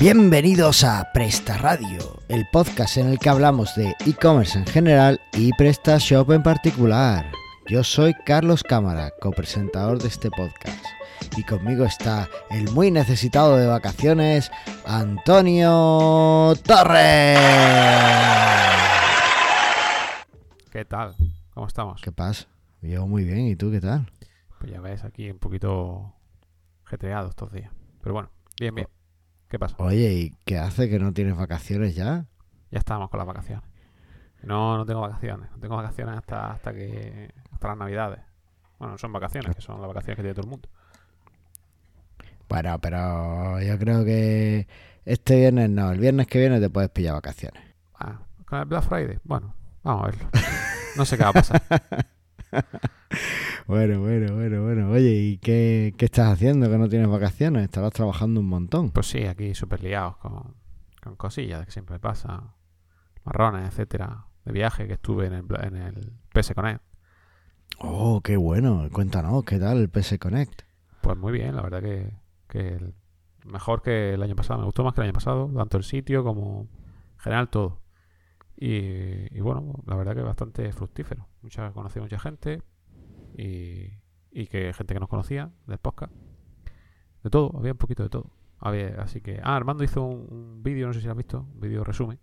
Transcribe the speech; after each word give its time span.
Bienvenidos 0.00 0.84
a 0.84 1.10
Presta 1.12 1.58
Radio, 1.58 2.22
el 2.28 2.46
podcast 2.52 2.98
en 2.98 3.08
el 3.08 3.18
que 3.18 3.30
hablamos 3.30 3.74
de 3.74 3.96
e-commerce 4.06 4.56
en 4.56 4.64
general 4.64 5.20
y 5.32 5.52
PrestaShop 5.54 6.30
en 6.30 6.44
particular. 6.44 7.32
Yo 7.66 7.82
soy 7.82 8.14
Carlos 8.24 8.62
Cámara, 8.62 9.10
copresentador 9.20 9.98
de 9.98 10.06
este 10.06 10.30
podcast. 10.30 10.84
Y 11.36 11.42
conmigo 11.42 11.84
está 11.84 12.28
el 12.48 12.70
muy 12.70 12.92
necesitado 12.92 13.56
de 13.56 13.66
vacaciones, 13.66 14.52
Antonio 14.86 16.52
Torres. 16.64 17.40
¿Qué 20.70 20.84
tal? 20.84 21.16
¿Cómo 21.54 21.66
estamos? 21.66 22.00
¿Qué 22.02 22.12
pasa? 22.12 22.46
Yo 22.82 23.08
muy 23.08 23.24
bien, 23.24 23.48
¿y 23.48 23.56
tú 23.56 23.72
qué 23.72 23.80
tal? 23.80 24.08
Pues 24.60 24.70
ya 24.70 24.80
ves, 24.80 25.02
aquí 25.02 25.28
un 25.28 25.40
poquito 25.40 26.14
getreado 26.84 27.30
estos 27.30 27.50
días. 27.50 27.72
Pero 28.00 28.12
bueno, 28.12 28.30
bien, 28.60 28.76
bien. 28.76 28.97
¿Qué 29.48 29.58
pasa? 29.58 29.76
Oye, 29.78 30.12
¿y 30.12 30.36
qué 30.44 30.58
hace 30.58 30.90
que 30.90 30.98
no 30.98 31.12
tienes 31.12 31.36
vacaciones 31.36 31.94
ya? 31.94 32.26
Ya 32.70 32.78
estábamos 32.78 33.08
con 33.08 33.18
las 33.18 33.26
vacaciones. 33.26 33.64
No, 34.42 34.76
no 34.76 34.84
tengo 34.84 35.00
vacaciones. 35.00 35.50
No 35.50 35.58
tengo 35.58 35.76
vacaciones 35.76 36.16
hasta, 36.16 36.52
hasta 36.52 36.72
que 36.74 37.32
hasta 37.50 37.68
las 37.68 37.78
navidades. 37.78 38.20
Bueno, 38.78 38.92
no 38.92 38.98
son 38.98 39.12
vacaciones, 39.12 39.56
que 39.56 39.62
son 39.62 39.80
las 39.80 39.88
vacaciones 39.88 40.16
que 40.16 40.22
tiene 40.22 40.34
todo 40.34 40.44
el 40.44 40.50
mundo. 40.50 40.68
Bueno, 42.48 42.78
pero 42.80 43.60
yo 43.60 43.78
creo 43.78 44.04
que 44.04 44.68
este 45.04 45.36
viernes 45.36 45.70
no, 45.70 45.92
el 45.92 45.98
viernes 45.98 46.26
que 46.26 46.38
viene 46.38 46.60
te 46.60 46.70
puedes 46.70 46.90
pillar 46.90 47.14
vacaciones. 47.14 47.62
Ah, 47.94 48.20
con 48.44 48.58
el 48.58 48.66
Black 48.66 48.84
Friday. 48.84 49.18
Bueno, 49.24 49.54
vamos 49.82 50.04
a 50.04 50.06
verlo. 50.06 50.30
No 50.96 51.04
sé 51.04 51.16
qué 51.16 51.22
va 51.24 51.30
a 51.30 51.32
pasar. 51.32 51.62
Bueno, 53.66 54.00
bueno, 54.00 54.34
bueno, 54.34 54.62
bueno. 54.62 54.90
Oye, 54.90 55.10
¿y 55.10 55.38
qué, 55.38 55.94
qué 55.98 56.06
estás 56.06 56.32
haciendo 56.32 56.70
que 56.70 56.78
no 56.78 56.88
tienes 56.88 57.06
vacaciones? 57.06 57.64
Estarás 57.64 57.92
trabajando 57.92 58.40
un 58.40 58.46
montón. 58.46 58.90
Pues 58.90 59.08
sí, 59.08 59.24
aquí 59.26 59.54
súper 59.54 59.82
liados 59.82 60.16
con, 60.16 60.54
con 61.02 61.16
cosillas 61.16 61.66
que 61.66 61.72
siempre 61.72 61.98
pasa. 61.98 62.54
Marrones, 63.24 63.68
etcétera. 63.68 64.24
De 64.46 64.52
viaje 64.52 64.86
que 64.86 64.94
estuve 64.94 65.26
en 65.26 65.34
el, 65.34 65.44
en 65.60 65.76
el 65.76 66.12
PS 66.32 66.54
Connect. 66.54 66.82
Oh, 67.78 68.22
qué 68.22 68.38
bueno. 68.38 68.88
Cuéntanos, 68.90 69.44
¿qué 69.44 69.58
tal 69.58 69.78
el 69.78 69.90
PS 69.90 70.18
Connect? 70.18 70.62
Pues 71.02 71.18
muy 71.18 71.32
bien, 71.32 71.54
la 71.54 71.60
verdad 71.60 71.82
que, 71.82 72.10
que 72.48 72.78
mejor 73.44 73.82
que 73.82 74.14
el 74.14 74.22
año 74.22 74.34
pasado. 74.34 74.60
Me 74.60 74.64
gustó 74.64 74.82
más 74.82 74.94
que 74.94 75.02
el 75.02 75.08
año 75.08 75.12
pasado, 75.12 75.50
tanto 75.54 75.76
el 75.76 75.84
sitio 75.84 76.24
como 76.24 76.68
en 77.16 77.18
general 77.18 77.50
todo. 77.50 77.80
Y, 78.60 79.36
y 79.36 79.40
bueno, 79.40 79.72
la 79.86 79.94
verdad 79.94 80.14
que 80.16 80.22
bastante 80.22 80.72
fructífero. 80.72 81.28
Mucha, 81.42 81.70
conocí 81.72 82.00
mucha 82.00 82.18
gente 82.18 82.62
y, 83.36 83.92
y 84.32 84.46
que 84.48 84.72
gente 84.72 84.94
que 84.94 85.00
nos 85.00 85.08
conocía 85.08 85.50
del 85.66 85.78
podcast. 85.78 86.12
De 87.22 87.30
todo, 87.30 87.56
había 87.56 87.72
un 87.72 87.78
poquito 87.78 88.02
de 88.02 88.08
todo. 88.08 88.30
Había, 88.58 89.00
así 89.00 89.20
que, 89.20 89.38
ah, 89.42 89.54
Armando 89.54 89.84
hizo 89.84 90.02
un, 90.02 90.26
un 90.32 90.62
vídeo, 90.62 90.88
no 90.88 90.92
sé 90.92 91.00
si 91.00 91.06
lo 91.06 91.12
has 91.12 91.16
visto, 91.16 91.46
un 91.54 91.60
vídeo 91.60 91.84
resumen 91.84 92.18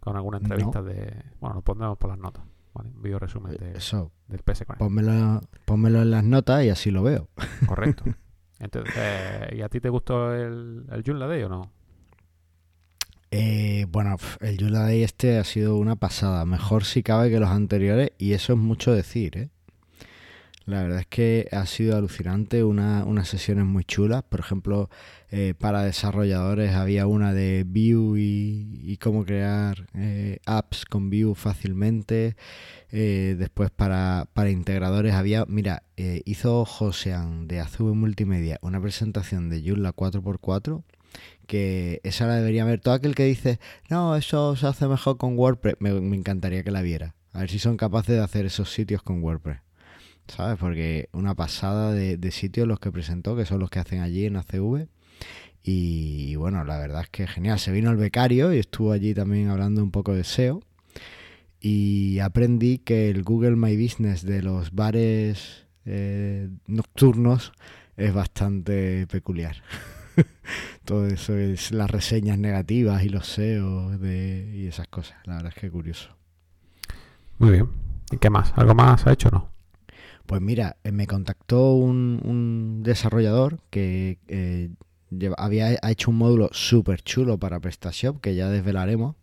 con 0.00 0.16
alguna 0.16 0.38
No. 0.38 0.44
entrevista 0.44 0.82
de, 0.82 1.22
bueno, 1.40 1.56
lo 1.56 1.62
pondremos 1.62 1.98
por 1.98 2.10
las 2.10 2.18
notas, 2.18 2.44
¿vale? 2.72 2.90
Un 2.90 3.02
vídeo 3.02 3.18
resumen 3.18 3.54
de, 3.56 3.72
Eso, 3.72 4.12
del 4.28 4.40
PS 4.42 4.64
pónmelo, 4.78 5.40
pónmelo 5.66 6.02
en 6.02 6.10
las 6.10 6.24
notas 6.24 6.64
y 6.64 6.70
así 6.70 6.90
lo 6.90 7.02
veo. 7.02 7.28
Correcto. 7.66 8.04
Entonces, 8.60 8.94
eh, 8.96 9.56
¿y 9.56 9.60
a 9.62 9.68
ti 9.68 9.80
te 9.80 9.88
gustó 9.90 10.32
el, 10.34 10.86
el 10.90 11.02
Joomla 11.04 11.26
Day 11.26 11.42
o 11.42 11.48
no? 11.50 11.72
Eh, 13.36 13.86
bueno, 13.90 14.16
el 14.42 14.58
Yula 14.58 14.82
Day 14.82 15.02
este 15.02 15.38
ha 15.38 15.44
sido 15.44 15.76
una 15.76 15.96
pasada. 15.96 16.44
Mejor 16.44 16.84
si 16.84 17.02
cabe 17.02 17.30
que 17.30 17.40
los 17.40 17.50
anteriores 17.50 18.12
y 18.16 18.32
eso 18.32 18.52
es 18.52 18.58
mucho 18.60 18.92
decir, 18.92 19.36
¿eh? 19.36 19.48
La 20.66 20.82
verdad 20.82 21.00
es 21.00 21.06
que 21.06 21.48
ha 21.50 21.66
sido 21.66 21.96
alucinante, 21.96 22.62
una, 22.62 23.04
unas 23.04 23.28
sesiones 23.28 23.64
muy 23.64 23.84
chulas. 23.84 24.22
Por 24.22 24.38
ejemplo, 24.38 24.88
eh, 25.32 25.54
para 25.58 25.82
desarrolladores 25.82 26.74
había 26.74 27.08
una 27.08 27.34
de 27.34 27.64
Vue 27.66 28.20
y, 28.20 28.96
cómo 28.98 29.24
crear 29.24 29.88
eh, 29.94 30.38
apps 30.46 30.84
con 30.84 31.10
Vue 31.10 31.34
fácilmente. 31.34 32.36
Eh, 32.92 33.34
después 33.36 33.72
para, 33.72 34.28
para 34.32 34.50
integradores 34.50 35.14
había, 35.14 35.44
mira, 35.46 35.82
hizo 35.96 36.64
Josean 36.64 37.48
de 37.48 37.58
Azube 37.58 37.94
Multimedia 37.94 38.58
una 38.62 38.80
presentación 38.80 39.50
de 39.50 39.60
Joomla 39.60 39.92
4x4 39.92 40.84
que 41.46 42.00
esa 42.04 42.26
la 42.26 42.36
debería 42.36 42.64
ver. 42.64 42.80
Todo 42.80 42.94
aquel 42.94 43.14
que 43.14 43.24
dice, 43.24 43.58
no, 43.90 44.16
eso 44.16 44.56
se 44.56 44.66
hace 44.66 44.88
mejor 44.88 45.16
con 45.16 45.38
WordPress, 45.38 45.76
me, 45.80 45.90
encantaría 45.90 46.62
que 46.62 46.70
la 46.70 46.82
viera. 46.82 47.14
A 47.32 47.40
ver 47.40 47.50
si 47.50 47.58
son 47.58 47.76
capaces 47.76 48.16
de 48.16 48.22
hacer 48.22 48.46
esos 48.46 48.72
sitios 48.72 49.02
con 49.02 49.22
WordPress. 49.22 49.58
¿Sabes? 50.28 50.58
Porque 50.58 51.08
una 51.12 51.34
pasada 51.34 51.92
de, 51.92 52.30
sitios 52.30 52.66
los 52.66 52.80
que 52.80 52.90
presentó, 52.90 53.36
que 53.36 53.44
son 53.44 53.60
los 53.60 53.70
que 53.70 53.78
hacen 53.78 54.00
allí 54.00 54.24
en 54.24 54.36
ACV. 54.36 54.88
Y, 55.62 56.30
y 56.30 56.36
bueno, 56.36 56.64
la 56.64 56.78
verdad 56.78 57.02
es 57.02 57.08
que 57.10 57.26
genial. 57.26 57.58
Se 57.58 57.72
vino 57.72 57.90
el 57.90 57.96
becario 57.96 58.52
y 58.52 58.58
estuvo 58.58 58.92
allí 58.92 59.14
también 59.14 59.48
hablando 59.48 59.82
un 59.82 59.90
poco 59.90 60.14
de 60.14 60.24
SEO. 60.24 60.62
Y 61.60 62.18
aprendí 62.18 62.78
que 62.78 63.10
el 63.10 63.22
Google 63.22 63.56
My 63.56 63.76
Business 63.76 64.24
de 64.24 64.42
los 64.42 64.72
bares 64.72 65.64
eh, 65.86 66.48
nocturnos 66.66 67.52
es 67.96 68.12
bastante 68.12 69.06
peculiar. 69.06 69.62
Todo 70.84 71.06
eso 71.06 71.36
es 71.36 71.72
las 71.72 71.90
reseñas 71.90 72.38
negativas 72.38 73.02
y 73.04 73.08
los 73.08 73.26
SEO 73.28 73.98
de, 73.98 74.50
y 74.54 74.66
esas 74.66 74.88
cosas. 74.88 75.16
La 75.24 75.36
verdad 75.36 75.52
es 75.54 75.60
que 75.60 75.70
curioso. 75.70 76.10
Muy 77.38 77.50
bien. 77.52 77.68
¿Y 78.10 78.18
qué 78.18 78.30
más? 78.30 78.52
¿Algo 78.56 78.74
más 78.74 79.06
ha 79.06 79.12
hecho 79.12 79.28
o 79.28 79.32
no? 79.32 79.48
Pues 80.26 80.40
mira, 80.40 80.76
eh, 80.84 80.92
me 80.92 81.06
contactó 81.06 81.74
un, 81.74 82.20
un 82.24 82.82
desarrollador 82.82 83.58
que 83.70 84.18
eh, 84.28 84.70
lleva- 85.10 85.36
había 85.38 85.76
ha 85.82 85.90
hecho 85.90 86.10
un 86.10 86.18
módulo 86.18 86.48
súper 86.52 87.02
chulo 87.02 87.38
para 87.38 87.60
PrestaShop 87.60 88.20
que 88.20 88.34
ya 88.34 88.48
desvelaremos, 88.48 89.16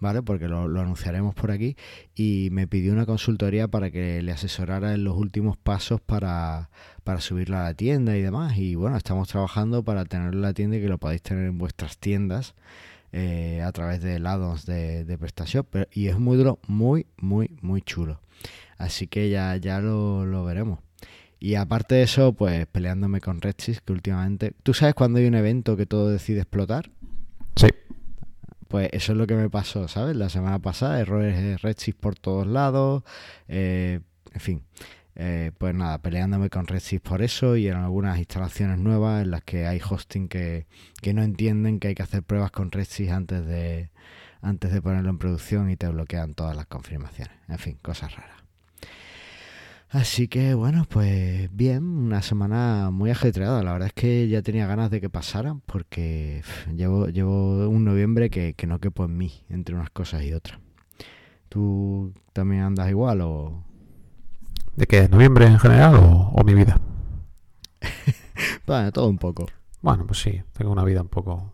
¿vale? 0.00 0.22
Porque 0.22 0.48
lo, 0.48 0.68
lo 0.68 0.80
anunciaremos 0.80 1.34
por 1.34 1.50
aquí. 1.50 1.76
Y 2.14 2.48
me 2.52 2.66
pidió 2.68 2.92
una 2.92 3.06
consultoría 3.06 3.68
para 3.68 3.90
que 3.90 4.22
le 4.22 4.32
asesorara 4.32 4.94
en 4.94 5.04
los 5.04 5.16
últimos 5.16 5.56
pasos 5.56 6.00
para, 6.00 6.70
para 7.04 7.20
subirlo 7.20 7.56
a 7.58 7.62
la 7.64 7.74
tienda 7.74 8.16
y 8.16 8.22
demás. 8.22 8.56
Y 8.58 8.74
bueno, 8.74 8.96
estamos 8.96 9.28
trabajando 9.28 9.84
para 9.84 10.04
tenerlo 10.06 10.38
en 10.38 10.42
la 10.42 10.54
tienda 10.54 10.76
y 10.76 10.80
que 10.80 10.88
lo 10.88 10.98
podáis 10.98 11.22
tener 11.22 11.44
en 11.46 11.58
vuestras 11.58 11.98
tiendas. 11.98 12.54
eh, 13.16 13.62
a 13.62 13.70
través 13.70 14.02
de 14.02 14.16
addons 14.16 14.66
de, 14.66 15.04
de 15.04 15.16
PrestaShop 15.18 15.68
pero- 15.70 15.86
y 15.92 16.08
es 16.08 16.16
un 16.16 16.24
módulo 16.24 16.58
muy 16.66 17.06
muy 17.18 17.48
muy 17.62 17.80
chulo 17.80 18.20
Así 18.76 19.06
que 19.06 19.30
ya, 19.30 19.54
ya 19.56 19.78
lo, 19.80 20.26
lo 20.26 20.44
veremos. 20.44 20.80
Y 21.38 21.54
aparte 21.54 21.94
de 21.94 22.02
eso, 22.02 22.32
pues 22.32 22.66
peleándome 22.66 23.20
con 23.20 23.40
Redsys, 23.40 23.80
que 23.82 23.92
últimamente... 23.92 24.52
¿Tú 24.64 24.74
sabes 24.74 24.94
cuando 24.96 25.20
hay 25.20 25.26
un 25.26 25.34
evento 25.36 25.76
que 25.76 25.86
todo 25.86 26.08
decide 26.10 26.40
explotar? 26.40 26.90
Sí. 27.54 27.68
Pues 28.66 28.88
eso 28.92 29.12
es 29.12 29.18
lo 29.18 29.26
que 29.28 29.34
me 29.36 29.48
pasó, 29.48 29.86
¿sabes? 29.88 30.16
La 30.16 30.28
semana 30.28 30.58
pasada, 30.58 30.98
errores 31.00 31.36
de 31.40 31.56
Redsys 31.58 31.94
por 31.94 32.16
todos 32.16 32.46
lados. 32.48 33.04
eh, 33.46 34.00
en 34.32 34.40
fin. 34.40 34.62
Eh, 35.16 35.52
pues 35.58 35.74
nada, 35.74 35.98
peleándome 35.98 36.50
con 36.50 36.66
Redsys 36.66 37.00
por 37.00 37.22
eso 37.22 37.56
y 37.56 37.68
en 37.68 37.76
algunas 37.76 38.18
instalaciones 38.18 38.78
nuevas 38.78 39.22
en 39.22 39.30
las 39.30 39.44
que 39.44 39.66
hay 39.66 39.80
hosting 39.88 40.28
que, 40.28 40.66
que 41.00 41.14
no 41.14 41.22
entienden 41.22 41.78
que 41.78 41.88
hay 41.88 41.94
que 41.94 42.02
hacer 42.02 42.24
pruebas 42.24 42.50
con 42.50 42.72
Redsys 42.72 43.10
antes 43.10 43.46
de, 43.46 43.90
antes 44.42 44.72
de 44.72 44.82
ponerlo 44.82 45.10
en 45.10 45.18
producción 45.18 45.70
y 45.70 45.76
te 45.76 45.88
bloquean 45.88 46.34
todas 46.34 46.56
las 46.56 46.66
confirmaciones. 46.66 47.34
En 47.48 47.58
fin, 47.58 47.78
cosas 47.80 48.16
raras. 48.16 48.42
Así 49.90 50.26
que 50.26 50.54
bueno, 50.54 50.86
pues 50.88 51.48
bien, 51.54 51.84
una 51.84 52.20
semana 52.20 52.90
muy 52.90 53.10
ajetreada. 53.10 53.62
La 53.62 53.72
verdad 53.72 53.86
es 53.86 53.94
que 53.94 54.26
ya 54.26 54.42
tenía 54.42 54.66
ganas 54.66 54.90
de 54.90 55.00
que 55.00 55.08
pasaran 55.08 55.60
porque 55.60 56.42
llevo, 56.74 57.06
llevo 57.06 57.68
un 57.68 57.84
noviembre 57.84 58.30
que, 58.30 58.54
que 58.54 58.66
no 58.66 58.80
quepo 58.80 59.04
en 59.04 59.16
mí 59.16 59.44
entre 59.48 59.76
unas 59.76 59.90
cosas 59.90 60.24
y 60.24 60.32
otras. 60.32 60.58
¿Tú 61.48 62.12
también 62.32 62.62
andas 62.62 62.90
igual 62.90 63.20
o...? 63.20 63.62
¿De 64.76 64.86
qué? 64.86 65.08
¿Noviembre 65.08 65.46
en 65.46 65.58
general 65.58 65.94
o, 65.96 66.30
o 66.34 66.44
mi 66.44 66.54
vida? 66.54 66.78
Bueno, 68.66 68.90
todo 68.92 69.08
un 69.08 69.18
poco. 69.18 69.46
Bueno, 69.82 70.06
pues 70.06 70.20
sí, 70.20 70.42
tengo 70.54 70.72
una 70.72 70.84
vida 70.84 71.02
un 71.02 71.08
poco, 71.08 71.34
un 71.34 71.52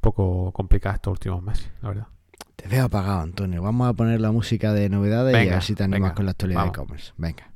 poco 0.00 0.52
complicada 0.52 0.94
estos 0.94 1.10
últimos 1.10 1.42
meses, 1.42 1.70
la 1.82 1.88
verdad. 1.88 2.06
Te 2.54 2.68
veo 2.68 2.84
apagado, 2.86 3.20
Antonio. 3.20 3.62
Vamos 3.62 3.88
a 3.88 3.92
poner 3.94 4.20
la 4.20 4.30
música 4.30 4.72
de 4.72 4.88
novedades 4.88 5.34
y 5.34 5.36
a 5.36 5.40
Venga, 5.40 5.54
ver 5.54 5.62
si 5.64 5.74
te 5.74 5.82
animas 5.82 6.00
venga, 6.00 6.14
con 6.14 6.24
la 6.26 6.30
actualidad 6.30 6.60
de 6.60 6.70
vamos. 6.70 6.74
e-commerce. 6.76 7.12
Venga. 7.16 7.50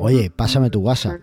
Oye, 0.00 0.30
pásame 0.30 0.70
tu 0.70 0.80
WhatsApp. 0.80 1.20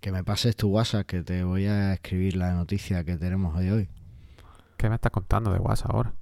¿Qué? 0.00 0.08
Que 0.08 0.12
me 0.12 0.24
pases 0.24 0.56
tu 0.56 0.68
WhatsApp, 0.68 1.06
que 1.06 1.22
te 1.22 1.44
voy 1.44 1.66
a 1.66 1.94
escribir 1.94 2.36
la 2.36 2.54
noticia 2.54 3.04
que 3.04 3.16
tenemos 3.16 3.56
hoy 3.56 3.68
hoy. 3.70 3.88
¿Qué 4.76 4.88
me 4.88 4.94
estás 4.94 5.10
contando 5.12 5.52
de 5.52 5.58
WhatsApp 5.58 5.90
ahora? 5.94 6.12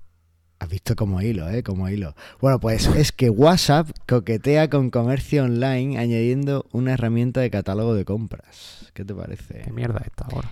Has 0.58 0.70
visto 0.70 0.96
como 0.96 1.20
hilo, 1.20 1.48
¿eh? 1.50 1.62
Como 1.62 1.86
hilo. 1.88 2.14
Bueno, 2.40 2.58
pues 2.58 2.86
es 2.86 3.12
que 3.12 3.28
WhatsApp 3.28 3.90
coquetea 4.08 4.70
con 4.70 4.90
comercio 4.90 5.44
online 5.44 5.98
añadiendo 5.98 6.64
una 6.72 6.94
herramienta 6.94 7.40
de 7.40 7.50
catálogo 7.50 7.94
de 7.94 8.06
compras. 8.06 8.90
¿Qué 8.94 9.04
te 9.04 9.12
¿Qué 9.12 9.20
parece? 9.20 9.70
mierda 9.70 9.98
es 10.00 10.06
esta 10.06 10.24
ahora? 10.24 10.50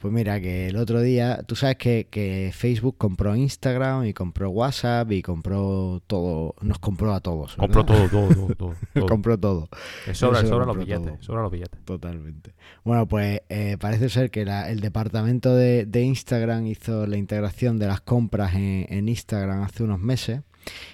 Pues 0.00 0.14
mira, 0.14 0.40
que 0.40 0.68
el 0.68 0.76
otro 0.76 1.02
día, 1.02 1.42
tú 1.46 1.56
sabes 1.56 1.76
que, 1.76 2.06
que 2.10 2.52
Facebook 2.54 2.96
compró 2.96 3.36
Instagram 3.36 4.06
y 4.06 4.14
compró 4.14 4.48
WhatsApp 4.48 5.12
y 5.12 5.20
compró 5.20 6.02
todo, 6.06 6.54
nos 6.62 6.78
compró 6.78 7.12
a 7.12 7.20
todos. 7.20 7.54
¿verdad? 7.58 7.74
Compró 7.74 7.84
todo, 7.84 8.08
todo, 8.08 8.28
todo. 8.34 8.54
todo, 8.54 8.74
todo. 8.94 9.06
compró 9.06 9.38
todo. 9.38 9.68
Que 10.06 10.14
sobra, 10.14 10.38
Eso 10.40 10.48
sobra 10.48 10.64
lo 10.64 10.72
los 10.74 10.86
billetes, 10.86 11.12
sobra 11.20 11.42
los 11.42 11.52
billetes. 11.52 11.78
Totalmente. 11.84 12.54
Bueno, 12.82 13.06
pues 13.06 13.42
eh, 13.50 13.76
parece 13.78 14.08
ser 14.08 14.30
que 14.30 14.46
la- 14.46 14.70
el 14.70 14.80
departamento 14.80 15.54
de, 15.54 15.84
de 15.84 16.02
Instagram 16.02 16.66
hizo 16.66 17.06
la 17.06 17.18
integración 17.18 17.78
de 17.78 17.86
las 17.86 18.00
compras 18.00 18.54
en, 18.54 18.86
en 18.88 19.06
Instagram 19.06 19.62
hace 19.64 19.82
unos 19.82 20.00
meses 20.00 20.40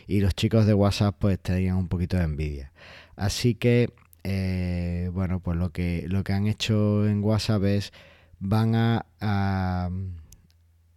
y 0.09 0.19
los 0.19 0.35
chicos 0.35 0.67
de 0.67 0.75
WhatsApp 0.75 1.15
pues 1.19 1.39
tenían 1.39 1.77
un 1.77 1.87
poquito 1.87 2.17
de 2.17 2.25
envidia. 2.25 2.73
Así 3.15 3.55
que, 3.55 3.91
eh, 4.25 5.11
bueno, 5.13 5.39
pues 5.39 5.57
lo 5.57 5.71
que, 5.71 6.07
lo 6.09 6.25
que 6.25 6.33
han 6.33 6.49
hecho 6.49 7.07
en 7.07 7.23
WhatsApp 7.23 7.63
es 7.65 7.93
van 8.39 8.75
a, 8.75 9.07
a, 9.21 9.91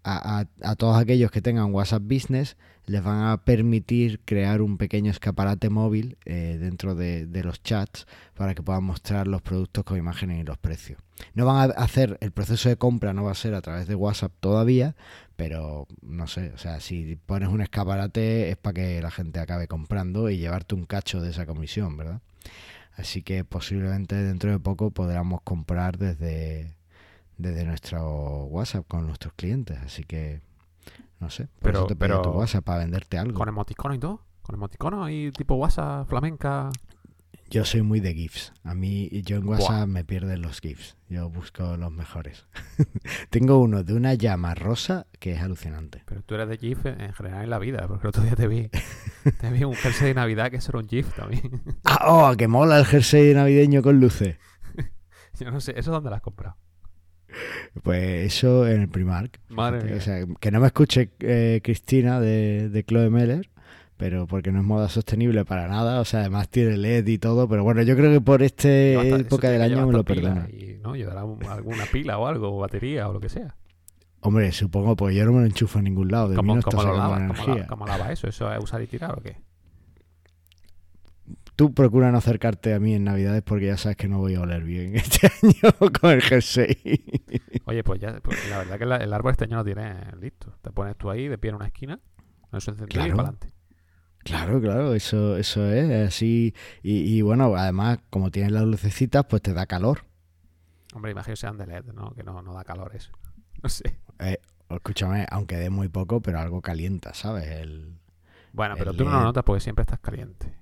a- 0.04 0.46
a- 0.62 0.76
todos 0.76 0.98
aquellos 0.98 1.32
que 1.32 1.42
tengan 1.42 1.74
WhatsApp 1.74 2.04
Business 2.04 2.58
les 2.86 3.04
van 3.04 3.24
a 3.28 3.44
permitir 3.44 4.22
crear 4.26 4.62
un 4.62 4.78
pequeño 4.78 5.12
escaparate 5.12 5.70
móvil 5.70 6.18
eh, 6.26 6.58
dentro 6.60 6.96
de, 6.96 7.28
de 7.28 7.44
los 7.44 7.62
chats 7.62 8.08
para 8.34 8.56
que 8.56 8.64
puedan 8.64 8.84
mostrar 8.84 9.28
los 9.28 9.42
productos 9.44 9.84
con 9.84 9.98
imágenes 9.98 10.40
y 10.40 10.44
los 10.44 10.58
precios. 10.58 11.00
No 11.36 11.46
van 11.46 11.70
a 11.70 11.74
hacer 11.84 12.18
el 12.22 12.32
proceso 12.32 12.68
de 12.70 12.78
compra, 12.78 13.14
no 13.14 13.26
va 13.26 13.32
a 13.32 13.36
ser 13.36 13.54
a 13.54 13.62
través 13.62 13.88
de 13.88 13.94
WhatsApp 13.94 14.32
todavía, 14.40 14.96
pero 15.36 15.86
no 16.02 16.26
sé, 16.26 16.52
o 16.56 16.58
sea, 16.58 16.80
si 16.80 17.16
pones 17.28 17.50
un 17.50 17.62
escaparate 17.62 18.50
es 18.50 18.58
para 18.58 18.74
que 18.74 19.02
la 19.02 19.12
gente 19.12 19.40
acabe 19.40 19.68
comprando 19.68 20.30
y 20.32 20.38
llevarte 20.38 20.74
un 20.74 20.86
cacho 20.86 21.22
de 21.22 21.30
esa 21.30 21.46
comisión, 21.46 21.96
¿verdad? 21.96 22.22
Así 22.96 23.22
que 23.22 23.46
posiblemente 23.46 24.16
dentro 24.16 24.52
de 24.52 24.60
poco 24.60 24.92
podamos 24.92 25.42
comprar 25.44 25.98
desde, 26.00 26.74
desde 27.40 27.66
nuestro 27.66 28.44
WhatsApp 28.46 28.86
con 28.88 29.08
nuestros 29.08 29.34
clientes. 29.34 29.78
Así 29.80 30.04
que, 30.04 30.42
no 31.20 31.30
sé, 31.32 31.46
por 31.48 31.62
Pero- 31.62 31.80
eso 31.80 31.88
te 31.88 31.96
pero- 31.96 32.22
tu 32.22 32.30
WhatsApp 32.30 32.64
para 32.64 32.80
venderte 32.80 33.18
algo. 33.18 33.38
Con 33.40 33.50
emoticono 33.50 33.96
y 33.96 34.00
todo. 34.00 34.22
Con 34.44 34.56
emoticono 34.56 35.04
ahí 35.04 35.32
tipo 35.32 35.56
WhatsApp, 35.56 36.08
flamenca. 36.08 36.70
Yo 37.52 37.66
soy 37.66 37.82
muy 37.82 38.00
de 38.00 38.14
GIFs. 38.14 38.54
A 38.64 38.76
mí, 38.76 39.10
yo 39.24 39.38
en 39.38 39.46
Buah. 39.46 39.58
WhatsApp 39.58 39.88
me 39.88 40.04
pierden 40.06 40.42
los 40.44 40.60
GIFs. 40.62 40.98
Yo 41.08 41.30
busco 41.32 41.78
los 41.78 41.92
mejores. 41.92 42.46
Tengo 43.32 43.58
uno 43.58 43.84
de 43.84 43.94
una 43.96 44.14
llama 44.14 44.54
rosa 44.54 45.08
que 45.20 45.32
es 45.34 45.42
alucinante. 45.42 46.04
Pero 46.06 46.22
tú 46.22 46.36
eres 46.36 46.48
de 46.50 46.58
GIF 46.58 46.86
en 46.86 47.12
general 47.14 47.44
en 47.46 47.50
la 47.50 47.58
vida, 47.58 47.88
porque 47.88 48.06
el 48.06 48.10
otro 48.10 48.22
día 48.24 48.36
te 48.36 48.48
vi. 48.48 48.70
te 49.40 49.50
vi 49.52 49.64
un 49.64 49.74
jersey 49.74 50.10
de 50.10 50.14
Navidad 50.14 50.52
que 50.52 50.58
eso 50.58 50.72
era 50.72 50.80
un 50.80 50.88
GIF 50.88 51.12
también. 51.16 51.62
¡Ah, 51.86 52.06
oh! 52.08 52.36
¡Que 52.38 52.48
mola 52.48 52.78
el 52.78 52.86
jersey 52.86 53.34
navideño 53.34 53.82
con 53.82 54.00
luces! 54.00 54.38
Yo 55.40 55.50
no 55.50 55.60
sé, 55.62 55.74
¿eso 55.80 55.92
dónde 55.92 56.10
lo 56.12 56.16
has 56.18 56.22
comprado? 56.22 56.56
Pues 57.84 58.26
eso 58.36 58.68
en 58.68 58.82
el 58.82 58.90
Primark. 58.90 59.40
Madre 59.50 59.94
o 59.96 60.02
sea, 60.02 60.26
que 60.40 60.52
no 60.52 60.60
me 60.60 60.68
escuche 60.68 61.10
eh, 61.20 61.62
Cristina 61.64 62.20
de, 62.20 62.70
de 62.70 62.84
Chloe 62.84 63.10
Meller, 63.10 63.50
pero 63.98 64.28
porque 64.28 64.52
no 64.52 64.60
es 64.60 64.66
moda 64.66 64.90
sostenible 64.90 65.46
para 65.46 65.68
nada. 65.68 66.00
O 66.02 66.06
sea, 66.06 66.22
además 66.22 66.50
tiene 66.50 66.78
LED 66.78 67.08
y 67.08 67.18
todo. 67.18 67.48
Pero 67.48 67.64
bueno, 67.64 67.82
yo 67.84 67.96
creo 67.96 68.12
que 68.12 68.22
por 68.22 68.42
esta 68.44 68.70
eso 68.70 69.16
época 69.18 69.50
del 69.50 69.62
año 69.62 69.86
me 69.86 69.94
lo 69.94 70.04
perdona. 70.04 70.48
Y, 70.50 70.80
¿no? 70.82 70.96
Llevará 70.96 71.24
un- 71.26 71.44
alguna 71.46 71.86
pila 71.92 72.18
o 72.18 72.26
algo, 72.28 72.56
o 72.56 72.60
batería 72.60 73.08
o 73.10 73.14
lo 73.14 73.20
que 73.20 73.30
sea. 73.30 73.56
Hombre, 74.22 74.52
supongo, 74.52 74.96
porque 74.98 75.16
yo 75.16 75.24
no 75.26 75.32
me 75.32 75.40
lo 75.42 75.46
enchufo 75.46 75.80
en 75.80 75.86
ningún 75.86 76.12
lado. 76.12 76.30
De 76.30 76.36
mí 76.36 76.38
¿Cómo, 76.38 76.56
no 76.56 76.62
cómo 76.62 76.84
lo 76.84 76.98
lava? 76.98 77.16
¿Cómo, 77.16 77.34
la- 77.34 77.44
energía. 77.44 77.68
cómo 77.68 77.88
lava 77.88 78.12
eso? 78.12 78.28
¿Eso 78.28 78.52
es 78.54 78.62
usar 78.62 78.82
y 78.82 78.88
tirar 78.88 79.18
o 79.18 79.22
qué? 79.22 79.38
Tú 81.60 81.74
procura 81.74 82.10
no 82.10 82.20
acercarte 82.20 82.74
a 82.74 82.80
mí 82.80 82.94
en 82.94 83.04
Navidades 83.04 83.42
porque 83.44 83.66
ya 83.66 83.76
sabes 83.76 83.98
que 83.98 84.08
no 84.08 84.18
voy 84.20 84.36
a 84.36 84.40
oler 84.40 84.64
bien 84.64 84.96
este 84.96 85.28
año 85.28 85.74
con 86.00 86.12
el 86.12 86.22
jersey. 86.22 86.78
Oye, 87.66 87.84
pues 87.84 88.00
ya, 88.00 88.18
pues 88.22 88.50
la 88.50 88.60
verdad 88.60 88.78
que 88.80 88.86
la- 88.86 88.96
el 88.96 89.12
árbol 89.12 89.32
este 89.34 89.44
año 89.44 89.58
lo 89.58 89.66
tienes 89.66 90.16
listo. 90.22 90.56
Te 90.62 90.72
pones 90.72 90.96
tú 90.96 91.10
ahí 91.10 91.28
de 91.28 91.38
pie 91.38 91.50
en 91.50 91.56
una 91.58 91.66
esquina, 91.66 92.00
con 92.50 92.58
eso 92.60 92.72
encendido 92.72 93.06
y 93.06 93.10
para 93.10 93.24
adelante. 93.24 93.52
Claro, 94.20 94.62
claro, 94.62 94.94
eso, 94.94 95.36
eso 95.36 95.70
es 95.70 96.08
así. 96.08 96.56
Y, 96.82 97.18
y 97.18 97.22
bueno, 97.24 97.54
además, 97.58 98.00
como 98.10 98.32
tienes 98.32 98.54
las 98.54 98.64
lucecitas, 98.64 99.26
pues 99.26 99.42
te 99.42 99.54
da 99.54 99.66
calor. 99.66 100.06
Hombre, 100.94 101.12
imagino 101.12 101.34
que 101.34 101.42
sean 101.42 101.58
de 101.58 101.68
LED, 101.68 101.88
¿no? 101.94 102.14
Que 102.16 102.24
no, 102.24 102.42
no 102.42 102.54
da 102.54 102.64
calor 102.64 102.96
eso. 102.96 103.12
No 103.62 103.68
sé. 103.68 104.00
Eh, 104.20 104.40
escúchame, 104.70 105.26
aunque 105.30 105.58
dé 105.58 105.70
muy 105.70 105.90
poco, 105.90 106.22
pero 106.22 106.40
algo 106.40 106.62
calienta, 106.62 107.14
¿sabes? 107.14 107.48
El, 107.50 108.00
Bueno, 108.54 108.76
pero 108.78 108.92
El 108.92 108.98
tú 108.98 109.04
no 109.04 109.12
lo 109.12 109.22
notas 109.24 109.44
porque 109.44 109.60
siempre 109.60 109.82
estás 109.82 110.00
caliente. 110.00 110.54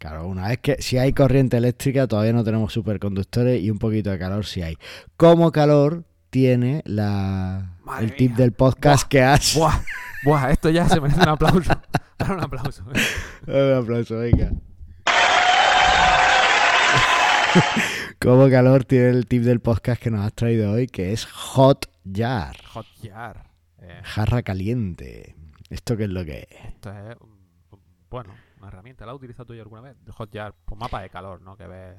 Claro, 0.00 0.26
una 0.28 0.48
vez 0.48 0.58
que 0.60 0.80
si 0.80 0.96
hay 0.96 1.12
corriente 1.12 1.58
eléctrica 1.58 2.06
todavía 2.06 2.32
no 2.32 2.42
tenemos 2.42 2.72
superconductores 2.72 3.60
y 3.60 3.68
un 3.68 3.78
poquito 3.78 4.08
de 4.08 4.18
calor 4.18 4.46
sí 4.46 4.62
hay. 4.62 4.78
¿Cómo 5.18 5.52
calor 5.52 6.04
tiene 6.30 6.80
la, 6.86 7.76
Madre 7.84 8.06
el 8.06 8.16
tip 8.16 8.30
mía. 8.30 8.38
del 8.38 8.52
podcast 8.52 9.06
que 9.06 9.20
has? 9.20 9.54
¡Buah! 9.54 9.78
¡Buah! 10.24 10.52
Esto 10.52 10.70
ya 10.70 10.88
se 10.88 11.02
merece 11.02 11.20
un 11.20 11.28
aplauso. 11.28 11.70
Dale 12.18 12.32
un 12.32 12.40
aplauso. 12.40 12.82
Un 13.46 13.72
aplauso, 13.74 14.16
venga. 14.16 14.50
¿Cómo 18.18 18.48
calor 18.48 18.86
tiene 18.86 19.10
el 19.10 19.26
tip 19.26 19.42
del 19.42 19.60
podcast 19.60 20.02
que 20.02 20.10
nos 20.10 20.24
has 20.24 20.32
traído 20.32 20.72
hoy? 20.72 20.86
Que 20.86 21.12
es 21.12 21.26
Hot 21.26 21.90
Jar, 22.10 22.56
Hotjar. 22.72 23.50
Eh, 23.82 24.00
jarra 24.02 24.40
caliente. 24.40 25.36
¿Esto 25.68 25.98
qué 25.98 26.04
es 26.04 26.10
lo 26.10 26.24
que 26.24 26.48
es? 26.50 26.68
esto 26.68 26.90
es, 26.90 27.16
bueno, 28.08 28.32
una 28.60 28.68
herramienta. 28.68 29.04
¿La 29.04 29.12
has 29.12 29.16
utilizado 29.16 29.46
tú 29.46 29.54
ya 29.54 29.62
alguna 29.62 29.80
vez? 29.80 29.96
Hotjar, 30.14 30.54
pues 30.64 30.78
mapa 30.78 31.00
de 31.02 31.10
calor, 31.10 31.40
¿no? 31.42 31.56
Que 31.56 31.66
ves 31.66 31.96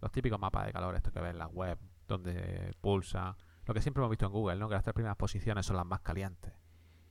los 0.00 0.12
típicos 0.12 0.38
mapas 0.38 0.66
de 0.66 0.72
calor, 0.72 0.94
estos 0.94 1.12
que 1.12 1.20
ves 1.20 1.32
en 1.32 1.38
la 1.38 1.46
web, 1.46 1.78
donde 2.06 2.74
pulsa. 2.80 3.36
Lo 3.64 3.74
que 3.74 3.80
siempre 3.80 4.00
hemos 4.00 4.10
visto 4.10 4.26
en 4.26 4.32
Google, 4.32 4.56
¿no? 4.56 4.68
Que 4.68 4.74
las 4.74 4.84
tres 4.84 4.94
primeras 4.94 5.16
posiciones 5.16 5.66
son 5.66 5.76
las 5.76 5.86
más 5.86 6.00
calientes. 6.00 6.52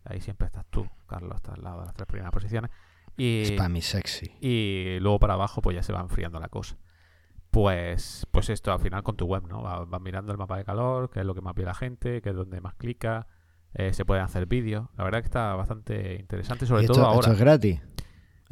Ahí 0.05 0.21
siempre 0.21 0.45
estás 0.45 0.65
tú, 0.69 0.87
Carlos, 1.07 1.35
estás 1.35 1.55
al 1.55 1.63
lado 1.63 1.79
de 1.81 1.85
las 1.87 1.95
tres 1.95 2.07
primeras 2.07 2.31
posiciones. 2.31 2.71
Y, 3.17 3.45
Spammy 3.45 3.81
sexy. 3.81 4.31
y 4.41 4.99
luego 4.99 5.19
para 5.19 5.35
abajo 5.35 5.61
pues 5.61 5.75
ya 5.75 5.83
se 5.83 5.93
va 5.93 6.01
enfriando 6.01 6.39
la 6.39 6.49
cosa. 6.49 6.77
Pues, 7.49 8.27
pues 8.31 8.49
esto 8.49 8.71
al 8.73 8.79
final 8.79 9.03
con 9.03 9.15
tu 9.15 9.25
web, 9.25 9.47
¿no? 9.47 9.61
Vas, 9.61 9.87
vas 9.89 10.01
mirando 10.01 10.31
el 10.31 10.37
mapa 10.37 10.57
de 10.57 10.65
calor, 10.65 11.09
qué 11.09 11.21
es 11.21 11.25
lo 11.25 11.33
que 11.33 11.41
más 11.41 11.55
ve 11.55 11.63
la 11.63 11.73
gente, 11.73 12.21
qué 12.21 12.29
es 12.29 12.35
donde 12.35 12.59
más 12.59 12.75
clica, 12.75 13.27
eh, 13.73 13.93
se 13.93 14.05
pueden 14.05 14.23
hacer 14.23 14.45
vídeos. 14.45 14.87
La 14.97 15.05
verdad 15.05 15.19
que 15.19 15.25
está 15.25 15.55
bastante 15.55 16.15
interesante, 16.19 16.65
sobre 16.65 16.83
¿Y 16.83 16.87
todo 16.87 17.05
ahora. 17.05 17.19
esto 17.19 17.31
es 17.31 17.39
gratis? 17.39 17.81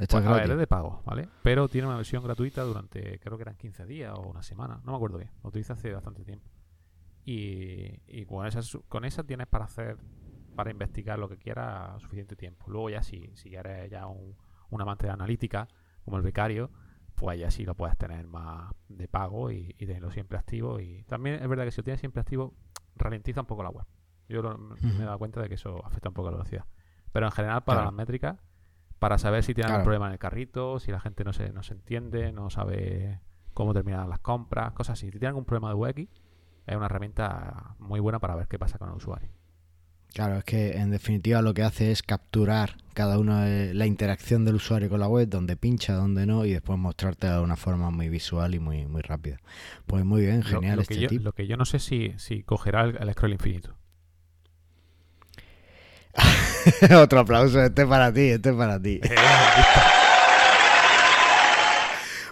Esto 0.04 0.16
Pues, 0.18 0.24
es 0.24 0.30
a 0.30 0.34
ver, 0.34 0.38
gratis. 0.42 0.54
es 0.54 0.60
de 0.60 0.68
pago, 0.68 1.02
¿vale? 1.06 1.28
Pero 1.44 1.68
tiene 1.68 1.88
una 1.88 1.98
versión 1.98 2.24
gratuita 2.24 2.64
durante, 2.64 3.20
creo 3.20 3.38
que 3.38 3.44
eran 3.44 3.56
15 3.56 3.86
días 3.86 4.14
o 4.18 4.22
una 4.22 4.44
semana, 4.44 4.80
no 4.84 4.92
me 4.92 4.96
acuerdo 4.98 5.18
bien, 5.18 5.32
lo 5.44 5.50
utilicé 5.50 5.74
hace 5.74 5.92
bastante 5.94 6.24
tiempo. 6.24 6.50
Y, 7.26 8.02
y 8.08 8.26
con, 8.26 8.46
esa, 8.46 8.60
con 8.90 9.06
esa 9.06 9.24
tienes 9.24 9.48
para 9.48 9.66
hacer, 9.66 9.98
para 10.56 10.72
investigar 10.72 11.18
lo 11.20 11.30
que 11.30 11.38
quieras 11.38 12.02
suficiente 12.02 12.36
tiempo. 12.36 12.66
Luego 12.70 12.90
ya 12.90 13.02
si, 13.04 13.32
si 13.36 13.56
eres 13.56 13.90
ya 13.90 14.08
un, 14.08 14.36
un 14.70 14.82
amante 14.82 15.08
de 15.08 15.14
analítica, 15.14 15.68
como 16.04 16.18
el 16.18 16.24
becario, 16.24 16.70
pues 17.16 17.40
ya 17.40 17.50
sí 17.50 17.64
lo 17.64 17.76
puedes 17.76 17.98
tener 17.98 18.28
más 18.28 18.74
de 18.90 19.08
pago 19.08 19.52
y, 19.52 19.74
y 19.78 19.86
tenerlo 19.86 20.12
siempre 20.12 20.38
activo. 20.38 20.80
Y 20.80 21.04
también 21.04 21.42
es 21.42 21.48
verdad 21.48 21.64
que 21.64 21.72
si 21.72 21.78
lo 21.80 21.86
tienes 21.86 22.02
siempre 22.02 22.20
activo, 22.22 22.54
ralentiza 22.96 23.40
un 23.42 23.48
poco 23.48 23.64
la 23.64 23.70
web. 23.70 23.86
Yo 24.28 24.42
lo- 24.42 24.58
me 24.58 24.76
he 25.04 25.06
dado 25.06 25.18
cuenta 25.20 25.42
de 25.42 25.48
que 25.48 25.56
eso 25.56 25.86
afecta 25.86 26.10
un 26.10 26.16
poco 26.16 26.30
la 26.30 26.38
velocidad. 26.38 26.66
Pero 27.14 27.26
en 27.28 27.32
general, 27.32 27.64
para 27.64 27.78
Claro. 27.82 27.86
las 27.92 27.94
métricas, 27.94 28.38
para 29.04 29.18
saber 29.18 29.44
si 29.44 29.54
tiene 29.54 29.66
algún 29.66 29.80
Claro. 29.80 29.84
problema 29.84 30.06
en 30.08 30.14
el 30.14 30.18
carrito, 30.18 30.80
si 30.80 30.90
la 30.90 31.02
gente 31.02 31.26
no 31.26 31.34
se, 31.34 31.52
no 31.52 31.62
se 31.62 31.74
entiende, 31.74 32.32
no 32.32 32.50
sabe 32.50 33.20
cómo 33.54 33.74
terminan 33.74 34.08
las 34.10 34.20
compras, 34.20 34.72
cosas 34.72 34.98
así. 34.98 35.08
Si 35.08 35.20
tiene 35.20 35.28
algún 35.28 35.44
problema 35.44 35.68
de 35.68 35.76
UX, 35.76 36.10
es 36.68 36.76
una 36.78 36.86
herramienta 36.86 37.76
muy 37.80 38.00
buena 38.00 38.20
para 38.20 38.34
ver 38.38 38.48
qué 38.48 38.58
pasa 38.58 38.78
con 38.78 38.88
el 38.88 38.96
usuario. 38.96 39.28
Claro, 40.14 40.38
es 40.38 40.46
que 40.46 40.78
en 40.78 40.90
definitiva 40.90 41.42
lo 41.42 41.54
que 41.54 41.64
hace 41.64 41.92
es 41.92 42.02
capturar 42.02 42.78
cada 42.94 43.20
una 43.20 43.44
de 43.44 43.74
la 43.74 43.88
interacción 43.88 44.46
del 44.46 44.56
usuario 44.56 44.88
con 44.88 45.02
la 45.02 45.10
web, 45.10 45.28
donde 45.28 45.58
pincha, 45.58 45.96
donde 45.96 46.26
no, 46.26 46.46
y 46.46 46.54
después 46.54 46.80
mostrarte 46.80 47.28
de 47.28 47.42
una 47.42 47.58
forma 47.58 47.90
muy 47.92 48.08
visual 48.08 48.56
y 48.56 48.60
muy, 48.60 48.86
muy 48.86 49.02
rápida. 49.02 49.36
Pues 49.86 50.06
muy 50.06 50.22
bien, 50.22 50.44
genial 50.44 50.78
lo, 50.78 50.84
que 50.86 50.94
este 50.94 51.02
yo, 51.02 51.10
tip. 51.10 51.22
lo 51.24 51.34
que 51.34 51.46
yo 51.46 51.58
no 51.58 51.66
sé 51.66 51.80
si, 51.80 52.14
si 52.16 52.44
cogerá 52.44 52.84
el, 52.86 52.96
el 53.02 53.12
scroll 53.12 53.34
infinito. 53.34 53.76
Otro 56.96 57.20
aplauso, 57.20 57.62
este 57.62 57.84
es 57.84 57.88
para 57.88 58.14
ti, 58.14 58.30
este 58.30 58.50
es 58.50 58.56
para 58.56 58.82
ti. 58.82 59.02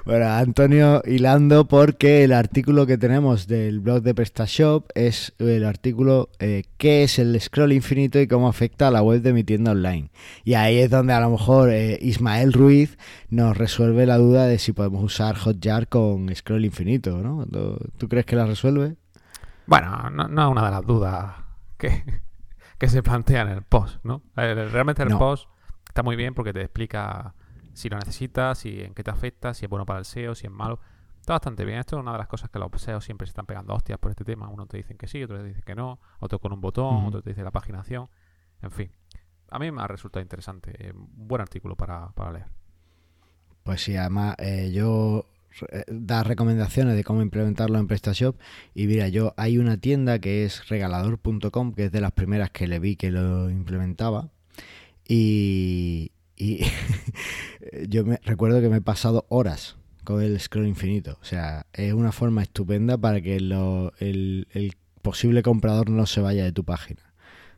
Bueno, 0.03 0.25
Antonio 0.29 1.03
hilando 1.05 1.67
porque 1.67 2.23
el 2.23 2.33
artículo 2.33 2.87
que 2.87 2.97
tenemos 2.97 3.45
del 3.45 3.79
blog 3.79 4.01
de 4.01 4.15
PrestaShop 4.15 4.89
es 4.95 5.33
el 5.37 5.63
artículo 5.63 6.29
eh, 6.39 6.63
¿Qué 6.77 7.03
es 7.03 7.19
el 7.19 7.39
scroll 7.39 7.71
infinito 7.71 8.19
y 8.19 8.27
cómo 8.27 8.47
afecta 8.47 8.87
a 8.87 8.91
la 8.91 9.03
web 9.03 9.21
de 9.21 9.31
mi 9.31 9.43
tienda 9.43 9.71
online? 9.71 10.09
Y 10.43 10.55
ahí 10.55 10.79
es 10.79 10.89
donde 10.89 11.13
a 11.13 11.19
lo 11.19 11.29
mejor 11.29 11.69
eh, 11.69 11.99
Ismael 12.01 12.51
Ruiz 12.51 12.97
nos 13.29 13.55
resuelve 13.55 14.07
la 14.07 14.17
duda 14.17 14.47
de 14.47 14.57
si 14.57 14.73
podemos 14.73 15.03
usar 15.03 15.35
Hotjar 15.35 15.87
con 15.87 16.33
scroll 16.35 16.65
infinito, 16.65 17.21
¿no? 17.21 17.45
¿Tú, 17.45 17.77
tú 17.97 18.09
crees 18.09 18.25
que 18.25 18.35
la 18.35 18.47
resuelve? 18.47 18.95
Bueno, 19.67 20.09
no, 20.09 20.27
no 20.27 20.45
es 20.45 20.51
una 20.51 20.65
de 20.65 20.71
las 20.71 20.85
dudas 20.85 21.35
que, 21.77 22.03
que 22.81 22.89
se 22.89 23.03
plantean 23.03 23.47
en 23.49 23.57
el 23.57 23.61
post, 23.63 24.03
¿no? 24.03 24.23
Eh, 24.35 24.67
Realmente 24.71 25.03
el 25.03 25.09
No. 25.09 25.19
post 25.19 25.47
está 25.87 26.01
muy 26.01 26.15
bien 26.15 26.33
porque 26.33 26.51
te 26.51 26.61
explica 26.61 27.35
si 27.73 27.89
lo 27.89 27.97
necesitas, 27.99 28.57
si 28.57 28.81
en 28.81 28.95
qué 28.95 29.03
te 29.03 29.11
afecta, 29.11 29.53
si 29.53 29.65
es 29.65 29.69
bueno 29.69 29.85
para 29.85 29.99
el 29.99 30.05
SEO, 30.05 30.33
si 30.33 30.47
es 30.47 30.51
malo. 30.51 30.79
Está 31.19 31.33
bastante 31.33 31.63
bien. 31.63 31.77
Esto 31.77 31.97
es 31.97 32.01
una 32.01 32.13
de 32.13 32.17
las 32.17 32.27
cosas 32.27 32.49
que 32.49 32.57
los 32.57 32.71
SEO 32.81 32.99
siempre 32.99 33.27
se 33.27 33.31
están 33.33 33.45
pegando 33.45 33.75
hostias 33.75 33.99
por 33.99 34.09
este 34.09 34.25
tema. 34.25 34.49
Uno 34.49 34.65
te 34.65 34.77
dicen 34.77 34.97
que 34.97 35.07
sí, 35.07 35.21
otro 35.23 35.37
te 35.37 35.43
dice 35.43 35.61
que 35.61 35.75
no, 35.75 35.99
otro 36.19 36.39
con 36.39 36.53
un 36.53 36.59
botón, 36.59 37.05
otro 37.05 37.21
te 37.21 37.29
dice 37.29 37.43
la 37.43 37.51
paginación. 37.51 38.09
En 38.63 38.71
fin. 38.71 38.91
A 39.51 39.59
mí 39.59 39.71
me 39.71 39.83
ha 39.83 39.87
resultado 39.87 40.23
interesante. 40.23 40.73
eh, 40.79 40.91
Un 40.91 41.27
buen 41.27 41.41
artículo 41.41 41.75
para, 41.75 42.07
para 42.13 42.31
leer. 42.31 42.47
Pues 43.63 43.83
sí, 43.83 43.95
además 43.95 44.35
eh, 44.39 44.71
yo 44.73 45.19
eh, 45.19 45.25
da 45.87 46.23
recomendaciones 46.23 46.95
de 46.95 47.03
cómo 47.03 47.21
implementarlo 47.21 47.77
en 47.79 47.87
PrestaShop 47.87 48.37
y 48.73 48.87
mira, 48.87 49.07
yo 49.09 49.33
hay 49.37 49.57
una 49.57 49.77
tienda 49.77 50.19
que 50.19 50.45
es 50.45 50.67
regalador.com, 50.69 51.73
que 51.73 51.85
es 51.85 51.91
de 51.91 52.01
las 52.01 52.11
primeras 52.11 52.49
que 52.51 52.67
le 52.67 52.79
vi 52.79 52.95
que 52.95 53.11
lo 53.11 53.49
implementaba 53.49 54.29
y, 55.07 56.11
yo 57.87 58.05
me 58.05 58.19
recuerdo 58.23 58.61
que 58.61 58.69
me 58.69 58.77
he 58.77 58.81
pasado 58.81 59.25
horas 59.29 59.75
con 60.03 60.21
el 60.21 60.39
scroll 60.39 60.67
infinito, 60.67 61.17
o 61.21 61.25
sea, 61.25 61.67
es 61.73 61.93
una 61.93 62.11
forma 62.11 62.41
estupenda 62.41 62.97
para 62.97 63.21
que 63.21 63.39
lo- 63.39 63.93
el, 63.99 64.47
posible 65.01 65.41
comprador 65.41 65.89
no 65.89 66.05
se 66.05 66.21
vaya 66.21 66.43
de 66.43 66.51
tu 66.51 66.63
página. 66.63 67.01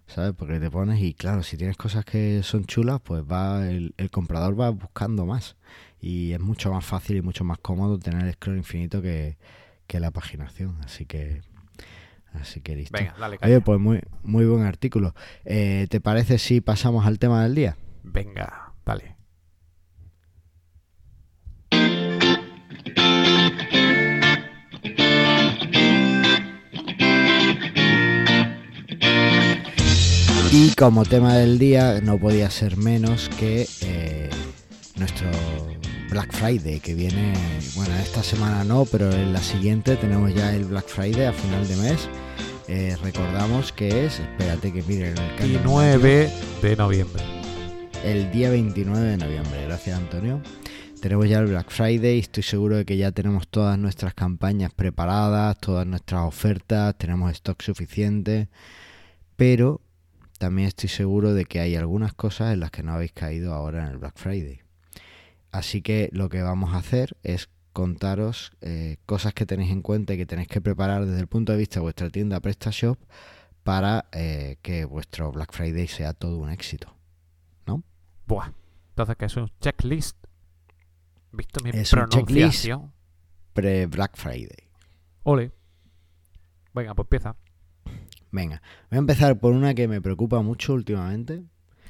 ¿Sabes? 0.05 0.33
Porque 0.37 0.59
te 0.59 0.69
pones 0.69 1.01
y 1.01 1.13
claro, 1.13 1.43
si 1.43 1.55
tienes 1.55 1.77
cosas 1.77 2.03
que 2.03 2.43
son 2.43 2.65
chulas, 2.65 2.99
pues 3.01 3.23
va 3.23 3.67
el 3.67 3.93
comprador 4.11 4.59
va 4.59 4.69
buscando 4.69 5.25
más 5.25 5.55
y 6.03 6.33
es 6.33 6.39
mucho 6.41 6.69
más 6.69 6.83
fácil 6.83 7.15
y 7.15 7.21
mucho 7.21 7.45
más 7.45 7.59
cómodo 7.59 7.97
tener 7.97 8.27
el 8.27 8.33
scroll 8.33 8.57
infinito 8.57 9.01
que, 9.01 9.37
que 9.87 10.01
la 10.01 10.11
paginación. 10.11 10.77
Así 10.83 11.05
que, 11.05 11.41
así 12.33 12.59
que 12.59 12.75
listo. 12.75 12.97
Venga, 12.97 13.15
dale. 13.17 13.39
Oye, 13.41 13.61
pues 13.61 13.79
muy, 13.79 14.01
muy 14.21 14.45
buen 14.45 14.63
artículo. 14.63 15.15
Eh, 15.45 15.87
¿Te 15.89 16.01
parece 16.01 16.39
si 16.39 16.59
pasamos 16.59 17.05
al 17.05 17.19
tema 17.19 17.41
del 17.43 17.55
día? 17.55 17.77
Venga, 18.03 18.73
dale. 18.85 19.15
Y 30.51 30.75
como 30.75 31.05
tema 31.05 31.35
del 31.35 31.57
día 31.57 32.01
no 32.01 32.19
podía 32.19 32.49
ser 32.49 32.75
menos 32.75 33.29
que 33.29 33.65
eh, 33.81 34.29
nuestro 34.97 35.29
Black 36.13 36.31
Friday, 36.31 36.79
que 36.79 36.93
viene, 36.93 37.33
bueno, 37.73 37.95
esta 37.95 38.21
semana 38.21 38.63
no, 38.63 38.85
pero 38.85 39.11
en 39.11 39.33
la 39.33 39.41
siguiente 39.41 39.95
tenemos 39.95 40.31
ya 40.31 40.53
el 40.53 40.65
Black 40.65 40.85
Friday 40.87 41.25
a 41.25 41.33
final 41.33 41.67
de 41.67 41.75
mes. 41.75 42.07
Eh, 42.67 42.95
recordamos 43.01 43.71
que 43.71 44.05
es, 44.05 44.19
espérate 44.19 44.71
que 44.71 44.83
miren 44.83 45.17
el 45.17 45.35
calendario. 45.35 45.75
29 45.75 46.31
de 46.61 46.75
noviembre. 46.75 47.23
el 48.03 48.31
día 48.31 48.51
29 48.51 49.07
de 49.07 49.17
noviembre. 49.17 49.65
Gracias, 49.65 49.97
Antonio. 49.97 50.39
Tenemos 51.01 51.27
ya 51.27 51.39
el 51.39 51.47
Black 51.47 51.71
Friday. 51.71 52.19
Estoy 52.19 52.43
seguro 52.43 52.77
de 52.77 52.85
que 52.85 52.95
ya 52.95 53.11
tenemos 53.11 53.47
todas 53.47 53.79
nuestras 53.79 54.13
campañas 54.13 54.71
preparadas, 54.71 55.57
todas 55.57 55.87
nuestras 55.87 56.21
ofertas, 56.21 56.95
tenemos 56.95 57.31
stock 57.31 57.59
suficiente. 57.63 58.49
Pero 59.35 59.81
también 60.37 60.67
estoy 60.67 60.89
seguro 60.89 61.33
de 61.33 61.45
que 61.45 61.59
hay 61.59 61.75
algunas 61.75 62.13
cosas 62.13 62.53
en 62.53 62.59
las 62.59 62.69
que 62.69 62.83
no 62.83 62.93
habéis 62.93 63.13
caído 63.13 63.55
ahora 63.55 63.87
en 63.87 63.93
el 63.93 63.97
Black 63.97 64.15
Friday. 64.15 64.62
Así 65.53 65.81
que 65.81 66.09
lo 66.11 66.27
que 66.29 66.41
vamos 66.41 66.73
a 66.73 66.77
hacer 66.79 67.15
es 67.23 67.47
contaros 67.73 68.51
eh, 68.61 68.97
cosas 69.05 69.33
que 69.33 69.45
tenéis 69.45 69.71
en 69.71 69.83
cuenta 69.83 70.13
y 70.15 70.17
que 70.17 70.25
tenéis 70.25 70.47
que 70.47 70.61
preparar 70.61 71.05
desde 71.05 71.19
el 71.21 71.27
punto 71.27 71.51
de 71.51 71.59
vista 71.59 71.75
de 71.75 71.83
vuestra 71.83 72.09
tienda 72.09 72.39
PrestaShop 72.39 72.99
para 73.63 74.05
eh, 74.11 74.57
que 74.63 74.83
vuestro 74.85 75.31
Black 75.31 75.53
Friday 75.53 75.87
sea 75.87 76.13
todo 76.13 76.39
un 76.39 76.49
éxito. 76.49 76.93
Buah. 78.25 78.51
Entonces, 78.89 79.15
que 79.17 79.25
es 79.25 79.35
un 79.35 79.51
checklist. 79.59 80.17
¿Visto 81.31 81.63
mi 81.63 81.71
Es 81.71 81.91
un 81.93 82.07
checklist. 82.07 82.21
pronunciación? 82.21 82.93
Pre-Black 83.53 84.15
Friday. 84.15 84.69
Ole. 85.23 85.51
Venga, 86.73 86.95
pues 86.95 87.05
empieza. 87.05 87.35
Venga, 88.31 88.61
voy 88.89 88.97
a 88.97 88.99
empezar 88.99 89.37
por 89.39 89.53
una 89.53 89.73
que 89.73 89.87
me 89.87 90.01
preocupa 90.01 90.41
mucho 90.41 90.73
últimamente. 90.73 91.43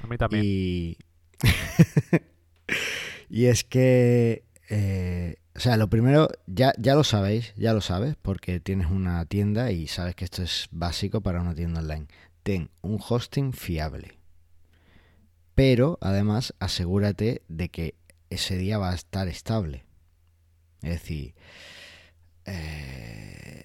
A 0.03 0.07
mí 0.07 0.17
también. 0.17 0.43
Y, 0.43 0.97
y 3.33 3.47
es 3.47 3.63
que, 3.63 4.43
eh, 4.69 5.37
o 5.55 5.59
sea, 5.59 5.75
lo 5.75 5.89
primero, 5.89 6.27
ya, 6.45 6.71
ya 6.77 6.93
lo 6.93 7.03
sabéis, 7.03 7.51
ya 7.55 7.73
lo 7.73 7.81
sabes, 7.81 8.15
porque 8.21 8.59
tienes 8.59 8.91
una 8.91 9.25
tienda 9.25 9.71
y 9.71 9.87
sabes 9.87 10.13
que 10.13 10.23
esto 10.23 10.43
es 10.43 10.67
básico 10.69 11.21
para 11.21 11.41
una 11.41 11.55
tienda 11.55 11.79
online. 11.79 12.05
Ten 12.43 12.69
un 12.83 12.99
hosting 13.01 13.51
fiable. 13.51 14.19
Pero, 15.55 15.97
además, 15.99 16.53
asegúrate 16.59 17.41
de 17.47 17.69
que 17.69 17.95
ese 18.29 18.55
día 18.55 18.77
va 18.77 18.91
a 18.91 18.95
estar 18.95 19.27
estable. 19.27 19.83
Es 20.83 20.91
decir, 20.91 21.33
eh, 22.45 22.82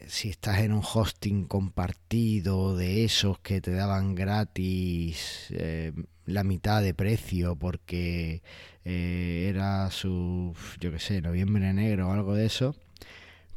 si 0.09 0.31
estás 0.31 0.61
en 0.61 0.73
un 0.73 0.83
hosting 0.83 1.45
compartido 1.45 2.77
de 2.77 3.05
esos 3.05 3.38
que 3.41 3.61
te 3.61 3.73
daban 3.73 4.15
gratis 4.15 5.49
eh, 5.50 5.93
la 6.25 6.45
mitad 6.45 6.83
de 6.83 6.95
precio 6.95 7.57
porque 7.57 8.43
eh, 8.85 9.47
era 9.49 9.91
su, 9.91 10.57
yo 10.81 10.91
qué 10.91 10.99
sé, 10.99 11.21
noviembre 11.21 11.73
negro 11.75 12.09
o 12.09 12.12
algo 12.12 12.35
de 12.35 12.47
eso, 12.47 12.75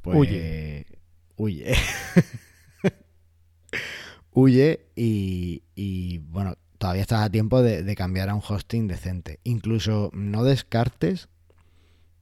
pues 0.04 0.18
Huye. 0.18 0.86
huye. 1.38 1.74
huye 4.32 4.88
y, 4.96 5.64
y, 5.76 6.18
bueno, 6.20 6.56
todavía 6.78 7.02
estás 7.02 7.24
a 7.24 7.30
tiempo 7.30 7.62
de, 7.62 7.84
de 7.84 7.96
cambiar 7.96 8.30
a 8.30 8.36
un 8.36 8.44
hosting 8.46 8.88
decente. 8.88 9.40
Incluso 9.44 10.10
no 10.14 10.44
descartes 10.44 11.30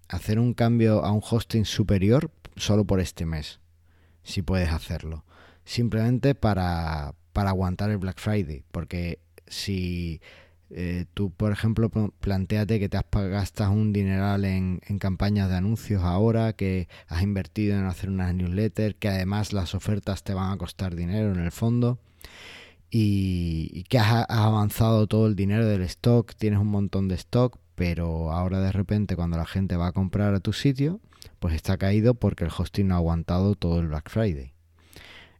hacer 0.07 0.39
un 0.39 0.53
cambio 0.53 1.03
a 1.03 1.11
un 1.11 1.21
hosting 1.27 1.65
superior 1.65 2.31
solo 2.55 2.85
por 2.85 2.99
este 2.99 3.25
mes, 3.25 3.59
si 4.23 4.41
puedes 4.41 4.69
hacerlo. 4.69 5.23
Simplemente 5.65 6.35
para, 6.35 7.13
para 7.33 7.49
aguantar 7.49 7.89
el 7.91 7.97
Black 7.97 8.19
Friday, 8.19 8.63
porque 8.71 9.19
si 9.47 10.21
eh, 10.71 11.05
tú, 11.13 11.31
por 11.31 11.51
ejemplo, 11.51 11.89
pl- 11.89 12.11
planteate 12.19 12.79
que 12.79 12.89
te 12.89 12.97
has 12.97 13.05
gastas 13.11 13.69
un 13.69 13.91
dineral 13.91 14.45
en, 14.45 14.81
en 14.87 14.99
campañas 14.99 15.49
de 15.49 15.55
anuncios 15.55 16.03
ahora, 16.03 16.53
que 16.53 16.87
has 17.07 17.23
invertido 17.23 17.77
en 17.77 17.85
hacer 17.85 18.09
unas 18.09 18.33
newsletters, 18.35 18.95
que 18.99 19.09
además 19.09 19.53
las 19.53 19.73
ofertas 19.75 20.23
te 20.23 20.33
van 20.33 20.51
a 20.51 20.57
costar 20.57 20.95
dinero 20.95 21.31
en 21.33 21.39
el 21.39 21.51
fondo. 21.51 21.99
Y, 22.91 23.83
que 23.89 23.99
has 23.99 24.25
avanzado 24.29 25.05
todo 25.05 25.27
el 25.27 25.35
dinero 25.35 25.67
del 25.67 25.83
stock, 25.83 26.33
tienes 26.35 26.59
un 26.59 26.67
montón 26.67 27.07
de 27.07 27.15
stock, 27.15 27.59
pero 27.75 28.31
ahora 28.31 28.59
de 28.61 28.71
repente 28.71 29.15
cuando 29.15 29.37
la 29.37 29.45
gente 29.45 29.75
va 29.75 29.87
a 29.87 29.91
comprar 29.91 30.33
a 30.33 30.39
tu 30.39 30.53
sitio, 30.53 30.99
pues 31.39 31.53
está 31.55 31.77
caído 31.77 32.13
porque 32.15 32.43
el 32.43 32.51
hosting 32.55 32.87
no 32.87 32.95
ha 32.95 32.97
aguantado 32.97 33.55
todo 33.55 33.79
el 33.79 33.87
Black 33.87 34.09
Friday. 34.09 34.53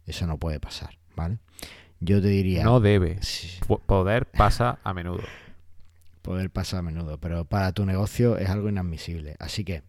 Eso 0.05 0.25
no 0.27 0.38
puede 0.38 0.59
pasar, 0.59 0.98
¿vale? 1.15 1.38
Yo 2.00 2.21
te 2.21 2.29
diría... 2.29 2.63
No 2.63 2.79
debe. 2.79 3.21
sí, 3.21 3.59
Poder 3.86 4.25
pasa 4.25 4.79
a 4.83 4.93
menudo. 4.93 5.21
poder 6.21 6.50
pasa 6.50 6.79
a 6.79 6.81
menudo, 6.81 7.17
pero 7.19 7.45
para 7.45 7.71
tu 7.74 7.86
negocio 7.86 8.38
es 8.38 8.50
algo 8.50 8.69
inadmisible. 8.69 9.36
Así 9.39 9.63
que 9.63 9.83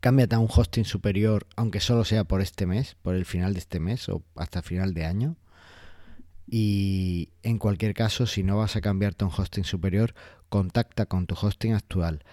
cámbiate 0.00 0.34
a 0.34 0.38
un 0.38 0.48
hosting 0.54 0.84
superior, 0.84 1.46
aunque 1.56 1.80
solo 1.80 2.04
sea 2.04 2.24
por 2.24 2.40
este 2.40 2.66
mes, 2.66 2.96
por 3.02 3.14
el 3.14 3.24
final 3.24 3.54
de 3.54 3.60
este 3.60 3.80
mes 3.80 4.08
o 4.08 4.22
hasta 4.36 4.62
final 4.62 4.94
de 4.94 5.06
año. 5.06 5.36
Y 6.46 7.30
en 7.42 7.58
cualquier 7.58 7.94
caso, 7.94 8.26
si 8.26 8.42
no 8.42 8.56
vas 8.58 8.76
a 8.76 8.80
cambiarte 8.80 9.24
a 9.24 9.28
un 9.28 9.34
hosting 9.36 9.64
superior, 9.64 10.14
contacta 10.48 11.06
con 11.06 11.26
tu 11.26 11.34
hosting 11.40 11.74
actual 11.74 12.24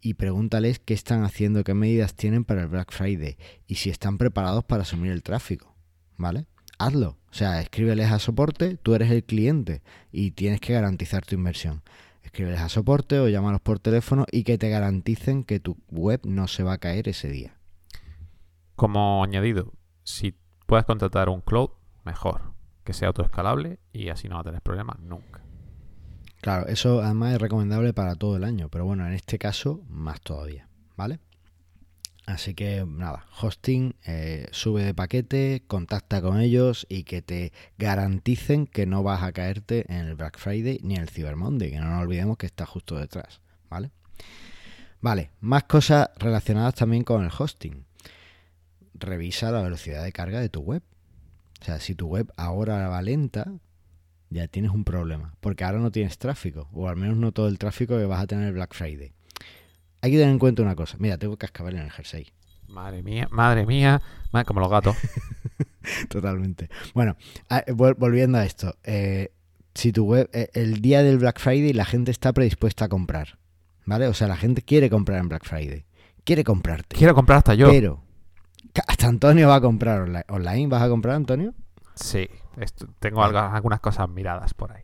y 0.00 0.14
pregúntales 0.14 0.78
qué 0.78 0.94
están 0.94 1.24
haciendo, 1.24 1.64
qué 1.64 1.74
medidas 1.74 2.14
tienen 2.14 2.44
para 2.44 2.62
el 2.62 2.68
Black 2.68 2.92
Friday 2.92 3.36
y 3.66 3.76
si 3.76 3.90
están 3.90 4.18
preparados 4.18 4.64
para 4.64 4.82
asumir 4.82 5.12
el 5.12 5.22
tráfico, 5.22 5.74
¿vale? 6.16 6.46
Hazlo, 6.78 7.18
o 7.30 7.34
sea, 7.34 7.60
escríbeles 7.60 8.10
a 8.12 8.18
soporte, 8.18 8.76
tú 8.76 8.94
eres 8.94 9.10
el 9.10 9.24
cliente 9.24 9.82
y 10.12 10.30
tienes 10.30 10.60
que 10.60 10.72
garantizar 10.72 11.24
tu 11.24 11.34
inversión. 11.34 11.82
Escríbeles 12.22 12.60
a 12.60 12.68
soporte 12.68 13.18
o 13.18 13.28
llámalos 13.28 13.60
por 13.60 13.80
teléfono 13.80 14.26
y 14.30 14.44
que 14.44 14.58
te 14.58 14.68
garanticen 14.68 15.44
que 15.44 15.60
tu 15.60 15.76
web 15.90 16.20
no 16.24 16.46
se 16.46 16.62
va 16.62 16.74
a 16.74 16.78
caer 16.78 17.08
ese 17.08 17.28
día. 17.28 17.56
Como 18.76 19.24
añadido, 19.24 19.72
si 20.04 20.36
puedes 20.66 20.84
contratar 20.84 21.28
un 21.28 21.40
cloud, 21.40 21.70
mejor. 22.04 22.52
Que 22.84 22.92
sea 22.92 23.08
autoescalable 23.08 23.80
y 23.92 24.08
así 24.08 24.28
no 24.28 24.36
va 24.36 24.42
a 24.42 24.44
tener 24.44 24.62
problemas 24.62 24.98
nunca. 25.00 25.42
Claro, 26.40 26.66
eso 26.68 27.02
además 27.02 27.34
es 27.34 27.40
recomendable 27.40 27.92
para 27.92 28.14
todo 28.14 28.36
el 28.36 28.44
año, 28.44 28.68
pero 28.68 28.84
bueno, 28.84 29.06
en 29.06 29.14
este 29.14 29.38
caso 29.38 29.82
más 29.88 30.20
todavía, 30.20 30.68
¿vale? 30.96 31.18
Así 32.26 32.54
que 32.54 32.84
nada, 32.86 33.24
hosting, 33.40 33.96
eh, 34.06 34.48
sube 34.52 34.84
de 34.84 34.92
paquete, 34.92 35.62
contacta 35.66 36.20
con 36.20 36.40
ellos 36.40 36.86
y 36.90 37.04
que 37.04 37.22
te 37.22 37.52
garanticen 37.78 38.66
que 38.66 38.84
no 38.84 39.02
vas 39.02 39.22
a 39.22 39.32
caerte 39.32 39.86
en 39.88 40.06
el 40.06 40.14
Black 40.14 40.38
Friday 40.38 40.78
ni 40.82 40.96
en 40.96 41.00
el 41.00 41.08
Cyber 41.08 41.36
Monday, 41.36 41.70
que 41.70 41.78
no 41.78 41.90
nos 41.90 42.02
olvidemos 42.02 42.36
que 42.36 42.44
está 42.44 42.66
justo 42.66 42.98
detrás, 42.98 43.40
¿vale? 43.70 43.90
Vale, 45.00 45.30
más 45.40 45.64
cosas 45.64 46.10
relacionadas 46.18 46.74
también 46.74 47.02
con 47.02 47.24
el 47.24 47.30
hosting. 47.36 47.86
Revisa 48.94 49.50
la 49.50 49.62
velocidad 49.62 50.04
de 50.04 50.12
carga 50.12 50.40
de 50.40 50.50
tu 50.50 50.60
web. 50.60 50.82
O 51.60 51.64
sea, 51.64 51.80
si 51.80 51.94
tu 51.94 52.08
web 52.08 52.30
ahora 52.36 52.88
va 52.88 53.00
lenta, 53.00 53.50
ya 54.30 54.48
tienes 54.48 54.72
un 54.72 54.84
problema, 54.84 55.34
porque 55.40 55.64
ahora 55.64 55.78
no 55.78 55.90
tienes 55.90 56.18
tráfico, 56.18 56.68
o 56.72 56.88
al 56.88 56.96
menos 56.96 57.16
no 57.16 57.32
todo 57.32 57.48
el 57.48 57.58
tráfico 57.58 57.96
que 57.96 58.04
vas 58.04 58.22
a 58.22 58.26
tener 58.26 58.48
el 58.48 58.52
Black 58.52 58.74
Friday. 58.74 59.12
Hay 60.00 60.10
que 60.10 60.18
tener 60.18 60.32
en 60.32 60.38
cuenta 60.38 60.62
una 60.62 60.76
cosa. 60.76 60.96
Mira, 61.00 61.18
tengo 61.18 61.36
cascabel 61.36 61.76
en 61.76 61.82
el 61.82 61.90
jersey. 61.90 62.28
Madre 62.68 63.02
mía, 63.02 63.28
madre 63.30 63.66
mía, 63.66 64.02
como 64.46 64.60
los 64.60 64.70
gatos. 64.70 64.96
Totalmente. 66.08 66.68
Bueno, 66.94 67.16
volviendo 67.96 68.38
a 68.38 68.44
esto. 68.44 68.76
Eh, 68.84 69.32
si 69.74 69.92
tu 69.92 70.04
web, 70.04 70.28
eh, 70.32 70.50
el 70.52 70.80
día 70.80 71.02
del 71.02 71.18
Black 71.18 71.40
Friday 71.40 71.72
la 71.72 71.84
gente 71.84 72.10
está 72.10 72.32
predispuesta 72.32 72.84
a 72.84 72.88
comprar, 72.88 73.38
¿vale? 73.86 74.06
O 74.06 74.14
sea, 74.14 74.28
la 74.28 74.36
gente 74.36 74.62
quiere 74.62 74.90
comprar 74.90 75.20
en 75.20 75.28
Black 75.28 75.44
Friday. 75.44 75.86
Quiere 76.24 76.44
comprarte. 76.44 76.94
Quiero 76.96 77.14
comprar 77.14 77.38
hasta 77.38 77.54
yo. 77.54 77.70
Pero 77.70 78.02
hasta 78.86 79.06
Antonio 79.06 79.48
va 79.48 79.56
a 79.56 79.60
comprar 79.60 80.24
online. 80.28 80.66
¿Vas 80.68 80.82
a 80.82 80.88
comprar, 80.88 81.16
Antonio? 81.16 81.54
Sí, 82.00 82.28
tengo 83.00 83.22
algunas 83.22 83.80
cosas 83.80 84.08
miradas 84.08 84.54
por 84.54 84.72
ahí. 84.72 84.82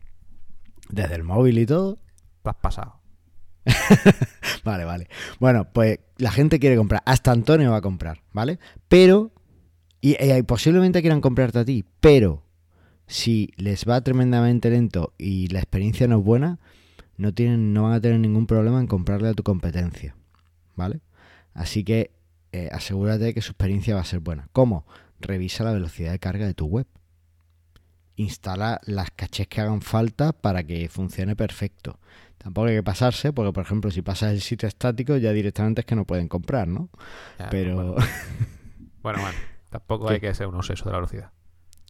¿Desde 0.89 1.15
el 1.15 1.23
móvil 1.23 1.57
y 1.59 1.65
todo? 1.65 1.97
Te 2.43 2.49
has 2.49 2.55
pasado. 2.57 2.99
vale, 4.63 4.85
vale. 4.85 5.07
Bueno, 5.39 5.67
pues 5.71 5.99
la 6.17 6.31
gente 6.31 6.59
quiere 6.59 6.75
comprar. 6.75 7.01
Hasta 7.05 7.31
Antonio 7.31 7.71
va 7.71 7.77
a 7.77 7.81
comprar, 7.81 8.21
¿vale? 8.33 8.59
Pero, 8.87 9.31
y, 10.01 10.15
posiblemente 10.43 11.01
quieran 11.01 11.21
comprarte 11.21 11.59
a 11.59 11.65
ti, 11.65 11.85
pero 11.99 12.43
si 13.07 13.51
les 13.55 13.85
va 13.85 14.01
tremendamente 14.01 14.69
lento 14.69 15.13
y 15.17 15.47
la 15.47 15.59
experiencia 15.59 16.07
no 16.07 16.19
es 16.19 16.23
buena, 16.23 16.59
no, 17.17 17.33
tienen, 17.33 17.73
no 17.73 17.83
van 17.83 17.93
a 17.93 18.01
tener 18.01 18.19
ningún 18.19 18.45
problema 18.45 18.79
en 18.79 18.87
comprarle 18.87 19.29
a 19.29 19.33
tu 19.33 19.43
competencia, 19.43 20.15
¿vale? 20.75 20.99
Así 21.53 21.83
que 21.83 22.11
eh, 22.51 22.69
asegúrate 22.71 23.23
de 23.25 23.33
que 23.33 23.41
su 23.41 23.51
experiencia 23.51 23.95
va 23.95 24.01
a 24.01 24.05
ser 24.05 24.19
buena. 24.19 24.49
¿Cómo? 24.51 24.85
Revisa 25.19 25.63
la 25.63 25.71
velocidad 25.71 26.11
de 26.11 26.19
carga 26.19 26.45
de 26.45 26.53
tu 26.53 26.65
web. 26.65 26.87
Instala 28.17 28.79
las 28.85 29.11
cachés 29.11 29.47
que 29.47 29.61
hagan 29.61 29.81
falta 29.81 30.31
para 30.31 30.63
que 30.63 30.87
funcione 30.89 31.35
perfecto. 31.35 31.99
Tampoco 32.37 32.67
hay 32.67 32.75
que 32.75 32.83
pasarse, 32.83 33.33
porque 33.33 33.51
por 33.51 33.63
ejemplo, 33.65 33.91
si 33.91 34.01
pasas 34.01 34.31
el 34.31 34.41
sitio 34.41 34.67
estático, 34.67 35.17
ya 35.17 35.31
directamente 35.31 35.81
es 35.81 35.85
que 35.85 35.95
no 35.95 36.05
pueden 36.05 36.27
comprar, 36.27 36.67
¿no? 36.67 36.89
Pero. 37.49 37.95
Bueno, 39.01 39.21
bueno, 39.21 39.37
tampoco 39.69 40.09
hay 40.09 40.19
que 40.19 40.33
ser 40.33 40.47
un 40.47 40.55
obseso 40.55 40.85
de 40.85 40.91
la 40.91 40.97
velocidad. 40.97 41.31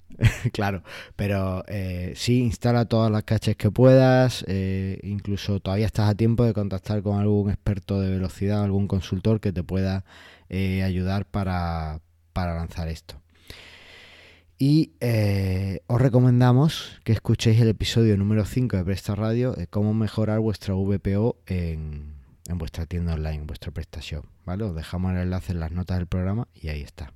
claro, 0.51 0.83
pero 1.15 1.63
eh, 1.67 2.13
sí, 2.15 2.41
instala 2.41 2.85
todas 2.85 3.11
las 3.11 3.23
caches 3.23 3.55
que 3.55 3.71
puedas. 3.71 4.43
Eh, 4.47 4.99
incluso 5.03 5.59
todavía 5.59 5.85
estás 5.85 6.09
a 6.09 6.15
tiempo 6.15 6.43
de 6.43 6.53
contactar 6.53 7.01
con 7.01 7.19
algún 7.19 7.49
experto 7.49 7.99
de 8.01 8.09
velocidad, 8.09 8.63
algún 8.63 8.87
consultor 8.87 9.39
que 9.39 9.51
te 9.51 9.63
pueda 9.63 10.05
eh, 10.49 10.83
ayudar 10.83 11.25
para, 11.25 12.01
para 12.33 12.55
lanzar 12.55 12.87
esto. 12.87 13.15
Y 14.57 14.93
eh, 15.01 15.81
os 15.87 15.99
recomendamos 16.01 17.01
que 17.03 17.11
escuchéis 17.11 17.59
el 17.59 17.67
episodio 17.67 18.15
número 18.15 18.45
5 18.45 18.77
de 18.77 18.85
Presta 18.85 19.13
Radio, 19.13 19.51
de 19.51 19.67
cómo 19.67 19.93
mejorar 19.93 20.39
vuestra 20.39 20.73
VPO 20.75 21.39
en, 21.45 22.15
vuestra 22.47 22.85
tienda 22.85 23.15
online, 23.15 23.35
en 23.35 23.47
vuestra 23.47 23.71
prestación. 23.71 24.23
¿vale? 24.45 24.63
Os 24.63 24.73
dejamos 24.73 25.11
el 25.11 25.17
enlace 25.17 25.51
en 25.51 25.59
las 25.59 25.71
notas 25.71 25.97
del 25.97 26.07
programa 26.07 26.47
y 26.53 26.69
ahí 26.69 26.81
está. 26.81 27.11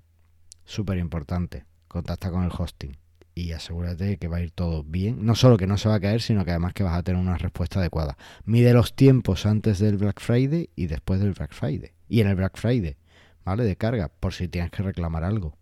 Súper 0.65 0.97
importante. 0.97 1.65
Contacta 1.87 2.29
con 2.29 2.43
el 2.43 2.51
hosting 2.55 2.97
y 3.33 3.53
asegúrate 3.53 4.03
de 4.03 4.17
que 4.17 4.27
va 4.27 4.37
a 4.37 4.41
ir 4.41 4.51
todo 4.51 4.83
bien. 4.83 5.25
No 5.25 5.33
solo 5.33 5.55
que 5.55 5.65
no 5.65 5.77
se 5.77 5.87
va 5.87 5.95
a 5.95 5.99
caer, 6.01 6.21
sino 6.21 6.43
que 6.43 6.51
además 6.51 6.73
que 6.73 6.83
vas 6.83 6.97
a 6.97 7.03
tener 7.03 7.21
una 7.21 7.37
respuesta 7.37 7.79
adecuada. 7.79 8.17
Mide 8.43 8.73
los 8.73 8.93
tiempos 8.97 9.45
antes 9.45 9.79
del 9.79 9.95
Black 9.95 10.19
Friday 10.19 10.71
y 10.75 10.87
después 10.87 11.21
del 11.21 11.31
Black 11.31 11.53
Friday. 11.53 11.93
Y 12.09 12.19
en 12.19 12.27
el 12.27 12.35
Black 12.35 12.57
Friday, 12.57 12.97
¿vale? 13.45 13.63
De 13.63 13.77
carga, 13.77 14.09
por 14.09 14.33
si 14.33 14.49
tienes 14.49 14.71
que 14.71 14.83
reclamar 14.83 15.23
algo. 15.23 15.57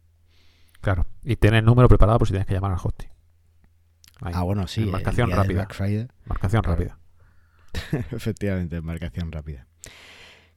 Claro. 0.87 1.05
Y 1.21 1.35
tener 1.35 1.59
el 1.59 1.65
número 1.65 1.89
preparado 1.89 2.17
por 2.17 2.29
si 2.29 2.31
tienes 2.31 2.47
que 2.47 2.53
llamar 2.53 2.71
al 2.71 2.77
hosting. 2.81 3.09
Ah, 4.21 4.43
bueno, 4.43 4.67
sí. 4.67 4.85
Marcación 4.85 5.29
rápida. 5.31 5.67
Marcación 6.23 6.63
rápida. 6.63 6.97
Efectivamente, 7.91 8.79
marcación 8.79 9.29
rápida. 9.29 9.67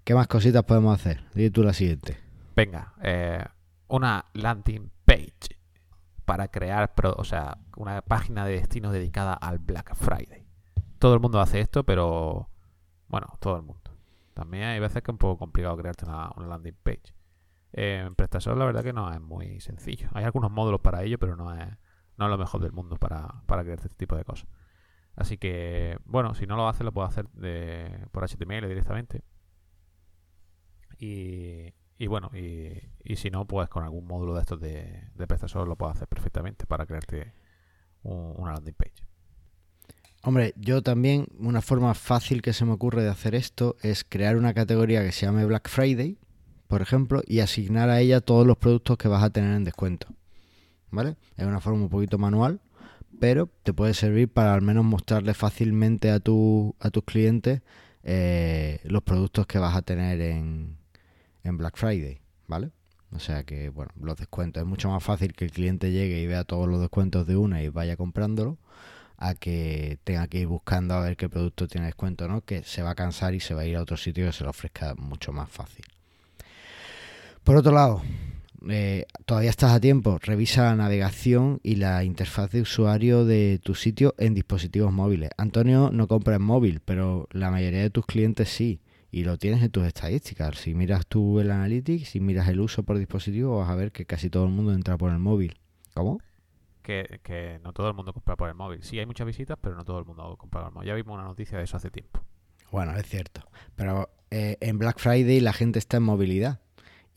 ¿Qué 0.04 0.14
más 0.14 0.28
cositas 0.28 0.62
podemos 0.62 0.94
hacer? 0.94 1.24
Dile 1.34 1.50
tú 1.50 1.64
la 1.64 1.72
siguiente. 1.72 2.16
Venga, 2.54 2.94
eh, 3.02 3.44
una 3.88 4.26
landing 4.34 4.92
page 5.04 5.58
para 6.24 6.46
crear, 6.46 6.92
o 7.16 7.24
sea, 7.24 7.58
una 7.76 8.00
página 8.00 8.46
de 8.46 8.52
destino 8.52 8.92
dedicada 8.92 9.34
al 9.34 9.58
Black 9.58 9.96
Friday. 9.96 10.46
Todo 11.00 11.14
el 11.14 11.18
mundo 11.18 11.40
hace 11.40 11.58
esto, 11.58 11.82
pero 11.82 12.50
bueno, 13.08 13.26
todo 13.40 13.56
el 13.56 13.62
mundo. 13.62 13.90
También 14.34 14.62
hay 14.62 14.78
veces 14.78 15.02
que 15.02 15.10
es 15.10 15.12
un 15.12 15.18
poco 15.18 15.38
complicado 15.38 15.76
crearte 15.76 16.04
una 16.04 16.30
landing 16.46 16.76
page 16.84 17.19
en 17.72 18.14
PrestaShop 18.14 18.56
la 18.56 18.64
verdad 18.64 18.82
que 18.82 18.92
no 18.92 19.12
es 19.12 19.20
muy 19.20 19.60
sencillo. 19.60 20.08
Hay 20.12 20.24
algunos 20.24 20.50
módulos 20.50 20.80
para 20.80 21.02
ello, 21.02 21.18
pero 21.18 21.36
no 21.36 21.54
es, 21.54 21.68
no 22.16 22.28
lo 22.28 22.38
mejor 22.38 22.60
del 22.60 22.72
mundo 22.72 22.96
para, 22.96 23.42
para 23.46 23.62
crear 23.62 23.78
este 23.78 23.94
tipo 23.94 24.16
de 24.16 24.24
cosas. 24.24 24.48
Así 25.16 25.38
que, 25.38 25.98
bueno, 26.04 26.34
si 26.34 26.46
no 26.46 26.56
lo 26.56 26.68
hace, 26.68 26.84
lo 26.84 26.92
puedo 26.92 27.06
hacer 27.06 27.28
de, 27.30 28.06
por 28.12 28.24
HTML 28.28 28.68
directamente. 28.68 29.22
Y, 30.98 31.74
y 31.98 32.06
bueno, 32.06 32.30
y, 32.34 32.90
y, 33.04 33.16
si 33.16 33.30
no, 33.30 33.46
pues 33.46 33.68
con 33.68 33.84
algún 33.84 34.06
módulo 34.06 34.34
de 34.34 34.40
estos 34.40 34.60
de, 34.60 35.08
de 35.14 35.26
lo 35.66 35.76
puedo 35.76 35.92
hacer 35.92 36.08
perfectamente 36.08 36.66
para 36.66 36.86
crearte 36.86 37.34
una 38.02 38.54
landing 38.54 38.74
page. 38.74 39.06
Hombre, 40.22 40.52
yo 40.56 40.82
también, 40.82 41.26
una 41.38 41.62
forma 41.62 41.94
fácil 41.94 42.42
que 42.42 42.52
se 42.52 42.64
me 42.64 42.72
ocurre 42.72 43.02
de 43.02 43.08
hacer 43.08 43.34
esto 43.34 43.76
es 43.82 44.04
crear 44.04 44.36
una 44.36 44.52
categoría 44.52 45.02
que 45.02 45.12
se 45.12 45.24
llame 45.24 45.46
Black 45.46 45.68
Friday 45.68 46.18
por 46.70 46.82
ejemplo, 46.82 47.20
y 47.26 47.40
asignar 47.40 47.90
a 47.90 47.98
ella 47.98 48.20
todos 48.20 48.46
los 48.46 48.56
productos 48.56 48.96
que 48.96 49.08
vas 49.08 49.24
a 49.24 49.30
tener 49.30 49.56
en 49.56 49.64
descuento. 49.64 50.06
¿Vale? 50.92 51.16
Es 51.36 51.44
una 51.44 51.58
forma 51.58 51.82
un 51.82 51.88
poquito 51.88 52.16
manual, 52.16 52.60
pero 53.18 53.50
te 53.64 53.72
puede 53.72 53.92
servir 53.92 54.32
para 54.32 54.54
al 54.54 54.62
menos 54.62 54.84
mostrarle 54.84 55.34
fácilmente 55.34 56.12
a, 56.12 56.20
tu, 56.20 56.76
a 56.78 56.90
tus 56.90 57.02
clientes 57.02 57.62
eh, 58.04 58.78
los 58.84 59.02
productos 59.02 59.48
que 59.48 59.58
vas 59.58 59.74
a 59.74 59.82
tener 59.82 60.20
en, 60.20 60.76
en 61.42 61.58
Black 61.58 61.76
Friday, 61.76 62.20
¿vale? 62.46 62.70
O 63.10 63.18
sea 63.18 63.42
que, 63.42 63.68
bueno, 63.70 63.90
los 64.00 64.16
descuentos. 64.16 64.62
Es 64.62 64.66
mucho 64.68 64.90
más 64.90 65.02
fácil 65.02 65.32
que 65.32 65.46
el 65.46 65.50
cliente 65.50 65.90
llegue 65.90 66.20
y 66.20 66.28
vea 66.28 66.44
todos 66.44 66.68
los 66.68 66.80
descuentos 66.80 67.26
de 67.26 67.34
una 67.34 67.64
y 67.64 67.68
vaya 67.68 67.96
comprándolo 67.96 68.58
a 69.16 69.34
que 69.34 69.98
tenga 70.04 70.28
que 70.28 70.38
ir 70.38 70.46
buscando 70.46 70.94
a 70.94 71.00
ver 71.00 71.16
qué 71.16 71.28
producto 71.28 71.66
tiene 71.66 71.88
descuento, 71.88 72.28
¿no? 72.28 72.42
Que 72.42 72.62
se 72.62 72.82
va 72.82 72.90
a 72.90 72.94
cansar 72.94 73.34
y 73.34 73.40
se 73.40 73.54
va 73.54 73.62
a 73.62 73.66
ir 73.66 73.76
a 73.76 73.82
otro 73.82 73.96
sitio 73.96 74.26
que 74.26 74.32
se 74.32 74.44
lo 74.44 74.50
ofrezca 74.50 74.94
mucho 74.94 75.32
más 75.32 75.50
fácil. 75.50 75.84
Por 77.50 77.56
otro 77.56 77.72
lado, 77.72 78.00
eh, 78.68 79.06
todavía 79.26 79.50
estás 79.50 79.72
a 79.72 79.80
tiempo, 79.80 80.20
revisa 80.22 80.62
la 80.66 80.76
navegación 80.76 81.58
y 81.64 81.74
la 81.74 82.04
interfaz 82.04 82.52
de 82.52 82.60
usuario 82.60 83.24
de 83.24 83.58
tu 83.60 83.74
sitio 83.74 84.14
en 84.18 84.34
dispositivos 84.34 84.92
móviles. 84.92 85.30
Antonio 85.36 85.90
no 85.92 86.06
compra 86.06 86.36
en 86.36 86.42
móvil, 86.42 86.78
pero 86.78 87.26
la 87.32 87.50
mayoría 87.50 87.82
de 87.82 87.90
tus 87.90 88.06
clientes 88.06 88.50
sí, 88.50 88.80
y 89.10 89.24
lo 89.24 89.36
tienes 89.36 89.64
en 89.64 89.72
tus 89.72 89.84
estadísticas. 89.84 90.58
Si 90.58 90.76
miras 90.76 91.08
tú 91.08 91.40
el 91.40 91.50
Analytics 91.50 92.14
y 92.14 92.20
miras 92.20 92.46
el 92.46 92.60
uso 92.60 92.84
por 92.84 92.98
dispositivo, 92.98 93.58
vas 93.58 93.68
a 93.68 93.74
ver 93.74 93.90
que 93.90 94.06
casi 94.06 94.30
todo 94.30 94.44
el 94.44 94.52
mundo 94.52 94.72
entra 94.72 94.96
por 94.96 95.10
el 95.10 95.18
móvil. 95.18 95.58
¿Cómo? 95.92 96.20
Que, 96.84 97.58
no 97.64 97.72
todo 97.72 97.88
el 97.88 97.94
mundo 97.94 98.12
compra 98.12 98.36
por 98.36 98.48
el 98.48 98.54
móvil. 98.54 98.84
Sí, 98.84 99.00
hay 99.00 99.06
muchas 99.06 99.26
visitas, 99.26 99.58
pero 99.60 99.74
no 99.74 99.84
todo 99.84 99.98
el 99.98 100.04
mundo 100.04 100.36
compra 100.38 100.60
por 100.60 100.68
el 100.68 100.74
móvil. 100.74 100.86
Ya 100.86 100.94
vimos 100.94 101.14
una 101.14 101.24
noticia 101.24 101.58
de 101.58 101.64
eso 101.64 101.76
hace 101.76 101.90
tiempo. 101.90 102.20
Bueno, 102.70 102.96
es 102.96 103.06
cierto. 103.08 103.40
Pero 103.74 104.08
eh, 104.30 104.56
en 104.60 104.78
Black 104.78 105.00
Friday 105.00 105.40
la 105.40 105.52
gente 105.52 105.80
está 105.80 105.96
en 105.96 106.04
movilidad 106.04 106.60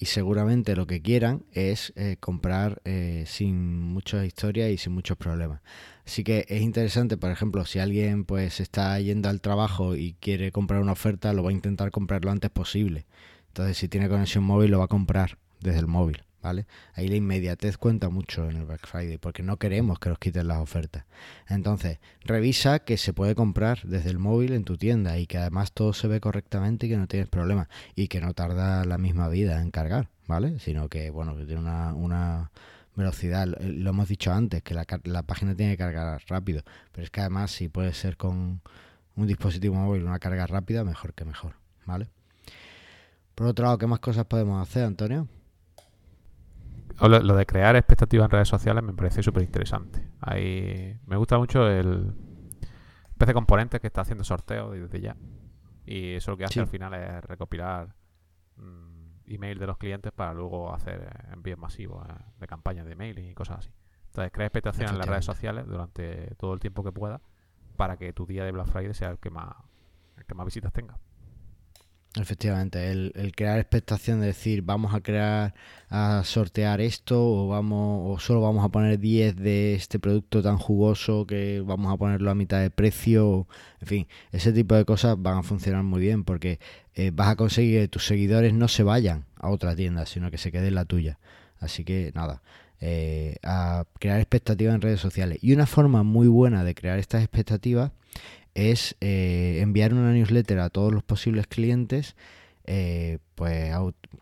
y 0.04 0.06
seguramente 0.06 0.76
lo 0.76 0.86
que 0.86 1.02
quieran 1.02 1.46
es 1.54 1.94
eh, 1.96 2.18
comprar 2.20 2.82
eh, 2.84 3.24
sin 3.26 3.80
muchas 3.80 4.26
historias 4.26 4.70
y 4.70 4.78
sin 4.78 4.92
muchos 4.92 5.16
problemas. 5.16 5.62
Así 6.06 6.26
que 6.26 6.46
es 6.50 6.62
interesante, 6.62 7.16
por 7.16 7.32
ejemplo, 7.32 7.64
si 7.64 7.80
alguien 7.80 8.26
pues 8.26 8.60
está 8.60 9.00
yendo 9.00 9.30
al 9.30 9.40
trabajo 9.40 9.96
y 9.96 10.18
quiere 10.20 10.52
comprar 10.52 10.82
una 10.82 10.92
oferta, 10.92 11.32
lo 11.32 11.42
va 11.42 11.52
a 11.52 11.54
intentar 11.54 11.90
comprar 11.92 12.26
lo 12.26 12.32
antes 12.32 12.52
posible. 12.52 13.06
Entonces, 13.48 13.78
si 13.78 13.88
tiene 13.88 14.10
conexión 14.10 14.44
móvil, 14.44 14.72
lo 14.72 14.80
va 14.80 14.86
a 14.86 14.90
comprar 14.90 15.38
desde 15.62 15.80
el 15.80 15.88
móvil. 15.88 16.24
¿Vale? 16.44 16.68
Ahí 16.94 17.08
la 17.08 17.16
inmediatez 17.16 17.78
cuenta 17.78 18.10
mucho 18.10 18.48
en 18.50 18.58
el 18.58 18.66
Black 18.66 18.86
Friday 18.86 19.18
porque 19.18 19.42
no 19.42 19.58
queremos 19.58 19.98
que 19.98 20.10
nos 20.10 20.20
quiten 20.20 20.48
las 20.48 20.60
ofertas. 20.60 21.06
Entonces, 21.48 22.00
revisa 22.22 22.80
que 22.80 22.98
se 22.98 23.14
puede 23.14 23.34
comprar 23.34 23.82
desde 23.84 24.10
el 24.10 24.20
móvil 24.20 24.54
en 24.54 24.66
tu 24.66 24.78
tienda 24.78 25.18
y 25.18 25.26
que 25.26 25.38
además 25.38 25.72
todo 25.72 25.94
se 25.94 26.08
ve 26.08 26.20
correctamente 26.20 26.86
y 26.86 26.90
que 26.90 26.98
no 26.98 27.08
tienes 27.08 27.30
problemas 27.30 27.70
y 27.96 28.10
que 28.10 28.20
no 28.22 28.34
tarda 28.34 28.84
la 28.86 28.98
misma 28.98 29.30
vida 29.30 29.62
en 29.62 29.72
cargar, 29.72 30.10
¿vale? 30.28 30.60
Sino 30.60 30.90
que, 30.90 31.10
bueno, 31.10 31.36
que 31.38 31.46
tiene 31.46 31.62
una, 31.62 32.52
velocidad, 32.96 33.48
lo 33.48 33.90
hemos 33.90 34.08
dicho 34.08 34.32
antes, 34.32 34.62
que 34.62 34.76
la, 34.76 34.86
la 35.06 35.24
página 35.24 35.56
tiene 35.56 35.72
que 35.72 35.78
cargar 35.78 36.22
rápido, 36.28 36.62
pero 36.92 37.04
es 37.04 37.10
que 37.10 37.22
además 37.22 37.50
si 37.50 37.68
puede 37.68 37.92
ser 37.94 38.18
con 38.18 38.62
un 39.16 39.28
dispositivo 39.28 39.74
móvil 39.76 40.04
una 40.04 40.20
carga 40.20 40.46
rápida, 40.46 40.84
mejor 40.84 41.14
que 41.14 41.26
mejor, 41.26 41.56
¿vale? 41.86 42.10
Por 43.34 43.48
otro 43.48 43.66
lado, 43.66 43.80
¿qué 43.80 43.88
más 43.88 44.00
cosas 44.00 44.26
podemos 44.26 44.62
hacer, 44.62 44.84
Antonio? 44.84 45.28
Lo, 47.00 47.36
de 47.36 47.46
crear 47.46 47.76
expectativas 47.76 48.26
en 48.26 48.32
redes 48.32 48.48
sociales 48.48 48.84
me 48.84 48.94
parece 48.94 49.24
súper 49.24 49.44
interesante. 49.44 50.08
Ahí 50.22 50.98
me 51.06 51.18
gusta 51.18 51.38
mucho 51.38 51.68
el 51.68 52.14
PC 53.18 53.34
Componentes 53.34 53.82
que 53.82 53.88
está 53.88 54.02
haciendo 54.02 54.24
sorteos 54.24 54.74
desde 54.74 55.02
ya. 55.02 55.16
Y 55.86 56.14
eso 56.14 56.32
lo 56.32 56.38
que 56.38 56.46
hace 56.46 56.60
al 56.60 56.68
final 56.68 56.94
es 56.94 57.24
recopilar 57.26 57.94
mm, 58.56 59.04
email 59.28 59.60
de 59.60 59.68
los 59.68 59.78
clientes 59.78 60.12
para 60.12 60.34
luego 60.34 60.74
hacer 60.74 61.28
envíos 61.32 61.60
masivos 61.60 62.08
eh, 62.08 62.14
de 62.40 62.48
campañas 62.48 62.86
de 62.86 62.94
email 62.94 63.20
y 63.20 63.34
cosas 63.34 63.60
así. 63.60 63.70
Entonces, 64.08 64.32
crea 64.32 64.48
expectativas 64.48 64.92
en 64.92 64.98
las 65.00 65.08
redes 65.08 65.26
sociales 65.26 65.66
durante 65.66 66.36
todo 66.36 66.54
el 66.54 66.60
tiempo 66.60 66.84
que 66.84 66.92
pueda 66.92 67.22
para 67.76 67.98
que 67.98 68.14
tu 68.14 68.26
día 68.26 68.46
de 68.46 68.52
Black 68.52 68.68
Friday 68.68 68.94
sea 68.94 69.10
el 69.10 69.18
que 69.18 69.32
más, 69.32 69.56
el 70.18 70.26
que 70.26 70.36
más 70.36 70.46
visitas 70.46 70.72
tenga. 70.72 71.00
Efectivamente, 72.16 72.92
el, 72.92 73.34
crear 73.36 73.58
expectación 73.58 74.22
de 74.22 74.28
decir 74.28 74.62
vamos 74.62 74.94
a 74.94 75.02
crear, 75.02 75.56
a 75.90 76.22
sortear 76.24 76.80
esto 76.80 77.20
o 77.20 77.48
vamos 77.48 78.02
o 78.06 78.20
solo 78.20 78.40
vamos 78.40 78.64
a 78.64 78.70
poner 78.70 79.00
10 79.00 79.36
de 79.36 79.74
este 79.74 79.98
producto 79.98 80.44
tan 80.44 80.58
jugoso 80.60 81.26
que 81.26 81.64
vamos 81.66 81.92
a 81.92 81.98
ponerlo 81.98 82.30
a 82.30 82.36
mitad 82.36 82.62
de 82.62 82.70
precio, 82.70 83.48
en 83.82 83.88
fin, 83.88 84.08
ese 84.32 84.54
tipo 84.54 84.76
de 84.76 84.86
cosas 84.86 85.16
van 85.20 85.40
a 85.40 85.44
funcionar 85.44 85.82
muy 85.82 86.02
bien 86.02 86.24
porque 86.24 86.60
eh, 86.94 87.10
vas 87.12 87.30
a 87.30 87.36
conseguir 87.36 87.82
que 87.82 87.88
tus 87.88 88.06
seguidores 88.06 88.54
no 88.54 88.68
se 88.68 88.84
vayan 88.84 89.26
a 89.38 89.50
otra 89.50 89.76
tienda, 89.76 90.06
sino 90.06 90.30
que 90.30 90.38
se 90.38 90.52
queden 90.52 90.68
en 90.68 90.76
la 90.76 90.86
tuya. 90.86 91.18
Así 91.60 91.84
que 91.84 92.12
nada, 92.14 92.44
eh, 92.80 93.38
a 93.44 93.86
crear 94.00 94.20
expectativas 94.20 94.76
en 94.76 94.82
redes 94.82 95.00
sociales. 95.00 95.40
Y 95.42 95.54
una 95.54 95.66
forma 95.66 96.04
muy 96.04 96.28
buena 96.28 96.64
de 96.64 96.76
crear 96.76 97.00
estas 97.00 97.24
expectativas 97.24 97.92
es 98.56 98.96
eh, 99.02 99.60
enviar 99.62 99.94
una 99.94 100.12
newsletter 100.14 100.60
a 100.60 100.70
todos 100.70 100.94
los 100.94 101.04
posibles 101.04 101.48
clientes, 101.48 102.16
eh, 102.66 103.20
pues 103.36 103.74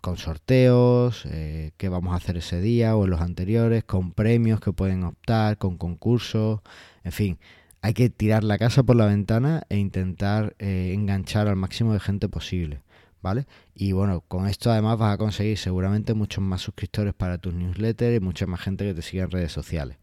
con 0.02 0.18
sorteos, 0.18 1.26
eh, 1.30 1.72
que 1.78 1.90
vamos 1.90 2.14
a 2.14 2.18
hacer 2.18 2.38
ese 2.38 2.62
día 2.62 2.96
o 2.96 3.06
en 3.06 3.12
los 3.12 3.22
anteriores, 3.22 3.84
con 3.84 4.14
premios 4.14 4.60
que 4.60 4.74
pueden 4.74 5.04
optar, 5.04 5.58
con 5.58 5.78
concursos, 5.78 6.62
en 7.04 7.12
fin. 7.12 7.40
Hay 7.84 7.94
que 7.94 8.10
tirar 8.10 8.44
la 8.44 8.60
casa 8.60 8.84
por 8.84 8.96
la 8.96 9.08
ventana 9.08 9.64
e 9.70 9.78
intentar 9.78 10.56
enganchar 10.60 11.48
al 11.48 11.56
máximo 11.56 11.94
de 11.94 12.00
gente 12.00 12.30
posible, 12.30 12.84
¿vale? 13.24 13.48
Y 13.74 13.92
bueno, 13.94 14.22
con 14.28 14.48
esto 14.48 14.72
además 14.72 15.00
vas 15.00 15.16
a 15.16 15.18
conseguir 15.18 15.58
seguramente 15.58 16.14
muchos 16.14 16.44
más 16.44 16.62
suscriptores 16.62 17.16
para 17.16 17.40
tus 17.40 17.56
newsletters 17.56 18.18
y 18.18 18.20
mucha 18.20 18.46
más 18.46 18.62
gente 18.62 18.86
que 18.86 18.94
te 18.94 19.02
siga 19.02 19.24
en 19.24 19.32
redes 19.32 19.52
sociales. 19.52 20.01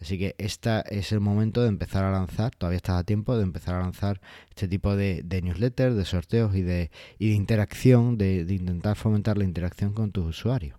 Así 0.00 0.18
que 0.18 0.34
este 0.38 0.82
es 0.98 1.12
el 1.12 1.20
momento 1.20 1.60
de 1.60 1.68
empezar 1.68 2.04
a 2.04 2.10
lanzar, 2.10 2.54
todavía 2.56 2.78
estás 2.78 2.96
a 2.96 3.04
tiempo 3.04 3.36
de 3.36 3.42
empezar 3.42 3.74
a 3.74 3.80
lanzar 3.80 4.20
este 4.48 4.66
tipo 4.66 4.96
de, 4.96 5.22
newsletters, 5.42 5.94
de 5.94 6.04
sorteos 6.06 6.54
y 6.54 6.62
de, 6.62 6.90
interacción, 7.18 8.16
de, 8.16 8.46
intentar 8.48 8.96
fomentar 8.96 9.36
la 9.36 9.44
interacción 9.44 9.92
con 9.92 10.10
tus 10.10 10.24
usuarios. 10.24 10.78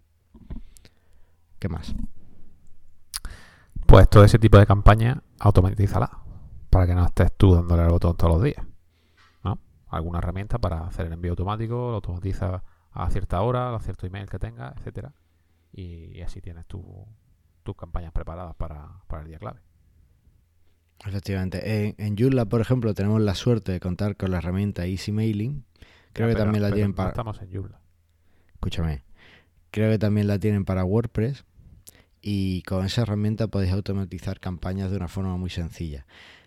¿Qué 1.59 1.69
más? 1.69 1.93
Pues 3.85 4.09
todo 4.09 4.23
ese 4.23 4.39
tipo 4.39 4.57
de 4.57 4.65
campaña 4.65 5.21
automatízala 5.37 6.09
para 6.71 6.87
que 6.87 6.95
no 6.95 7.05
estés 7.05 7.31
tú 7.37 7.53
dándole 7.53 7.83
al 7.83 7.91
botón 7.91 8.17
todos 8.17 8.33
los 8.33 8.43
días. 8.43 8.65
¿no? 9.43 9.59
Alguna 9.89 10.17
herramienta 10.17 10.57
para 10.57 10.87
hacer 10.87 11.05
el 11.05 11.13
envío 11.13 11.33
automático, 11.33 11.75
lo 11.75 11.95
automatiza 11.95 12.63
a 12.91 13.09
cierta 13.11 13.39
hora, 13.41 13.75
a 13.75 13.79
cierto 13.81 14.07
email 14.07 14.27
que 14.27 14.39
tenga, 14.39 14.73
etcétera. 14.75 15.13
Y, 15.71 16.17
y 16.17 16.21
así 16.21 16.41
tienes 16.41 16.65
tu, 16.65 17.05
tus 17.63 17.75
campañas 17.75 18.11
preparadas 18.11 18.55
para, 18.55 19.01
el 19.21 19.27
día 19.27 19.39
clave. 19.39 19.59
Efectivamente. 21.05 21.87
En, 21.87 21.95
en 21.97 22.17
Joomla, 22.17 22.45
por 22.45 22.61
ejemplo, 22.61 22.93
tenemos 22.93 23.21
la 23.21 23.35
suerte 23.35 23.71
de 23.71 23.79
contar 23.79 24.15
con 24.17 24.31
la 24.31 24.37
herramienta 24.37 24.85
Easy 24.85 25.11
Mailing. 25.11 25.65
Creo 26.13 26.27
que 26.27 26.35
también 26.35 26.61
la 26.61 26.71
tienen 26.71 26.93
para. 26.93 27.09
estamos 27.09 27.41
en 27.41 27.51
Joomla. 27.51 27.79
Escúchame. 28.53 29.03
Creo 29.71 29.89
que 29.89 29.99
también 29.99 30.27
la 30.27 30.37
tienen 30.37 30.65
para 30.65 30.83
WordPress. 30.83 31.45
Y 32.21 32.61
con 32.63 32.85
esa 32.85 33.01
herramienta 33.01 33.47
podéis 33.47 33.73
automatizar 33.73 34.39
campañas 34.39 34.91
de 34.91 34.97
una 34.97 35.07
forma 35.07 35.37
muy 35.37 35.49
sencilla. 35.49 36.05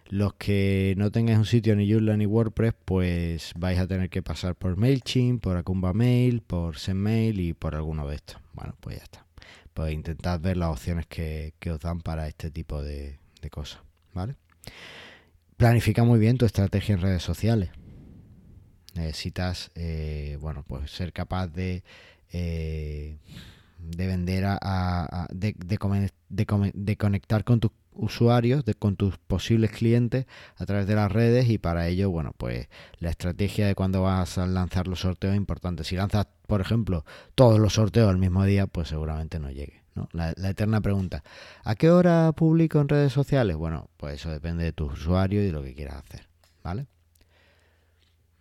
Los 0.08 0.34
que 0.34 0.94
no 0.98 1.10
tengáis 1.10 1.38
un 1.38 1.46
sitio 1.46 1.74
ni 1.74 1.90
Joomla 1.90 2.16
ni 2.16 2.26
WordPress, 2.26 2.74
pues 2.84 3.52
vais 3.56 3.80
a 3.80 3.88
tener 3.88 4.10
que 4.10 4.22
pasar 4.22 4.54
por 4.54 4.76
MailChimp, 4.76 5.42
por 5.42 5.56
Akumba 5.56 5.92
Mail, 5.92 6.42
por 6.42 6.78
SendMail 6.78 7.40
y 7.40 7.54
por 7.54 7.74
alguno 7.74 8.06
de 8.06 8.16
estos. 8.16 8.36
Bueno, 8.52 8.76
pues 8.80 8.98
ya 8.98 9.02
está 9.02 9.23
pues 9.74 9.92
intentad 9.92 10.40
ver 10.40 10.56
las 10.56 10.70
opciones 10.70 11.06
que, 11.06 11.52
os 11.70 11.80
dan 11.80 12.00
para 12.00 12.28
este 12.28 12.50
tipo 12.50 12.82
de, 12.82 13.18
cosas, 13.50 13.80
¿vale? 14.14 14.36
Planifica 15.58 16.02
muy 16.04 16.18
bien 16.18 16.38
tu 16.38 16.46
estrategia 16.46 16.94
en 16.94 17.02
redes 17.02 17.22
sociales. 17.22 17.70
Necesitas, 18.94 19.70
eh, 19.74 20.38
bueno, 20.40 20.64
pues 20.66 20.90
ser 20.90 21.12
capaz 21.12 21.48
de, 21.48 21.82
eh, 22.32 23.18
de 23.78 24.06
vender 24.06 24.44
a, 24.46 25.28
de, 25.30 25.54
de, 25.58 26.96
conectar 26.96 27.44
con 27.44 27.60
tus 27.60 27.72
usuarios, 27.94 28.64
con 28.78 28.96
tus 28.96 29.18
posibles 29.18 29.70
clientes 29.70 30.26
a 30.56 30.66
través 30.66 30.86
de 30.86 30.94
las 30.94 31.10
redes 31.10 31.48
y 31.48 31.58
para 31.58 31.88
ello, 31.88 32.10
bueno, 32.10 32.32
pues 32.36 32.68
la 32.98 33.10
estrategia 33.10 33.66
de 33.66 33.74
cuando 33.74 34.02
vas 34.02 34.38
a 34.38 34.46
lanzar 34.46 34.88
los 34.88 35.00
sorteos 35.00 35.32
es 35.32 35.36
importante. 35.36 35.84
Si 35.84 35.96
lanzas, 35.96 36.26
por 36.46 36.60
ejemplo, 36.60 37.04
todos 37.34 37.58
los 37.58 37.74
sorteos 37.74 38.10
al 38.10 38.18
mismo 38.18 38.44
día, 38.44 38.66
pues 38.66 38.88
seguramente 38.88 39.38
no 39.38 39.50
llegue. 39.50 39.82
¿no? 39.94 40.08
La, 40.12 40.30
eterna 40.30 40.80
pregunta, 40.80 41.22
¿a 41.62 41.74
qué 41.76 41.90
hora 41.90 42.32
publico 42.32 42.80
en 42.80 42.88
redes 42.88 43.12
sociales? 43.12 43.56
Bueno, 43.56 43.88
pues 43.96 44.14
eso 44.14 44.30
depende 44.30 44.64
de 44.64 44.72
tus 44.72 44.92
usuarios 44.92 45.42
y 45.42 45.46
de 45.46 45.52
lo 45.52 45.62
que 45.62 45.74
quieras 45.74 46.02
hacer, 46.04 46.26
¿vale? 46.62 46.86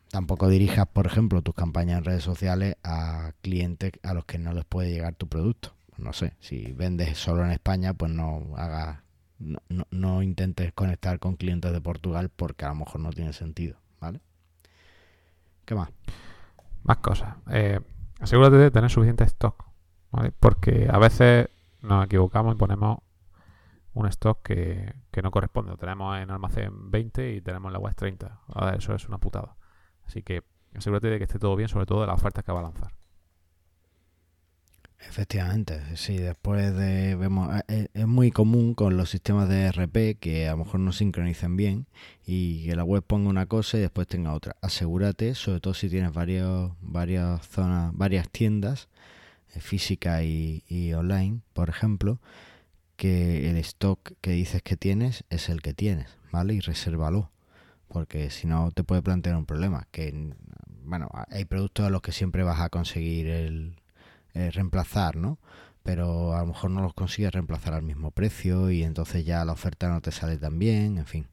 Tampoco 0.10 0.48
dirijas, 0.48 0.86
por 0.88 1.08
ejemplo, 1.08 1.42
tus 1.42 1.56
campañas 1.56 2.00
en 2.00 2.06
redes 2.06 2.24
sociales 2.24 2.76
a 2.84 3.34
clientes 3.42 3.94
a 4.04 4.14
los 4.14 4.26
que 4.26 4.38
no 4.38 4.54
les 4.54 4.66
puede 4.66 4.92
llegar 4.92 5.16
tu 5.16 5.28
producto. 5.28 5.74
No 5.98 6.14
sé, 6.14 6.34
si 6.40 6.72
vendes 6.72 7.18
solo 7.18 7.44
en 7.46 7.52
España, 7.52 7.94
pues 7.94 8.12
no 8.12 8.44
hagas 8.56 9.00
no, 9.40 9.60
no, 9.92 10.22
intentes 10.22 10.74
conectar 10.74 11.20
con 11.20 11.36
clientes 11.36 11.72
de 11.72 11.82
Portugal 11.82 12.30
porque 12.34 12.66
a 12.66 12.70
lo 12.70 12.76
mejor 12.76 13.02
no 13.02 13.12
tiene 13.12 13.34
sentido, 13.34 13.78
¿vale? 14.00 14.22
¿Qué 15.66 15.76
más? 15.76 15.90
Más 16.84 16.98
cosas. 16.98 17.36
Eh, 17.50 17.80
asegúrate 18.20 18.58
de 18.58 18.72
tener 18.72 18.90
suficiente 18.90 19.24
stock, 19.26 19.66
¿vale? 20.12 20.32
Porque 20.32 20.88
a 20.92 20.98
veces 20.98 21.50
nos 21.82 22.06
equivocamos 22.06 22.56
y 22.56 22.58
ponemos 22.58 23.00
un 23.94 24.08
stock 24.08 24.42
que, 24.44 24.94
que 25.12 25.22
no 25.22 25.32
corresponde. 25.32 25.76
Tenemos 25.78 26.18
en 26.18 26.32
almacén 26.32 26.92
20 26.92 27.36
y 27.36 27.42
tenemos 27.42 27.70
en 27.70 27.74
la 27.74 27.80
web 27.80 27.96
30. 27.96 28.40
eso 28.78 28.96
es 28.96 29.08
una 29.08 29.20
putada. 29.20 29.56
Así 30.06 30.24
que 30.24 30.44
asegúrate 30.76 31.08
de 31.08 31.18
que 31.18 31.26
esté 31.26 31.40
todo 31.40 31.56
bien, 31.56 31.70
sobre 31.70 31.86
todo 31.86 32.02
de 32.02 32.08
las 32.08 32.16
ofertas 32.16 32.44
que 32.44 32.52
va 32.52 32.60
a 32.60 32.64
lanzar. 32.64 33.03
Efectivamente, 35.08 35.82
sí, 35.96 36.18
después 36.18 36.76
de 36.76 37.16
vemos 37.16 37.56
eh, 37.56 37.64
eh, 37.68 37.88
es 37.94 38.08
muy 38.08 38.32
común 38.32 38.74
con 38.74 38.98
los 38.98 39.10
sistemas 39.10 39.48
de 39.48 39.68
RP 39.68 40.18
que 40.20 40.48
a 40.48 40.52
lo 40.52 40.58
mejor 40.58 40.80
no 40.80 40.92
sincronicen 40.92 41.56
bien 41.56 41.86
y 42.26 42.66
que 42.66 42.76
la 42.76 42.84
web 42.84 43.04
ponga 43.04 43.30
una 43.30 43.46
cosa 43.46 43.78
y 43.78 43.82
después 43.82 44.08
tenga 44.08 44.34
otra. 44.34 44.56
Asegúrate, 44.62 45.36
sobre 45.36 45.60
todo 45.60 45.74
si 45.74 45.90
tienes 45.90 46.14
varios, 46.14 46.72
varias 46.82 47.46
zonas, 47.48 47.92
varias 47.96 48.30
tiendas 48.30 48.88
eh, 49.54 49.60
física 49.60 50.24
y, 50.24 50.64
y 50.68 50.94
online, 50.94 51.42
por 51.54 51.70
ejemplo, 51.70 52.20
que 52.96 53.50
el 53.50 53.58
stock 53.58 54.14
que 54.22 54.32
dices 54.32 54.62
que 54.64 54.78
tienes 54.78 55.26
es 55.30 55.50
el 55.50 55.62
que 55.62 55.74
tienes, 55.74 56.18
¿vale? 56.32 56.54
Y 56.56 56.60
resérvalo, 56.60 57.32
porque 57.88 58.30
si 58.30 58.48
no 58.48 58.72
te 58.72 58.84
puede 58.84 59.02
plantear 59.02 59.36
un 59.36 59.46
problema, 59.46 59.88
que 59.92 60.34
bueno, 60.86 61.10
hay 61.30 61.46
productos 61.46 61.86
a 61.86 61.90
los 61.90 62.02
que 62.02 62.12
siempre 62.12 62.44
vas 62.44 62.60
a 62.62 62.70
conseguir 62.70 63.28
el 63.28 63.76
eh, 64.34 64.52
reemplazar, 64.52 65.16
¿no? 65.16 65.40
Pero 65.84 66.36
a 66.36 66.40
lo 66.42 66.48
mejor 66.48 66.72
no 66.72 66.82
los 66.82 66.94
consigues 66.94 67.32
reemplazar 67.32 67.74
al 67.74 67.84
mismo 67.84 68.12
precio 68.12 68.72
y 68.72 68.84
entonces 68.84 69.26
ya 69.26 69.44
la 69.46 69.54
oferta 69.54 69.90
no 69.90 70.02
te 70.02 70.12
sale 70.12 70.38
tan 70.38 70.58
bien, 70.60 70.98
en 70.98 71.06
fin. 71.06 71.28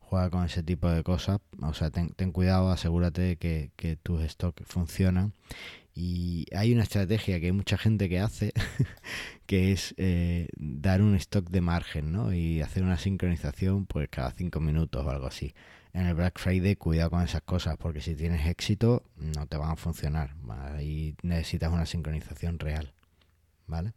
Juega 0.00 0.30
con 0.30 0.44
ese 0.44 0.62
tipo 0.62 0.88
de 0.90 1.04
cosas, 1.04 1.40
o 1.62 1.74
sea, 1.74 1.90
ten, 1.90 2.32
cuidado, 2.32 2.70
asegúrate 2.70 3.36
que, 3.36 3.70
que 3.76 3.96
tus 3.96 4.22
stocks 4.22 4.64
funcionan. 4.66 5.34
Y 5.94 6.46
hay 6.54 6.72
una 6.72 6.84
estrategia 6.84 7.40
que 7.40 7.46
hay 7.46 7.52
mucha 7.52 7.76
gente 7.78 8.08
que 8.08 8.20
hace, 8.20 8.52
que 9.46 9.72
es 9.72 9.94
eh, 9.98 10.48
dar 10.56 11.02
un 11.02 11.14
stock 11.16 11.48
de 11.50 11.60
margen, 11.60 12.12
¿no? 12.12 12.32
Y 12.32 12.62
hacer 12.62 12.82
una 12.82 12.96
sincronización 12.96 13.86
pues 13.86 14.08
cada 14.08 14.30
cinco 14.32 14.60
minutos 14.60 15.04
o 15.04 15.10
algo 15.10 15.26
así 15.26 15.54
en 15.92 16.06
el 16.06 16.14
Black 16.14 16.38
Friday 16.38 16.76
cuidado 16.76 17.10
con 17.10 17.22
esas 17.22 17.42
cosas 17.42 17.76
porque 17.76 18.00
si 18.00 18.14
tienes 18.14 18.46
éxito 18.46 19.02
no 19.16 19.46
te 19.46 19.56
van 19.56 19.70
a 19.70 19.76
funcionar. 19.76 20.34
Ahí 20.48 21.16
necesitas 21.22 21.72
una 21.72 21.86
sincronización 21.86 22.58
real 22.58 22.92
vale 23.70 23.92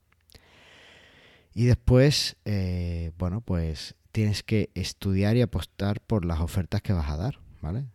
y 1.53 1.65
después 1.65 2.37
eh, 2.45 3.11
bueno 3.17 3.41
pues 3.41 3.95
tienes 4.11 4.43
que 4.43 4.69
estudiar 4.75 5.35
y 5.35 5.41
apostar 5.41 5.99
por 5.99 6.25
las 6.25 6.39
ofertas 6.39 6.81
que 6.81 6.93
vas 6.93 7.09
a 7.09 7.17
dar 7.17 7.39
vale 7.61 7.85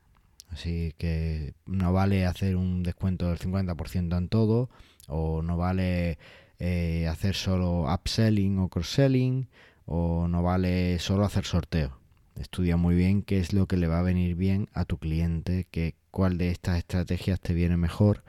así 0.51 0.95
que 0.99 1.55
no 1.67 1.93
vale 1.93 2.27
hacer 2.27 2.57
un 2.57 2.83
descuento 2.83 3.29
del 3.29 3.39
50% 3.39 4.17
en 4.17 4.29
todo 4.29 4.69
o 5.07 5.43
no 5.43 5.57
vale 5.57 6.19
eh, 6.59 7.07
hacer 7.09 7.35
solo 7.35 7.93
upselling 7.93 8.59
o 8.59 8.69
cross-selling 8.69 9.49
o 9.87 10.29
no 10.29 10.43
vale 10.43 10.99
solo 10.99 11.25
hacer 11.25 11.45
sorteos 11.45 11.93
Estudia 12.39 12.77
muy 12.77 12.95
bien 12.95 13.23
qué 13.23 13.41
es 13.41 13.53
lo 13.53 13.67
que 13.67 13.77
le 13.77 13.89
va 13.89 13.99
a 13.99 14.03
venir 14.03 14.37
bien 14.37 14.69
a 14.73 14.85
tu 14.85 14.99
cliente, 14.99 15.67
que, 15.71 15.97
cuál 16.13 16.39
de 16.39 16.51
estas 16.51 16.79
estrategias 16.79 17.41
te 17.41 17.53
viene 17.53 17.77
mejor 17.77 18.23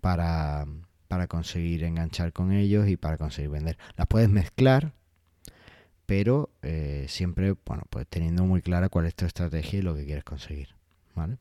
para, 0.00 0.64
conseguir 1.28 1.82
enganchar 1.82 2.32
con 2.32 2.52
ellos 2.52 2.86
y 2.88 2.96
para 2.96 3.18
conseguir 3.18 3.50
vender. 3.50 3.76
Las 3.96 4.06
puedes 4.06 4.28
mezclar, 4.28 4.92
pero 6.06 6.50
eh, 6.62 7.06
siempre, 7.08 7.56
bueno, 7.66 7.82
pues 7.90 8.06
teniendo 8.08 8.44
muy 8.44 8.62
clara 8.62 8.88
cuál 8.88 9.06
es 9.06 9.16
tu 9.16 9.24
estrategia 9.24 9.80
y 9.80 9.82
lo 9.82 9.96
que 9.96 10.06
quieres 10.06 10.24
conseguir. 10.24 10.76
¿Vale? 11.16 11.38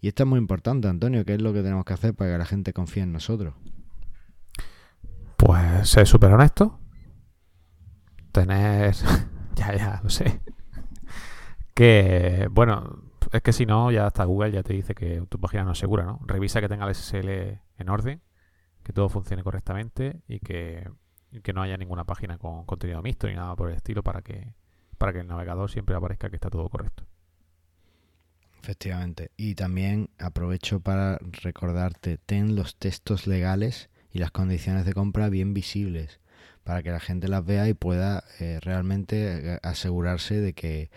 Y 0.00 0.06
esto 0.06 0.22
es 0.22 0.28
muy 0.28 0.38
importante, 0.38 0.86
Antonio, 0.86 1.24
¿qué 1.24 1.34
es 1.34 1.42
lo 1.42 1.52
que 1.52 1.62
tenemos 1.62 1.84
que 1.84 1.94
hacer 1.94 2.14
para 2.14 2.32
que 2.32 2.38
la 2.38 2.46
gente 2.46 2.72
confíe 2.72 3.02
en 3.02 3.12
nosotros? 3.12 3.54
Pues 5.36 5.88
ser 5.88 6.06
súper 6.06 6.32
honesto. 6.32 6.78
Tener... 8.30 8.94
ya, 9.56 9.74
ya, 9.76 10.00
lo 10.04 10.10
sé 10.10 10.40
que, 11.76 12.48
bueno, 12.50 13.02
es 13.32 13.42
que 13.42 13.52
si 13.52 13.66
no, 13.66 13.90
ya 13.90 14.06
hasta 14.06 14.24
Google 14.24 14.50
ya 14.50 14.62
te 14.62 14.72
dice 14.72 14.94
que 14.94 15.22
tu 15.28 15.38
página 15.38 15.62
no 15.62 15.72
es 15.72 15.78
segura, 15.78 16.04
¿no? 16.04 16.20
Revisa 16.24 16.62
que 16.62 16.70
tenga 16.70 16.88
el 16.88 16.94
SSL 16.94 17.28
en 17.76 17.88
orden, 17.90 18.22
que 18.82 18.94
todo 18.94 19.10
funcione 19.10 19.42
correctamente 19.42 20.22
y 20.26 20.40
que, 20.40 20.88
que 21.42 21.52
no 21.52 21.60
haya 21.60 21.76
ninguna 21.76 22.04
página 22.04 22.38
con 22.38 22.64
contenido 22.64 23.02
mixto 23.02 23.28
ni 23.28 23.34
nada 23.34 23.54
por 23.56 23.68
el 23.68 23.76
estilo 23.76 24.02
para 24.02 24.22
que, 24.22 24.54
para 24.96 25.12
que 25.12 25.20
el 25.20 25.26
navegador 25.26 25.70
siempre 25.70 25.94
aparezca 25.94 26.30
que 26.30 26.36
está 26.36 26.48
todo 26.48 26.66
correcto. 26.70 27.04
Efectivamente. 28.62 29.30
Y 29.36 29.54
también 29.54 30.08
aprovecho 30.18 30.80
para 30.80 31.18
recordarte, 31.42 32.16
ten 32.16 32.56
los 32.56 32.76
textos 32.76 33.26
legales 33.26 33.90
y 34.12 34.18
las 34.18 34.30
condiciones 34.30 34.86
de 34.86 34.94
compra 34.94 35.28
bien 35.28 35.52
visibles 35.52 36.20
para 36.64 36.82
que 36.82 36.90
la 36.90 37.00
gente 37.00 37.28
las 37.28 37.44
vea 37.44 37.68
y 37.68 37.74
pueda 37.74 38.24
eh, 38.40 38.60
realmente 38.62 39.54
eh, 39.56 39.58
asegurarse 39.62 40.40
de 40.40 40.54
que, 40.54 40.90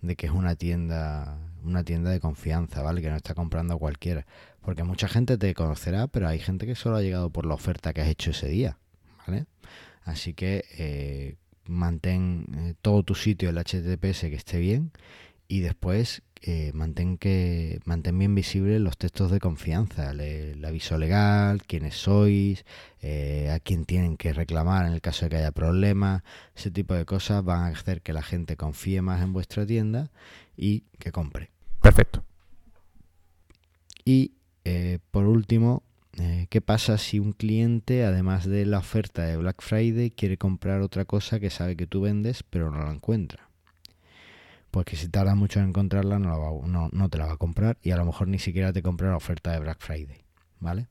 de 0.00 0.16
que 0.16 0.26
es 0.26 0.32
una 0.32 0.54
tienda 0.56 1.38
una 1.64 1.84
tienda 1.84 2.10
de 2.10 2.20
confianza, 2.20 2.82
¿vale? 2.82 3.02
Que 3.02 3.10
no 3.10 3.16
está 3.16 3.34
comprando 3.34 3.74
a 3.74 3.78
cualquiera. 3.78 4.26
Porque 4.62 4.84
mucha 4.84 5.08
gente 5.08 5.38
te 5.38 5.54
conocerá, 5.54 6.06
pero 6.06 6.28
hay 6.28 6.38
gente 6.38 6.66
que 6.66 6.74
solo 6.74 6.96
ha 6.96 7.02
llegado 7.02 7.30
por 7.30 7.46
la 7.46 7.54
oferta 7.54 7.92
que 7.92 8.00
has 8.00 8.08
hecho 8.08 8.30
ese 8.30 8.48
día, 8.48 8.78
¿vale? 9.26 9.46
Así 10.04 10.34
que 10.34 10.64
eh, 10.78 11.36
mantén 11.66 12.76
todo 12.80 13.02
tu 13.02 13.14
sitio, 13.14 13.50
el 13.50 13.58
HTTPS, 13.58 14.20
que 14.20 14.36
esté 14.36 14.58
bien 14.58 14.90
y 15.48 15.60
después 15.60 16.22
eh, 16.42 16.70
mantén, 16.74 17.18
que, 17.18 17.80
mantén 17.84 18.16
bien 18.18 18.34
visibles 18.34 18.80
los 18.80 18.96
textos 18.96 19.30
de 19.30 19.40
confianza, 19.40 20.10
el 20.12 20.64
aviso 20.64 20.98
legal, 20.98 21.62
quiénes 21.64 21.96
sois, 21.96 22.64
eh, 23.00 23.50
a 23.50 23.58
quién 23.58 23.86
tienen 23.86 24.16
que 24.16 24.32
reclamar 24.32 24.86
en 24.86 24.92
el 24.92 25.00
caso 25.00 25.24
de 25.24 25.30
que 25.30 25.36
haya 25.38 25.50
problemas, 25.50 26.22
ese 26.54 26.70
tipo 26.70 26.94
de 26.94 27.04
cosas 27.06 27.42
van 27.42 27.62
a 27.62 27.66
hacer 27.68 28.02
que 28.02 28.12
la 28.12 28.22
gente 28.22 28.56
confíe 28.56 29.02
más 29.02 29.22
en 29.22 29.32
vuestra 29.32 29.66
tienda 29.66 30.10
y 30.56 30.84
que 30.98 31.10
compre. 31.10 31.50
Perfecto. 31.82 32.22
Y 34.04 34.32
eh, 34.64 34.98
por 35.10 35.26
último, 35.26 35.82
¿qué 36.50 36.60
pasa 36.60 36.98
si 36.98 37.18
un 37.18 37.32
cliente, 37.32 38.04
además 38.04 38.44
de 38.44 38.66
la 38.66 38.78
oferta 38.78 39.22
de 39.24 39.36
Black 39.36 39.62
Friday, 39.62 40.10
quiere 40.10 40.36
comprar 40.36 40.82
otra 40.82 41.04
cosa 41.04 41.40
que 41.40 41.48
sabe 41.48 41.76
que 41.76 41.86
tú 41.86 42.00
vendes 42.02 42.42
pero 42.42 42.70
no 42.70 42.84
la 42.84 42.92
encuentra? 42.92 43.47
Pues 44.70 44.86
que 44.86 44.96
si 44.96 45.08
tarda 45.08 45.34
mucho 45.34 45.60
en 45.60 45.68
encontrarla 45.68 46.18
no, 46.18 46.28
la 46.28 46.36
va, 46.36 46.66
no, 46.66 46.88
no, 46.92 47.08
te 47.08 47.18
la 47.18 47.26
va 47.26 47.32
a 47.32 47.36
comprar 47.36 47.78
y 47.82 47.90
a 47.90 47.96
lo 47.96 48.04
mejor 48.04 48.28
ni 48.28 48.38
siquiera 48.38 48.72
te 48.72 48.82
compra 48.82 49.10
la 49.10 49.16
oferta 49.16 49.52
de 49.52 49.60
Black 49.60 49.78
Friday, 49.80 50.24
¿vale? 50.60 50.88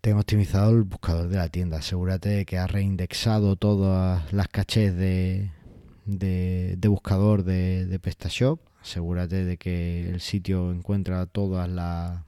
Tengo 0.00 0.20
optimizado 0.20 0.70
el 0.70 0.84
buscador 0.84 1.28
de 1.28 1.36
la 1.36 1.48
tienda. 1.48 1.78
Asegúrate 1.78 2.28
de 2.28 2.46
que 2.46 2.58
has 2.58 2.70
reindexado 2.70 3.56
todas 3.56 4.32
las 4.32 4.48
cachés 4.48 4.94
de, 4.96 5.50
de, 6.06 6.88
buscador 6.88 7.42
de, 7.42 7.84
de 7.86 7.98
PrestaShop. 7.98 8.60
Asegúrate 8.80 9.44
de 9.44 9.56
que 9.56 10.08
el 10.08 10.20
sitio 10.20 10.70
encuentra 10.70 11.26
todas 11.26 11.68
las, 11.68 12.22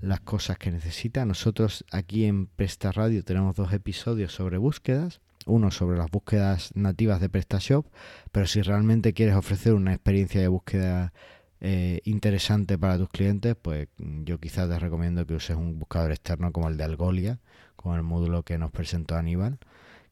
las 0.00 0.20
cosas 0.20 0.56
que 0.56 0.70
necesita. 0.70 1.26
Nosotros 1.26 1.84
aquí 1.90 2.24
en 2.24 2.46
Presta 2.46 2.90
Radio 2.90 3.22
tenemos 3.22 3.54
dos 3.54 3.72
episodios 3.74 4.32
sobre 4.32 4.56
búsquedas 4.56 5.20
uno 5.48 5.70
sobre 5.70 5.98
las 5.98 6.10
búsquedas 6.10 6.70
nativas 6.74 7.20
de 7.20 7.28
PrestaShop, 7.28 7.86
pero 8.32 8.46
si 8.46 8.62
realmente 8.62 9.12
quieres 9.12 9.34
ofrecer 9.34 9.74
una 9.74 9.94
experiencia 9.94 10.40
de 10.40 10.48
búsqueda 10.48 11.12
eh, 11.60 12.00
interesante 12.04 12.78
para 12.78 12.98
tus 12.98 13.08
clientes, 13.08 13.56
pues 13.60 13.88
yo 13.98 14.38
quizás 14.38 14.68
te 14.68 14.78
recomiendo 14.78 15.26
que 15.26 15.34
uses 15.34 15.56
un 15.56 15.78
buscador 15.78 16.12
externo 16.12 16.52
como 16.52 16.68
el 16.68 16.76
de 16.76 16.84
Algolia, 16.84 17.40
con 17.76 17.96
el 17.96 18.02
módulo 18.02 18.42
que 18.44 18.58
nos 18.58 18.70
presentó 18.70 19.16
Aníbal, 19.16 19.58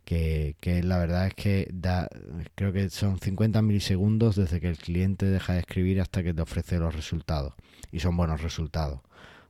que, 0.05 0.57
que 0.61 0.83
la 0.83 0.99
verdad 0.99 1.27
es 1.27 1.35
que 1.35 1.68
da, 1.72 2.09
creo 2.55 2.72
que 2.72 2.90
son 2.90 3.18
50 3.18 3.61
milisegundos 3.62 4.37
desde 4.37 4.61
que 4.61 4.68
el 4.68 4.79
cliente 4.79 5.27
deja 5.27 5.55
de 5.55 5.61
escribir 5.61 6.01
hasta 6.01 6.22
que 6.22 6.35
te 6.35 6.42
ofrece 6.42 6.79
los 6.79 6.94
resultados. 6.94 7.55
Y 7.92 8.01
son 8.01 8.16
buenos 8.16 8.42
resultados. 8.42 9.01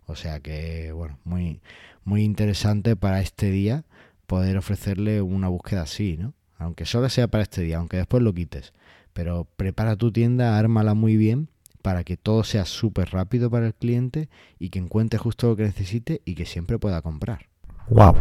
O 0.06 0.14
sea 0.16 0.40
que, 0.40 0.92
bueno, 0.92 1.18
muy, 1.24 1.60
muy 2.04 2.22
interesante 2.22 2.96
para 2.96 3.20
este 3.20 3.50
día 3.50 3.84
poder 4.26 4.56
ofrecerle 4.56 5.22
una 5.22 5.48
búsqueda 5.48 5.82
así, 5.82 6.16
¿no? 6.16 6.34
Aunque 6.58 6.86
solo 6.86 7.08
sea 7.08 7.28
para 7.28 7.42
este 7.42 7.62
día, 7.62 7.78
aunque 7.78 7.98
después 7.98 8.22
lo 8.22 8.32
quites. 8.32 8.72
Pero 9.12 9.46
prepara 9.56 9.96
tu 9.96 10.12
tienda, 10.12 10.58
ármala 10.58 10.94
muy 10.94 11.16
bien 11.16 11.48
para 11.82 12.02
que 12.02 12.16
todo 12.16 12.42
sea 12.42 12.64
súper 12.64 13.10
rápido 13.10 13.48
para 13.48 13.68
el 13.68 13.74
cliente 13.74 14.28
y 14.58 14.70
que 14.70 14.80
encuentre 14.80 15.18
justo 15.18 15.48
lo 15.48 15.56
que 15.56 15.62
necesite 15.62 16.20
y 16.24 16.34
que 16.34 16.44
siempre 16.44 16.78
pueda 16.78 17.00
comprar. 17.00 17.46
¡Wow! 17.88 18.16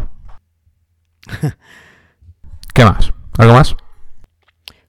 ¿Qué 2.76 2.86
más? 2.86 3.12
¿Algo 3.38 3.54
más? 3.54 3.76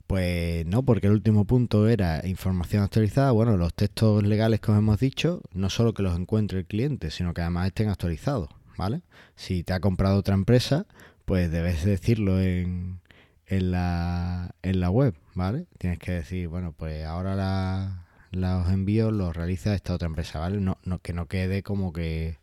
Pues 0.07 0.67
no, 0.67 0.83
porque 0.85 1.07
el 1.07 1.15
último 1.15 1.47
punto 1.47 1.89
era 1.89 2.27
información 2.27 2.83
actualizada. 2.83 3.33
Bueno, 3.33 3.57
los 3.57 3.75
textos 3.75 4.23
legales 4.23 4.61
que 4.61 4.71
os 4.71 4.79
hemos 4.79 5.01
dicho, 5.01 5.41
no 5.53 5.71
solo 5.71 5.95
que 5.95 6.03
los 6.03 6.17
encuentre 6.17 6.59
el 6.59 6.67
cliente, 6.67 7.11
sino 7.11 7.35
que 7.35 7.41
además 7.41 7.69
estén 7.69 7.89
actualizados. 7.89 8.51
¿Vale? 8.77 9.03
Si 9.35 9.63
te 9.63 9.73
ha 9.73 9.81
comprado 9.81 10.17
otra 10.19 10.35
empresa, 10.35 10.87
pues 11.25 11.51
debes 11.51 11.85
decirlo 11.85 12.41
en, 12.41 13.01
en, 13.47 13.71
la, 13.71 14.55
en 14.63 14.81
la 14.81 14.91
web, 14.91 15.15
¿vale? 15.35 15.67
Tienes 15.79 15.99
que 15.99 16.13
decir, 16.13 16.49
bueno, 16.49 16.73
pues 16.73 17.05
ahora 17.05 17.35
la, 17.35 18.07
los 18.31 18.69
envíos 18.71 19.13
los 19.13 19.35
realiza 19.35 19.75
esta 19.75 19.95
otra 19.95 20.07
empresa, 20.07 20.39
¿vale? 20.41 20.61
No, 20.61 20.79
no, 20.85 21.01
que 21.01 21.13
no 21.13 21.27
quede 21.27 21.63
como 21.63 21.93
que, 21.93 22.39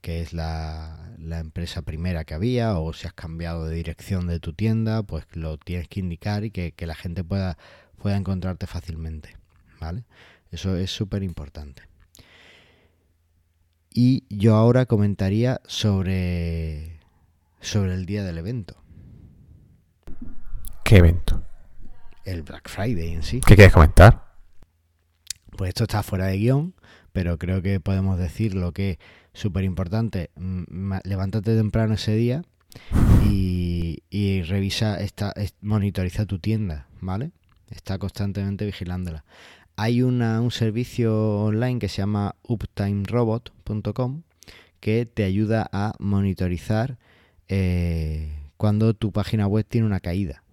que 0.00 0.20
es 0.20 0.32
la, 0.32 1.14
la, 1.18 1.38
empresa 1.38 1.82
primera 1.82 2.24
que 2.24 2.34
había 2.34 2.78
o 2.78 2.92
si 2.92 3.06
has 3.06 3.14
cambiado 3.14 3.66
de 3.66 3.74
dirección 3.76 4.26
de 4.26 4.40
tu 4.40 4.52
tienda, 4.52 5.02
pues 5.02 5.24
lo 5.32 5.58
tienes 5.58 5.88
que 5.88 6.00
indicar 6.00 6.44
y 6.44 6.50
que, 6.50 6.74
la 6.86 6.94
gente 6.94 7.24
pueda, 7.24 7.56
pueda 7.98 8.16
encontrarte 8.16 8.66
fácilmente, 8.66 9.36
¿vale? 9.80 10.04
Eso 10.50 10.76
es 10.76 10.90
súper 10.90 11.22
importante. 11.22 11.82
Y 13.96 14.24
yo 14.28 14.56
ahora 14.56 14.86
comentaría 14.86 15.60
sobre, 15.66 16.98
sobre 17.60 17.94
el 17.94 18.06
día 18.06 18.24
del 18.24 18.38
evento. 18.38 18.74
¿Qué 20.82 20.96
evento? 20.96 21.44
El 22.24 22.42
Black 22.42 22.68
Friday 22.68 23.12
en 23.12 23.22
sí. 23.22 23.40
¿Qué 23.46 23.54
quieres 23.54 23.72
comentar? 23.72 24.34
Pues 25.56 25.68
esto 25.68 25.84
está 25.84 26.02
fuera 26.02 26.26
de 26.26 26.38
guion, 26.38 26.74
pero 27.12 27.38
creo 27.38 27.62
que 27.62 27.78
podemos 27.78 28.18
decir 28.18 28.56
lo 28.56 28.72
que 28.72 28.90
es 28.90 28.98
súper 29.32 29.62
importante. 29.62 30.30
Mm, 30.34 30.94
levántate 31.04 31.56
temprano 31.56 31.94
ese 31.94 32.16
día 32.16 32.42
y, 33.30 34.02
y 34.10 34.42
revisa, 34.42 35.00
esta, 35.00 35.32
monitoriza 35.60 36.26
tu 36.26 36.40
tienda, 36.40 36.88
¿vale? 37.00 37.30
Está 37.70 37.98
constantemente 37.98 38.66
vigilándola. 38.66 39.24
Hay 39.76 40.02
un 40.02 40.50
servicio 40.50 41.40
online 41.40 41.80
que 41.80 41.88
se 41.88 41.98
llama 41.98 42.36
uptimerobot.com 42.42 44.22
que 44.80 45.06
te 45.06 45.24
ayuda 45.24 45.68
a 45.72 45.94
monitorizar 45.98 46.98
eh, 47.48 48.30
cuando 48.56 48.94
tu 48.94 49.12
página 49.12 49.46
web 49.46 49.66
tiene 49.68 49.86
una 49.86 50.00
caída. 50.00 50.44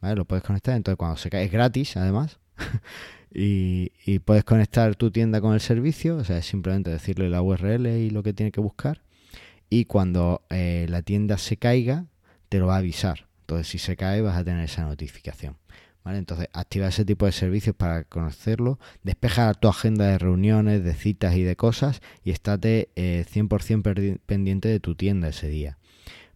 ¿vale? 0.00 0.14
Lo 0.14 0.26
puedes 0.26 0.44
conectar, 0.44 0.76
entonces 0.76 0.96
cuando 0.96 1.16
se 1.16 1.30
cae 1.30 1.44
es 1.44 1.50
gratis 1.50 1.96
además. 1.96 2.38
y, 3.34 4.18
puedes 4.20 4.44
conectar 4.44 4.94
tu 4.94 5.10
tienda 5.10 5.40
con 5.40 5.54
el 5.54 5.60
servicio, 5.60 6.16
o 6.16 6.24
sea, 6.24 6.38
es 6.38 6.46
simplemente 6.46 6.90
decirle 6.90 7.30
la 7.30 7.42
URL 7.42 7.86
y 7.86 8.10
lo 8.10 8.22
que 8.22 8.32
tiene 8.32 8.52
que 8.52 8.60
buscar. 8.60 9.02
Y 9.70 9.86
cuando 9.86 10.42
eh, 10.50 10.86
la 10.88 11.02
tienda 11.02 11.36
se 11.38 11.56
caiga, 11.56 12.06
te 12.48 12.58
lo 12.58 12.68
va 12.68 12.76
a 12.76 12.78
avisar. 12.78 13.26
Entonces, 13.40 13.68
si 13.68 13.78
se 13.78 13.96
cae, 13.96 14.20
vas 14.20 14.36
a 14.36 14.44
tener 14.44 14.64
esa 14.64 14.84
notificación. 14.84 15.56
Entonces, 16.16 16.48
activa 16.52 16.88
ese 16.88 17.04
tipo 17.04 17.26
de 17.26 17.32
servicios 17.32 17.74
para 17.76 18.04
conocerlo, 18.04 18.78
despeja 19.02 19.52
tu 19.54 19.68
agenda 19.68 20.06
de 20.06 20.18
reuniones, 20.18 20.84
de 20.84 20.94
citas 20.94 21.36
y 21.36 21.42
de 21.42 21.56
cosas 21.56 22.00
y 22.24 22.30
estate 22.30 22.90
100% 22.96 23.98
eh, 23.98 24.18
pendiente 24.24 24.68
de 24.68 24.80
tu 24.80 24.94
tienda 24.94 25.28
ese 25.28 25.48
día. 25.48 25.78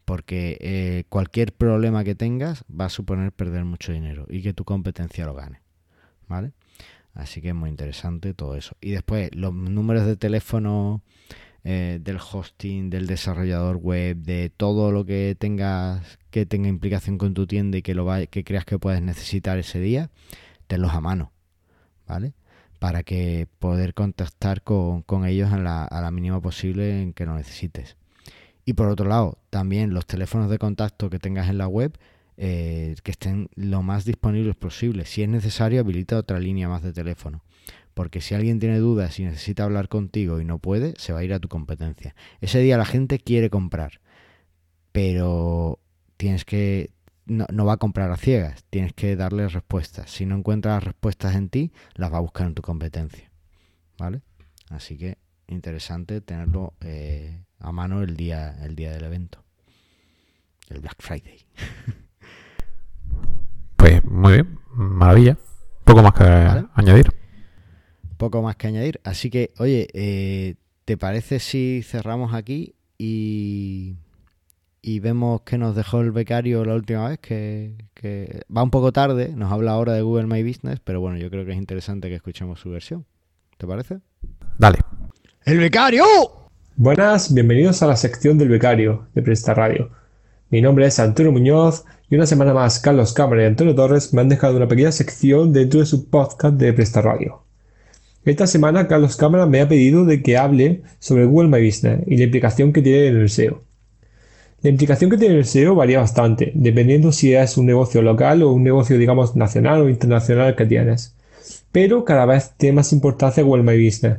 Porque 0.04 0.58
eh, 0.60 1.04
cualquier 1.08 1.52
problema 1.52 2.04
que 2.04 2.14
tengas 2.14 2.64
va 2.68 2.86
a 2.86 2.90
suponer 2.90 3.32
perder 3.32 3.64
mucho 3.64 3.92
dinero 3.92 4.26
y 4.28 4.42
que 4.42 4.52
tu 4.52 4.64
competencia 4.64 5.24
lo 5.26 5.34
gane. 5.34 5.62
¿Vale? 6.28 6.52
Así 7.14 7.40
que 7.40 7.48
es 7.48 7.54
muy 7.54 7.70
interesante 7.70 8.34
todo 8.34 8.56
eso. 8.56 8.76
Y 8.80 8.90
después, 8.90 9.34
los 9.34 9.52
números 9.52 10.06
de 10.06 10.16
teléfono 10.16 11.02
eh, 11.64 12.00
del 12.02 12.18
hosting, 12.18 12.90
del 12.90 13.06
desarrollador 13.06 13.76
web, 13.76 14.16
de 14.16 14.50
todo 14.50 14.90
lo 14.90 15.04
que 15.04 15.36
tengas 15.38 16.18
que 16.30 16.44
tenga 16.44 16.68
implicación 16.68 17.18
con 17.18 17.34
tu 17.34 17.46
tienda 17.46 17.78
y 17.78 17.82
que 17.82 17.94
lo 17.94 18.06
que 18.30 18.42
creas 18.42 18.64
que 18.64 18.80
puedes 18.80 19.00
necesitar 19.00 19.58
ese 19.58 19.78
día, 19.78 20.10
tenlos 20.66 20.92
a 20.92 21.00
mano, 21.00 21.30
¿vale? 22.08 22.32
Para 22.80 23.04
que 23.04 23.46
poder 23.60 23.94
contactar 23.94 24.62
con, 24.62 25.04
ellos 25.26 25.52
a 25.52 25.58
la, 25.58 25.84
a 25.84 26.00
la 26.00 26.10
mínima 26.10 26.40
posible 26.40 27.00
en 27.00 27.12
que 27.12 27.26
lo 27.26 27.34
necesites. 27.36 27.96
Y 28.64 28.72
por 28.72 28.88
otro 28.88 29.06
lado, 29.08 29.38
también 29.50 29.94
los 29.94 30.06
teléfonos 30.06 30.50
de 30.50 30.58
contacto 30.58 31.10
que 31.10 31.18
tengas 31.18 31.48
en 31.48 31.58
la 31.58 31.68
web, 31.68 31.96
eh, 32.38 32.96
que 33.04 33.12
estén 33.12 33.50
lo 33.54 33.82
más 33.82 34.04
disponibles 34.04 34.56
posible. 34.56 35.04
Si 35.04 35.22
es 35.22 35.28
necesario, 35.28 35.80
habilita 35.80 36.16
otra 36.16 36.40
línea 36.40 36.68
más 36.68 36.82
de 36.82 36.92
teléfono 36.92 37.42
porque 37.94 38.20
si 38.20 38.34
alguien 38.34 38.58
tiene 38.58 38.78
dudas 38.78 39.18
y 39.18 39.24
necesita 39.24 39.64
hablar 39.64 39.88
contigo 39.88 40.40
y 40.40 40.44
no 40.44 40.58
puede, 40.58 40.94
se 40.98 41.12
va 41.12 41.20
a 41.20 41.24
ir 41.24 41.32
a 41.32 41.40
tu 41.40 41.48
competencia. 41.48 42.14
Ese 42.40 42.60
día 42.60 42.78
la 42.78 42.84
gente 42.84 43.18
quiere 43.18 43.50
comprar, 43.50 44.00
pero 44.92 45.78
tienes 46.16 46.44
que 46.44 46.90
no, 47.26 47.64
va 47.64 47.74
a 47.74 47.78
comprar 47.78 48.10
a 48.10 48.16
ciegas, 48.16 48.64
tienes 48.70 48.92
que 48.92 49.16
darle 49.16 49.48
respuestas. 49.48 50.10
Si 50.10 50.26
no 50.26 50.36
encuentra 50.36 50.74
las 50.74 50.84
respuestas 50.84 51.34
en 51.34 51.48
ti, 51.48 51.72
las 51.94 52.12
va 52.12 52.18
a 52.18 52.22
buscar 52.22 52.46
en 52.46 52.54
tu 52.54 52.62
competencia. 52.62 53.30
¿vale? 53.98 54.22
Así 54.70 54.98
que 54.98 55.18
interesante 55.46 56.20
tenerlo 56.20 56.74
eh, 56.80 57.44
a 57.58 57.72
mano 57.72 58.02
el 58.02 58.16
día, 58.16 58.56
el 58.64 58.74
día 58.74 58.92
del 58.92 59.04
evento, 59.04 59.44
el 60.68 60.80
Black 60.80 60.96
Friday. 60.98 61.38
Pues 63.76 64.04
muy 64.04 64.34
bien, 64.34 64.60
maravilla. 64.74 65.36
Poco 65.82 66.04
más 66.04 66.14
que 66.14 66.22
añadir. 66.74 67.21
Poco 68.22 68.40
más 68.40 68.54
que 68.54 68.68
añadir. 68.68 69.00
Así 69.02 69.30
que, 69.30 69.50
oye, 69.58 69.88
eh, 69.94 70.54
¿te 70.84 70.96
parece 70.96 71.40
si 71.40 71.82
cerramos 71.82 72.34
aquí 72.34 72.76
y, 72.96 73.96
y 74.80 75.00
vemos 75.00 75.40
que 75.40 75.58
nos 75.58 75.74
dejó 75.74 76.02
el 76.02 76.12
becario 76.12 76.64
la 76.64 76.76
última 76.76 77.08
vez? 77.08 77.18
Que, 77.18 77.74
que 77.94 78.42
va 78.56 78.62
un 78.62 78.70
poco 78.70 78.92
tarde, 78.92 79.32
nos 79.34 79.50
habla 79.50 79.72
ahora 79.72 79.94
de 79.94 80.02
Google 80.02 80.28
My 80.28 80.44
Business, 80.44 80.78
pero 80.84 81.00
bueno, 81.00 81.18
yo 81.18 81.30
creo 81.30 81.44
que 81.44 81.50
es 81.50 81.56
interesante 81.56 82.08
que 82.10 82.14
escuchemos 82.14 82.60
su 82.60 82.70
versión. 82.70 83.06
¿Te 83.58 83.66
parece? 83.66 83.98
Dale. 84.56 84.78
¡El 85.44 85.58
becario! 85.58 86.04
Buenas, 86.76 87.34
bienvenidos 87.34 87.82
a 87.82 87.88
la 87.88 87.96
sección 87.96 88.38
del 88.38 88.50
becario 88.50 89.08
de 89.16 89.22
Presta 89.22 89.52
Radio. 89.52 89.90
Mi 90.48 90.62
nombre 90.62 90.86
es 90.86 91.00
Antonio 91.00 91.32
Muñoz 91.32 91.84
y 92.08 92.14
una 92.14 92.26
semana 92.26 92.54
más 92.54 92.78
Carlos 92.78 93.14
Cámara 93.14 93.42
y 93.42 93.46
Antonio 93.46 93.74
Torres 93.74 94.14
me 94.14 94.20
han 94.20 94.28
dejado 94.28 94.58
una 94.58 94.68
pequeña 94.68 94.92
sección 94.92 95.52
dentro 95.52 95.80
de 95.80 95.86
su 95.86 96.08
podcast 96.08 96.54
de 96.54 96.72
Presta 96.72 97.02
Radio. 97.02 97.42
Esta 98.24 98.46
semana 98.46 98.86
Carlos 98.86 99.16
Cámara 99.16 99.46
me 99.46 99.60
ha 99.60 99.68
pedido 99.68 100.04
de 100.04 100.22
que 100.22 100.36
hable 100.36 100.82
sobre 100.98 101.24
Google 101.24 101.48
My 101.48 101.64
Business 101.64 102.00
y 102.06 102.16
la 102.16 102.24
implicación 102.24 102.72
que 102.72 102.82
tiene 102.82 103.08
en 103.08 103.16
el 103.16 103.30
SEO. 103.30 103.62
La 104.62 104.70
implicación 104.70 105.10
que 105.10 105.16
tiene 105.16 105.34
en 105.34 105.40
el 105.40 105.46
SEO 105.46 105.74
varía 105.74 105.98
bastante, 105.98 106.52
dependiendo 106.54 107.10
si 107.10 107.34
es 107.34 107.56
un 107.56 107.66
negocio 107.66 108.00
local 108.00 108.42
o 108.42 108.52
un 108.52 108.62
negocio 108.62 108.96
digamos 108.96 109.34
nacional 109.34 109.82
o 109.82 109.88
internacional 109.88 110.54
que 110.54 110.66
tienes. 110.66 111.16
Pero 111.72 112.04
cada 112.04 112.26
vez 112.26 112.52
tiene 112.56 112.76
más 112.76 112.92
importancia 112.92 113.42
Google 113.42 113.64
My 113.64 113.84
Business 113.84 114.18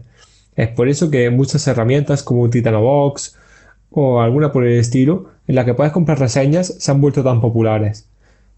es 0.55 0.69
por 0.69 0.87
eso 0.87 1.09
que 1.09 1.29
muchas 1.29 1.67
herramientas 1.67 2.23
como 2.23 2.49
Titanobox 2.49 3.35
o 3.89 4.21
alguna 4.21 4.51
por 4.51 4.65
el 4.65 4.79
estilo, 4.79 5.29
en 5.47 5.55
la 5.55 5.65
que 5.65 5.73
puedes 5.73 5.93
comprar 5.93 6.19
reseñas, 6.19 6.75
se 6.79 6.91
han 6.91 7.01
vuelto 7.01 7.23
tan 7.23 7.41
populares. 7.41 8.07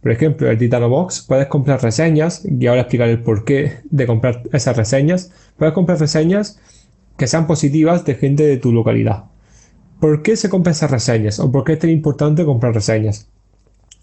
Por 0.06 0.12
ejemplo, 0.12 0.52
el 0.52 0.60
Titanobox 0.60 1.22
puedes 1.22 1.48
comprar 1.48 1.82
reseñas, 1.82 2.46
y 2.46 2.68
ahora 2.68 2.82
explicaré 2.82 3.14
el 3.14 3.24
porqué 3.24 3.80
de 3.86 4.06
comprar 4.06 4.44
esas 4.54 4.78
reseñas. 4.78 5.32
Puedes 5.58 5.74
comprar 5.74 6.00
reseñas 6.00 6.60
que 7.18 7.26
sean 7.26 7.48
positivas 7.48 8.06
de 8.06 8.14
gente 8.14 8.46
de 8.46 8.58
tu 8.58 8.72
localidad. 8.72 9.24
¿Por 10.00 10.22
qué 10.22 10.36
se 10.36 10.48
compran 10.48 10.74
esas 10.74 10.92
reseñas? 10.92 11.40
¿O 11.40 11.52
por 11.52 11.64
qué 11.64 11.74
es 11.74 11.80
tan 11.80 11.90
importante 11.90 12.46
comprar 12.46 12.76
reseñas? 12.76 13.32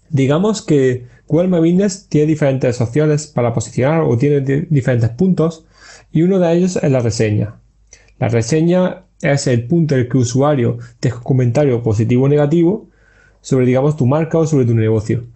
Digamos 0.09 0.61
que 0.61 1.05
Google 1.29 1.57
Business 1.57 2.07
tiene 2.09 2.27
diferentes 2.27 2.81
opciones 2.81 3.27
para 3.27 3.53
posicionar 3.53 4.01
o 4.01 4.17
tiene 4.17 4.41
diferentes 4.69 5.09
puntos 5.11 5.65
y 6.11 6.23
uno 6.23 6.37
de 6.37 6.51
ellos 6.51 6.75
es 6.75 6.91
la 6.91 6.99
reseña. 6.99 7.61
La 8.19 8.27
reseña 8.27 9.05
es 9.21 9.47
el 9.47 9.67
punto 9.67 9.95
en 9.95 10.01
el 10.01 10.09
que 10.09 10.17
el 10.17 10.23
usuario 10.23 10.79
deja 10.99 11.15
un 11.15 11.23
comentario 11.23 11.81
positivo 11.81 12.25
o 12.25 12.27
negativo 12.27 12.89
sobre, 13.39 13.65
digamos, 13.65 13.95
tu 13.95 14.05
marca 14.05 14.37
o 14.37 14.45
sobre 14.45 14.65
tu 14.65 14.75
negocio. 14.75 15.31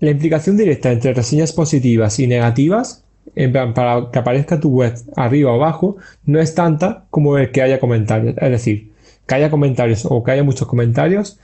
La 0.00 0.10
implicación 0.10 0.56
directa 0.56 0.90
entre 0.90 1.14
reseñas 1.14 1.52
positivas 1.52 2.18
y 2.18 2.26
negativas, 2.26 3.04
en 3.36 3.52
plan, 3.52 3.74
para 3.74 4.10
que 4.10 4.18
aparezca 4.18 4.58
tu 4.58 4.70
web 4.70 4.94
arriba 5.16 5.52
o 5.52 5.54
abajo, 5.54 5.96
no 6.24 6.40
es 6.40 6.54
tanta 6.54 7.04
como 7.10 7.38
el 7.38 7.52
que 7.52 7.62
haya 7.62 7.78
comentarios. 7.78 8.34
Es 8.38 8.50
decir, 8.50 8.92
que 9.26 9.34
haya 9.34 9.50
comentarios 9.50 10.06
o 10.08 10.24
que 10.24 10.32
haya 10.32 10.42
muchos 10.42 10.66
comentarios 10.66 11.38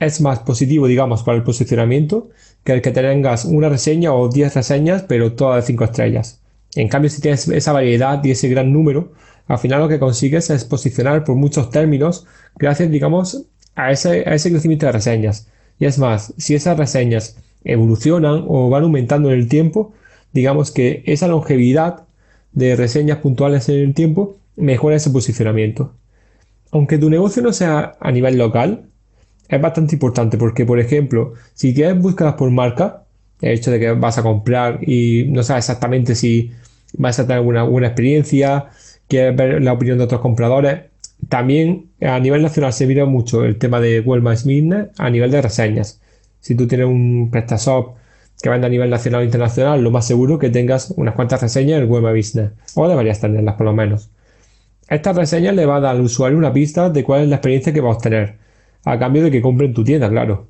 es 0.00 0.20
más 0.20 0.40
positivo, 0.40 0.86
digamos, 0.86 1.22
para 1.22 1.36
el 1.38 1.44
posicionamiento 1.44 2.30
que 2.62 2.72
el 2.72 2.82
que 2.82 2.90
tengas 2.90 3.44
una 3.44 3.68
reseña 3.68 4.12
o 4.12 4.28
10 4.28 4.54
reseñas, 4.54 5.02
pero 5.02 5.32
todas 5.32 5.64
de 5.64 5.66
5 5.66 5.84
estrellas. 5.84 6.40
En 6.74 6.88
cambio, 6.88 7.10
si 7.10 7.20
tienes 7.20 7.48
esa 7.48 7.72
variedad 7.72 8.22
y 8.24 8.32
ese 8.32 8.48
gran 8.48 8.72
número, 8.72 9.12
al 9.46 9.58
final 9.58 9.80
lo 9.80 9.88
que 9.88 9.98
consigues 9.98 10.50
es 10.50 10.64
posicionar 10.64 11.24
por 11.24 11.36
muchos 11.36 11.70
términos 11.70 12.26
gracias, 12.56 12.90
digamos, 12.90 13.44
a 13.74 13.92
ese, 13.92 14.24
crecimiento 14.24 14.86
de 14.86 14.92
reseñas. 14.92 15.48
Y 15.78 15.86
es 15.86 15.98
más, 15.98 16.32
si 16.38 16.54
esas 16.54 16.78
reseñas 16.78 17.36
evolucionan 17.64 18.44
o 18.46 18.68
van 18.70 18.84
aumentando 18.84 19.30
en 19.30 19.38
el 19.38 19.48
tiempo, 19.48 19.92
digamos 20.32 20.70
que 20.70 21.02
esa 21.06 21.28
longevidad 21.28 22.04
de 22.52 22.76
reseñas 22.76 23.18
puntuales 23.18 23.68
en 23.68 23.76
el 23.76 23.94
tiempo 23.94 24.36
mejora 24.56 24.96
ese 24.96 25.10
posicionamiento. 25.10 25.92
Aunque 26.70 26.98
tu 26.98 27.10
negocio 27.10 27.42
no 27.42 27.52
sea 27.52 27.96
a 28.00 28.10
nivel 28.12 28.36
local, 28.38 28.86
es 29.48 29.60
bastante 29.60 29.94
importante 29.94 30.38
porque, 30.38 30.64
por 30.64 30.80
ejemplo, 30.80 31.34
si 31.54 31.72
tienes 31.74 32.00
búsquedas 32.00 32.34
por 32.34 32.50
marca, 32.50 33.04
el 33.40 33.52
hecho 33.52 33.70
de 33.70 33.78
que 33.78 33.92
vas 33.92 34.18
a 34.18 34.22
comprar 34.22 34.80
y 34.82 35.26
no 35.28 35.42
sabes 35.42 35.64
exactamente 35.64 36.14
si 36.14 36.52
vas 36.96 37.18
a 37.18 37.26
tener 37.26 37.42
una 37.42 37.62
buena 37.64 37.88
experiencia, 37.88 38.66
quieres 39.08 39.36
ver 39.36 39.62
la 39.62 39.72
opinión 39.72 39.98
de 39.98 40.04
otros 40.04 40.20
compradores. 40.20 40.82
También 41.28 41.90
a 42.00 42.18
nivel 42.20 42.42
nacional 42.42 42.72
se 42.72 42.86
mira 42.86 43.04
mucho 43.04 43.44
el 43.44 43.58
tema 43.58 43.80
de 43.80 44.00
Google 44.00 44.22
Business 44.22 44.88
a 44.98 45.10
nivel 45.10 45.30
de 45.30 45.42
reseñas. 45.42 46.00
Si 46.44 46.54
tú 46.54 46.66
tienes 46.68 46.86
un 46.86 47.30
PrestaShop 47.30 47.96
que 48.42 48.50
vende 48.50 48.66
a 48.66 48.70
nivel 48.70 48.90
nacional 48.90 49.22
o 49.22 49.24
internacional, 49.24 49.82
lo 49.82 49.90
más 49.90 50.06
seguro 50.06 50.38
que 50.38 50.50
tengas 50.50 50.92
unas 50.94 51.14
cuantas 51.14 51.40
reseñas 51.40 51.80
en 51.80 51.88
My 51.88 52.14
Business. 52.14 52.50
O 52.74 52.86
deberías 52.86 53.18
tenerlas 53.18 53.54
por 53.54 53.64
lo 53.64 53.72
menos. 53.72 54.10
Estas 54.90 55.16
reseñas 55.16 55.54
le 55.54 55.64
va 55.64 55.76
a 55.76 55.80
dar 55.80 55.96
al 55.96 56.02
usuario 56.02 56.36
una 56.36 56.52
pista 56.52 56.90
de 56.90 57.02
cuál 57.02 57.22
es 57.22 57.28
la 57.28 57.36
experiencia 57.36 57.72
que 57.72 57.80
va 57.80 57.88
a 57.88 57.94
obtener, 57.94 58.36
a 58.84 58.98
cambio 58.98 59.22
de 59.22 59.30
que 59.30 59.40
compre 59.40 59.64
en 59.64 59.72
tu 59.72 59.84
tienda, 59.84 60.10
claro. 60.10 60.48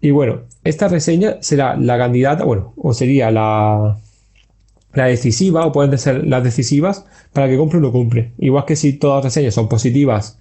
Y 0.00 0.10
bueno, 0.10 0.40
esta 0.64 0.88
reseña 0.88 1.36
será 1.42 1.76
la 1.76 1.96
candidata, 1.96 2.42
bueno, 2.42 2.74
o 2.76 2.92
sería 2.92 3.30
la, 3.30 3.96
la 4.94 5.04
decisiva 5.04 5.64
o 5.64 5.70
pueden 5.70 5.96
ser 5.96 6.26
las 6.26 6.42
decisivas 6.42 7.06
para 7.32 7.46
que 7.46 7.56
compre 7.56 7.78
o 7.78 7.82
no 7.82 7.92
compre. 7.92 8.32
Igual 8.38 8.64
que 8.64 8.74
si 8.74 8.94
todas 8.94 9.18
las 9.18 9.32
reseñas 9.32 9.54
son 9.54 9.68
positivas, 9.68 10.40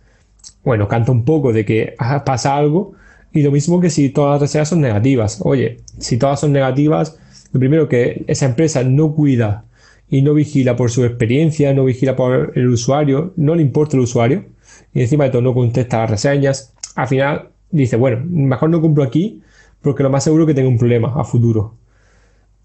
bueno, 0.63 0.87
canta 0.87 1.11
un 1.11 1.25
poco 1.25 1.53
de 1.53 1.63
que 1.63 1.95
pasa 2.25 2.57
algo. 2.57 2.93
Y 3.33 3.41
lo 3.41 3.51
mismo 3.51 3.81
que 3.81 3.89
si 3.89 4.09
todas 4.09 4.33
las 4.33 4.41
reseñas 4.41 4.69
son 4.69 4.81
negativas. 4.81 5.39
Oye, 5.43 5.79
si 5.97 6.17
todas 6.17 6.39
son 6.39 6.53
negativas, 6.53 7.17
lo 7.51 7.59
primero 7.59 7.89
que 7.89 8.23
esa 8.27 8.45
empresa 8.45 8.83
no 8.83 9.13
cuida 9.13 9.65
y 10.07 10.21
no 10.21 10.35
vigila 10.35 10.75
por 10.75 10.91
su 10.91 11.03
experiencia, 11.03 11.73
no 11.73 11.85
vigila 11.85 12.15
por 12.15 12.51
el 12.55 12.67
usuario, 12.67 13.33
no 13.35 13.55
le 13.55 13.63
importa 13.63 13.97
el 13.97 14.03
usuario, 14.03 14.45
y 14.93 15.01
encima 15.01 15.25
de 15.25 15.31
todo 15.31 15.41
no 15.41 15.53
contesta 15.53 15.99
las 15.99 16.11
reseñas, 16.11 16.73
al 16.95 17.07
final 17.07 17.49
dice, 17.71 17.95
bueno, 17.95 18.23
mejor 18.29 18.69
no 18.69 18.81
compro 18.81 19.03
aquí 19.03 19.41
porque 19.81 20.03
lo 20.03 20.09
más 20.09 20.23
seguro 20.23 20.45
que 20.45 20.53
tenga 20.53 20.69
un 20.69 20.77
problema 20.77 21.13
a 21.19 21.23
futuro. 21.23 21.75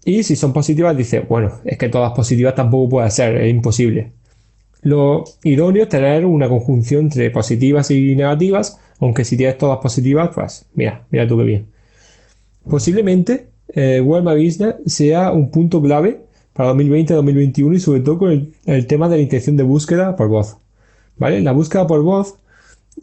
Y 0.05 0.23
si 0.23 0.35
son 0.35 0.53
positivas, 0.53 0.95
dice, 0.95 1.21
bueno, 1.21 1.51
es 1.65 1.77
que 1.77 1.89
todas 1.89 2.13
positivas 2.13 2.55
tampoco 2.55 2.89
puede 2.89 3.11
ser, 3.11 3.37
es 3.37 3.49
imposible. 3.49 4.13
Lo 4.81 5.25
idóneo 5.43 5.83
es 5.83 5.89
tener 5.89 6.25
una 6.25 6.47
conjunción 6.47 7.05
entre 7.05 7.29
positivas 7.31 7.91
y 7.91 8.15
negativas, 8.15 8.79
aunque 8.99 9.25
si 9.25 9.37
tienes 9.37 9.57
todas 9.57 9.79
positivas, 9.79 10.29
pues 10.33 10.65
mira, 10.73 11.05
mira 11.09 11.27
tú 11.27 11.37
qué 11.37 11.43
bien. 11.43 11.67
Posiblemente 12.69 13.47
eh, 13.69 14.01
Business 14.01 14.75
sea 14.85 15.31
un 15.31 15.49
punto 15.49 15.81
clave 15.81 16.21
para 16.53 16.73
2020-2021 16.73 17.75
y 17.75 17.79
sobre 17.79 18.01
todo 18.01 18.17
con 18.19 18.53
el, 18.65 18.87
tema 18.87 19.07
de 19.07 19.17
la 19.17 19.21
intención 19.21 19.55
de 19.57 19.63
búsqueda 19.63 20.15
por 20.15 20.27
voz. 20.27 20.57
¿Vale? 21.17 21.41
La 21.41 21.51
búsqueda 21.51 21.87
por 21.87 22.01
voz 22.01 22.35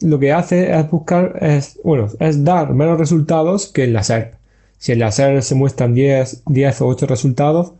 lo 0.01 0.19
que 0.19 0.31
hace 0.31 0.77
es 0.77 0.89
buscar, 0.91 1.39
bueno, 1.83 2.07
es 2.19 2.43
dar 2.43 2.73
menos 2.73 2.99
resultados 2.99 3.67
que 3.67 3.85
en 3.85 3.93
la 3.93 4.03
SERP. 4.03 4.35
Si 4.77 4.91
en 4.91 4.99
la 4.99 5.11
SER 5.11 5.41
se 5.41 5.55
muestran 5.55 5.95
10, 5.95 6.43
10 6.45 6.81
o 6.81 6.87
8 6.87 7.07
resultados, 7.07 7.73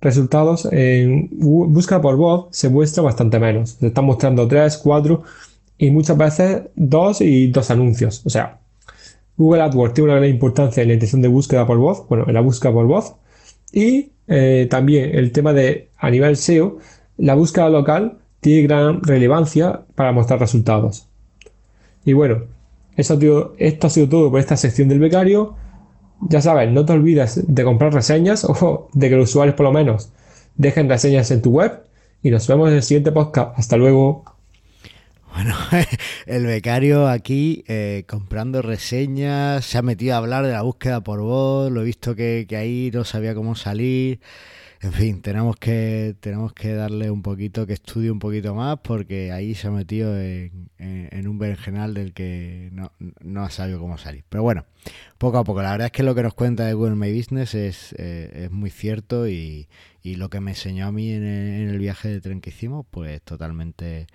resultados 0.00 0.68
en 0.72 1.28
búsqueda 1.32 2.00
por 2.00 2.16
voz 2.16 2.46
se 2.50 2.68
muestra 2.68 3.02
bastante 3.02 3.38
menos. 3.38 3.70
Se 3.80 3.88
están 3.88 4.04
mostrando 4.04 4.48
3, 4.48 4.78
4 4.78 5.22
y 5.78 5.90
muchas 5.90 6.18
veces 6.18 6.62
2 6.74 7.20
y 7.22 7.46
2 7.48 7.70
anuncios. 7.70 8.22
O 8.26 8.30
sea, 8.30 8.58
Google 9.36 9.62
AdWords 9.62 9.94
tiene 9.94 10.10
una 10.10 10.18
gran 10.18 10.30
importancia 10.30 10.82
en 10.82 10.88
la 10.88 10.94
intención 10.94 11.22
de 11.22 11.28
búsqueda 11.28 11.66
por 11.66 11.78
voz, 11.78 12.06
bueno, 12.08 12.24
en 12.26 12.34
la 12.34 12.40
búsqueda 12.40 12.72
por 12.72 12.86
voz. 12.86 13.14
Y 13.72 14.10
eh, 14.26 14.66
también 14.68 15.14
el 15.14 15.30
tema 15.32 15.52
de 15.52 15.90
a 15.96 16.10
nivel 16.10 16.36
SEO, 16.36 16.78
la 17.16 17.34
búsqueda 17.34 17.70
local 17.70 18.18
tiene 18.40 18.62
gran 18.62 19.02
relevancia 19.02 19.84
para 19.94 20.12
mostrar 20.12 20.40
resultados. 20.40 21.08
Y 22.04 22.12
bueno, 22.12 22.44
esto 22.96 23.14
ha 23.86 23.90
sido 23.90 24.08
todo 24.08 24.30
por 24.30 24.40
esta 24.40 24.56
sección 24.56 24.88
del 24.88 24.98
becario. 24.98 25.54
Ya 26.28 26.40
sabes, 26.40 26.70
no 26.72 26.84
te 26.84 26.92
olvides 26.92 27.40
de 27.46 27.64
comprar 27.64 27.94
reseñas 27.94 28.44
o 28.48 28.88
de 28.92 29.08
que 29.08 29.16
los 29.16 29.30
usuarios 29.30 29.54
por 29.54 29.64
lo 29.64 29.72
menos 29.72 30.12
dejen 30.56 30.88
reseñas 30.88 31.30
en 31.30 31.42
tu 31.42 31.50
web. 31.50 31.84
Y 32.22 32.30
nos 32.30 32.48
vemos 32.48 32.68
en 32.70 32.76
el 32.76 32.82
siguiente 32.82 33.12
podcast. 33.12 33.56
Hasta 33.56 33.76
luego. 33.76 34.37
Bueno, 35.32 35.54
el 36.26 36.46
becario 36.46 37.08
aquí 37.08 37.64
eh, 37.68 38.04
comprando 38.08 38.62
reseñas, 38.62 39.64
se 39.64 39.78
ha 39.78 39.82
metido 39.82 40.14
a 40.14 40.18
hablar 40.18 40.44
de 40.46 40.52
la 40.52 40.62
búsqueda 40.62 41.02
por 41.02 41.20
voz, 41.20 41.70
lo 41.70 41.82
he 41.82 41.84
visto 41.84 42.14
que, 42.14 42.46
que 42.48 42.56
ahí 42.56 42.90
no 42.92 43.04
sabía 43.04 43.34
cómo 43.34 43.54
salir. 43.54 44.20
En 44.80 44.92
fin, 44.92 45.22
tenemos 45.22 45.56
que, 45.56 46.14
tenemos 46.20 46.52
que 46.52 46.72
darle 46.72 47.10
un 47.10 47.20
poquito, 47.20 47.66
que 47.66 47.72
estudie 47.72 48.12
un 48.12 48.20
poquito 48.20 48.54
más, 48.54 48.78
porque 48.78 49.32
ahí 49.32 49.56
se 49.56 49.66
ha 49.66 49.70
metido 49.72 50.16
en, 50.16 50.68
un 51.26 51.36
berenjenal 51.38 51.94
del 51.94 52.12
que 52.12 52.68
no, 52.72 52.92
no, 53.20 53.42
ha 53.42 53.50
sabido 53.50 53.80
cómo 53.80 53.98
salir. 53.98 54.24
Pero 54.28 54.44
bueno, 54.44 54.66
poco 55.18 55.38
a 55.38 55.44
poco. 55.44 55.62
La 55.62 55.72
verdad 55.72 55.86
es 55.86 55.92
que 55.92 56.04
lo 56.04 56.14
que 56.14 56.22
nos 56.22 56.34
cuenta 56.34 56.64
de 56.64 56.74
Google 56.74 56.94
My 56.94 57.12
Business 57.12 57.54
es, 57.56 57.92
eh, 57.98 58.44
es 58.44 58.50
muy 58.52 58.70
cierto 58.70 59.28
y, 59.28 59.68
y, 60.00 60.14
lo 60.14 60.30
que 60.30 60.38
me 60.38 60.52
enseñó 60.52 60.86
a 60.86 60.92
mí 60.92 61.10
en 61.10 61.24
el, 61.24 61.62
en 61.62 61.68
el, 61.70 61.78
viaje 61.78 62.08
de 62.08 62.20
tren 62.20 62.40
que 62.40 62.50
hicimos, 62.50 62.86
pues 62.88 63.20
totalmente, 63.22 64.06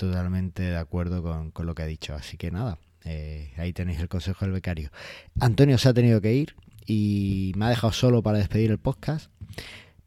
totalmente 0.00 0.62
de 0.62 0.76
acuerdo 0.76 1.22
con, 1.22 1.50
con 1.50 1.66
lo 1.66 1.74
que 1.74 1.82
ha 1.82 1.86
dicho. 1.86 2.14
Así 2.14 2.36
que 2.36 2.50
nada, 2.50 2.78
eh, 3.04 3.52
ahí 3.58 3.72
tenéis 3.72 4.00
el 4.00 4.08
consejo 4.08 4.44
del 4.44 4.52
becario. 4.52 4.90
Antonio 5.38 5.76
se 5.78 5.88
ha 5.88 5.94
tenido 5.94 6.20
que 6.20 6.34
ir 6.34 6.56
y 6.86 7.52
me 7.56 7.66
ha 7.66 7.68
dejado 7.68 7.92
solo 7.92 8.22
para 8.22 8.38
despedir 8.38 8.70
el 8.70 8.78
podcast. 8.78 9.30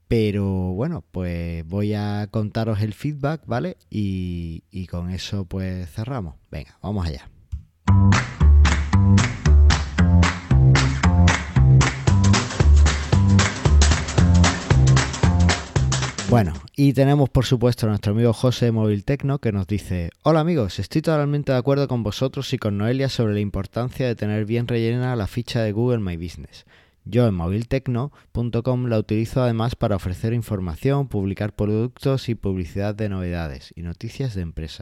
Pero 0.08 0.46
bueno, 0.74 1.04
pues 1.12 1.66
voy 1.66 1.94
a 1.94 2.28
contaros 2.30 2.82
el 2.82 2.94
feedback, 2.94 3.46
¿vale? 3.46 3.78
Y, 3.90 4.64
y 4.72 4.88
con 4.88 5.10
eso 5.12 5.46
pues 5.46 5.90
cerramos. 5.92 6.36
Venga, 6.52 6.78
vamos 6.82 7.08
allá. 7.08 7.33
Bueno, 16.34 16.54
y 16.76 16.94
tenemos 16.94 17.30
por 17.30 17.46
supuesto 17.46 17.86
a 17.86 17.90
nuestro 17.90 18.14
amigo 18.14 18.34
José 18.34 18.66
de 18.66 18.72
Móvil 18.72 19.06
Tecno 19.06 19.38
que 19.38 19.52
nos 19.52 19.68
dice, 19.68 20.10
hola 20.24 20.40
amigos, 20.40 20.80
estoy 20.80 21.04
totalmente 21.04 21.52
de 21.52 21.60
acuerdo 21.60 21.88
con 21.88 22.02
vosotros 22.02 22.52
y 22.54 22.58
con 22.58 22.76
Noelia 22.76 23.08
sobre 23.08 23.36
la 23.36 23.40
importancia 23.40 24.08
de 24.08 24.16
tener 24.16 24.46
bien 24.46 24.68
rellena 24.68 25.16
la 25.16 25.28
ficha 25.28 25.62
de 25.62 25.72
Google 25.74 26.00
My 26.00 26.18
Business. 26.18 26.66
Yo 27.06 27.28
en 27.28 27.36
moviltecno.com 27.36 28.86
la 28.88 28.98
utilizo 28.98 29.44
además 29.44 29.76
para 29.76 29.96
ofrecer 29.96 30.34
información, 30.34 31.08
publicar 31.08 31.54
productos 31.54 32.28
y 32.30 32.34
publicidad 32.34 32.96
de 32.96 33.10
novedades 33.10 33.72
y 33.76 33.84
noticias 33.84 34.34
de 34.34 34.42
empresa. 34.42 34.82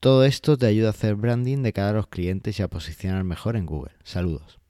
Todo 0.00 0.24
esto 0.24 0.56
te 0.56 0.64
ayuda 0.64 0.86
a 0.86 0.92
hacer 0.92 1.16
branding 1.16 1.58
de 1.58 1.74
cara 1.74 1.90
a 1.90 1.92
los 1.92 2.06
clientes 2.06 2.58
y 2.58 2.62
a 2.62 2.68
posicionar 2.68 3.24
mejor 3.24 3.56
en 3.56 3.66
Google. 3.66 3.92
Saludos. 4.04 4.61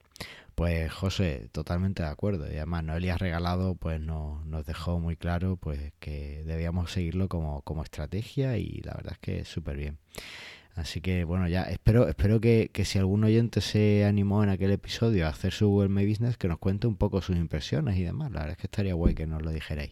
Pues 0.55 0.93
José, 0.93 1.49
totalmente 1.53 2.03
de 2.03 2.09
acuerdo. 2.11 2.47
Y 2.47 2.57
además 2.57 2.85
Noelia 2.85 3.17
Regalado 3.17 3.75
pues 3.75 4.01
nos, 4.01 4.45
nos 4.47 4.67
dejó 4.67 5.01
muy 5.01 5.17
claro 5.17 5.57
pues 5.57 5.93
que 5.99 6.43
debíamos 6.45 6.93
seguirlo 6.93 7.29
como, 7.29 7.63
como 7.63 7.83
estrategia 7.83 8.59
y 8.59 8.81
la 8.85 8.95
verdad 8.95 9.13
es 9.13 9.19
que 9.19 9.45
súper 9.45 9.77
bien. 9.77 9.99
Así 10.75 11.01
que 11.01 11.25
bueno, 11.25 11.49
ya 11.49 11.65
espero, 11.65 12.09
espero 12.09 12.41
que, 12.41 12.71
que, 12.73 12.85
si 12.85 12.99
algún 12.99 13.25
oyente 13.25 13.61
se 13.61 14.05
animó 14.05 14.43
en 14.43 14.49
aquel 14.51 14.71
episodio 14.71 15.27
a 15.27 15.31
hacer 15.31 15.53
su 15.53 15.69
Google 15.69 15.91
My 15.91 16.07
Business, 16.07 16.39
que 16.39 16.49
nos 16.49 16.59
cuente 16.59 16.87
un 16.87 16.97
poco 16.97 17.21
sus 17.21 17.37
impresiones 17.37 17.97
y 17.99 18.05
demás. 18.05 18.31
La 18.31 18.41
verdad 18.41 18.53
es 18.53 18.59
que 18.59 18.67
estaría 18.67 18.95
guay 18.95 19.15
que 19.15 19.27
nos 19.27 19.43
lo 19.43 19.51
dijerais. 19.51 19.91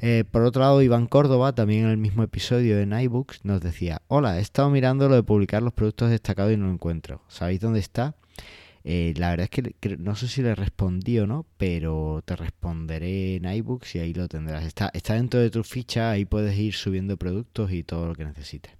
Eh, 0.00 0.24
por 0.28 0.42
otro 0.42 0.62
lado, 0.62 0.82
Iván 0.82 1.06
Córdoba, 1.06 1.54
también 1.54 1.84
en 1.84 1.90
el 1.90 1.96
mismo 1.96 2.24
episodio 2.24 2.76
de 2.76 3.02
iBooks, 3.04 3.44
nos 3.44 3.60
decía, 3.60 4.02
hola, 4.08 4.38
he 4.38 4.40
estado 4.40 4.68
mirando 4.68 5.08
lo 5.08 5.14
de 5.14 5.22
publicar 5.22 5.62
los 5.62 5.72
productos 5.72 6.10
destacados 6.10 6.52
y 6.52 6.56
no 6.56 6.66
lo 6.66 6.72
encuentro. 6.72 7.22
¿Sabéis 7.28 7.60
dónde 7.60 7.78
está? 7.78 8.16
Eh, 8.84 9.14
la 9.16 9.30
verdad 9.30 9.48
es 9.50 9.74
que, 9.80 9.96
no 9.96 10.16
sé 10.16 10.28
si 10.28 10.42
le 10.42 10.54
respondí 10.54 11.18
o 11.18 11.26
no, 11.26 11.46
pero 11.56 12.22
te 12.24 12.34
responderé 12.36 13.36
en 13.36 13.44
iBooks 13.44 13.94
y 13.94 13.98
ahí 14.00 14.14
lo 14.14 14.28
tendrás. 14.28 14.64
Está, 14.64 14.90
está 14.92 15.14
dentro 15.14 15.40
de 15.40 15.50
tu 15.50 15.62
ficha, 15.62 16.10
ahí 16.10 16.24
puedes 16.24 16.58
ir 16.58 16.74
subiendo 16.74 17.16
productos 17.16 17.72
y 17.72 17.84
todo 17.84 18.06
lo 18.08 18.14
que 18.14 18.24
necesites. 18.24 18.72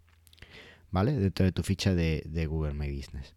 ¿Vale? 0.90 1.12
Dentro 1.12 1.44
de 1.44 1.52
tu 1.52 1.62
ficha 1.62 1.94
de, 1.94 2.46
Google 2.48 2.74
My 2.74 2.94
Business. 2.94 3.34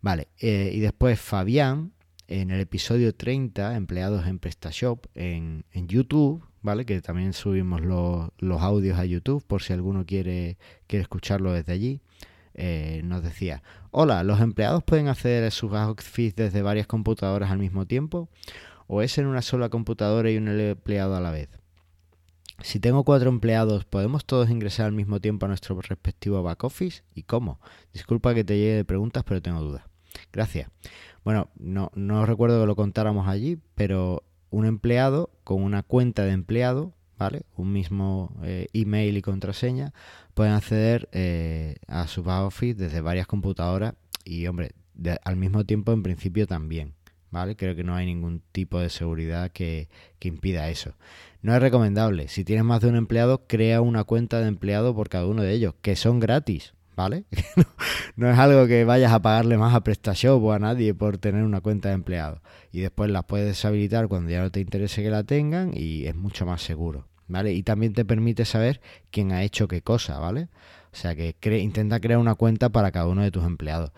Vale, 0.00 0.28
eh, 0.40 0.70
y 0.74 0.80
después 0.80 1.20
Fabián, 1.20 1.92
en 2.26 2.50
el 2.50 2.60
episodio 2.60 3.14
30, 3.14 3.76
empleados 3.76 4.26
en 4.26 4.38
PrestaShop, 4.38 5.06
en, 5.14 5.64
en 5.70 5.86
YouTube, 5.86 6.44
¿vale? 6.62 6.84
Que 6.84 7.00
también 7.00 7.32
subimos 7.32 7.82
los, 7.82 8.30
los 8.38 8.62
audios 8.62 8.98
a 8.98 9.04
YouTube 9.04 9.44
por 9.46 9.62
si 9.62 9.72
alguno 9.72 10.04
quiere, 10.06 10.58
quiere 10.86 11.02
escucharlo 11.02 11.52
desde 11.52 11.72
allí. 11.72 12.00
Eh, 12.54 13.00
nos 13.04 13.22
decía, 13.22 13.62
hola, 13.90 14.22
¿los 14.24 14.40
empleados 14.40 14.82
pueden 14.82 15.08
a 15.44 15.50
sus 15.50 15.70
Office 15.70 16.34
desde 16.36 16.62
varias 16.62 16.86
computadoras 16.86 17.50
al 17.50 17.58
mismo 17.58 17.86
tiempo? 17.86 18.28
¿O 18.86 19.02
es 19.02 19.16
en 19.18 19.26
una 19.26 19.42
sola 19.42 19.68
computadora 19.68 20.30
y 20.30 20.36
un 20.36 20.48
empleado 20.48 21.16
a 21.16 21.20
la 21.20 21.30
vez? 21.30 21.48
Si 22.60 22.78
tengo 22.78 23.04
cuatro 23.04 23.28
empleados, 23.28 23.84
¿podemos 23.84 24.24
todos 24.24 24.50
ingresar 24.50 24.86
al 24.86 24.92
mismo 24.92 25.20
tiempo 25.20 25.46
a 25.46 25.48
nuestro 25.48 25.80
respectivo 25.80 26.42
back 26.42 26.62
office? 26.64 27.02
¿Y 27.14 27.24
cómo? 27.24 27.60
Disculpa 27.92 28.34
que 28.34 28.44
te 28.44 28.56
llegue 28.56 28.76
de 28.76 28.84
preguntas, 28.84 29.24
pero 29.24 29.42
tengo 29.42 29.60
dudas. 29.60 29.84
Gracias. 30.32 30.70
Bueno, 31.24 31.48
no, 31.56 31.90
no 31.94 32.26
recuerdo 32.26 32.60
que 32.60 32.66
lo 32.66 32.76
contáramos 32.76 33.26
allí, 33.26 33.58
pero 33.74 34.22
un 34.50 34.66
empleado 34.66 35.30
con 35.44 35.62
una 35.62 35.82
cuenta 35.82 36.24
de 36.24 36.32
empleado 36.32 36.92
un 37.56 37.72
mismo 37.72 38.34
eh, 38.42 38.66
email 38.72 39.16
y 39.16 39.22
contraseña, 39.22 39.92
pueden 40.34 40.52
acceder 40.52 41.08
eh, 41.12 41.76
a 41.86 42.06
su 42.08 42.22
back 42.22 42.42
office 42.44 42.74
desde 42.74 43.00
varias 43.00 43.26
computadoras 43.26 43.94
y, 44.24 44.46
hombre, 44.46 44.72
al 45.24 45.36
mismo 45.36 45.64
tiempo 45.64 45.92
en 45.92 46.02
principio 46.02 46.46
también, 46.46 46.94
¿vale? 47.30 47.56
Creo 47.56 47.74
que 47.76 47.84
no 47.84 47.94
hay 47.94 48.06
ningún 48.06 48.42
tipo 48.52 48.80
de 48.80 48.90
seguridad 48.90 49.50
que, 49.50 49.88
que 50.18 50.28
impida 50.28 50.68
eso. 50.68 50.94
No 51.42 51.54
es 51.54 51.60
recomendable. 51.60 52.28
Si 52.28 52.44
tienes 52.44 52.64
más 52.64 52.80
de 52.80 52.88
un 52.88 52.96
empleado, 52.96 53.46
crea 53.46 53.80
una 53.80 54.04
cuenta 54.04 54.40
de 54.40 54.48
empleado 54.48 54.94
por 54.94 55.08
cada 55.08 55.26
uno 55.26 55.42
de 55.42 55.52
ellos, 55.52 55.74
que 55.82 55.96
son 55.96 56.20
gratis. 56.20 56.74
¿Vale? 57.02 57.24
no 58.16 58.30
es 58.30 58.38
algo 58.38 58.66
que 58.66 58.84
vayas 58.84 59.12
a 59.12 59.20
pagarle 59.20 59.58
más 59.58 59.74
a 59.74 59.82
PrestaShop 59.82 60.42
o 60.42 60.52
a 60.52 60.58
nadie 60.58 60.94
por 60.94 61.18
tener 61.18 61.42
una 61.42 61.60
cuenta 61.60 61.88
de 61.88 61.94
empleado. 61.94 62.40
Y 62.70 62.80
después 62.80 63.10
la 63.10 63.22
puedes 63.22 63.46
deshabilitar 63.46 64.08
cuando 64.08 64.30
ya 64.30 64.40
no 64.40 64.50
te 64.50 64.60
interese 64.60 65.02
que 65.02 65.10
la 65.10 65.24
tengan 65.24 65.72
y 65.74 66.06
es 66.06 66.14
mucho 66.14 66.46
más 66.46 66.62
seguro. 66.62 67.06
¿vale? 67.28 67.52
Y 67.52 67.62
también 67.62 67.92
te 67.92 68.04
permite 68.04 68.44
saber 68.44 68.80
quién 69.10 69.32
ha 69.32 69.42
hecho 69.42 69.68
qué 69.68 69.82
cosa, 69.82 70.18
¿vale? 70.18 70.48
O 70.92 70.96
sea 70.96 71.14
que 71.16 71.34
intenta 71.58 72.00
crear 72.00 72.18
una 72.18 72.34
cuenta 72.34 72.68
para 72.68 72.92
cada 72.92 73.08
uno 73.08 73.22
de 73.22 73.30
tus 73.30 73.44
empleados. 73.44 73.92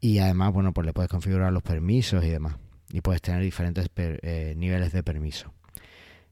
Y 0.00 0.18
además, 0.18 0.52
bueno, 0.52 0.72
pues 0.72 0.86
le 0.86 0.92
puedes 0.92 1.10
configurar 1.10 1.52
los 1.52 1.62
permisos 1.62 2.24
y 2.24 2.30
demás. 2.30 2.56
Y 2.90 3.02
puedes 3.02 3.20
tener 3.22 3.42
diferentes 3.42 3.88
eh, 3.96 4.54
niveles 4.56 4.92
de 4.92 5.02
permiso. 5.02 5.52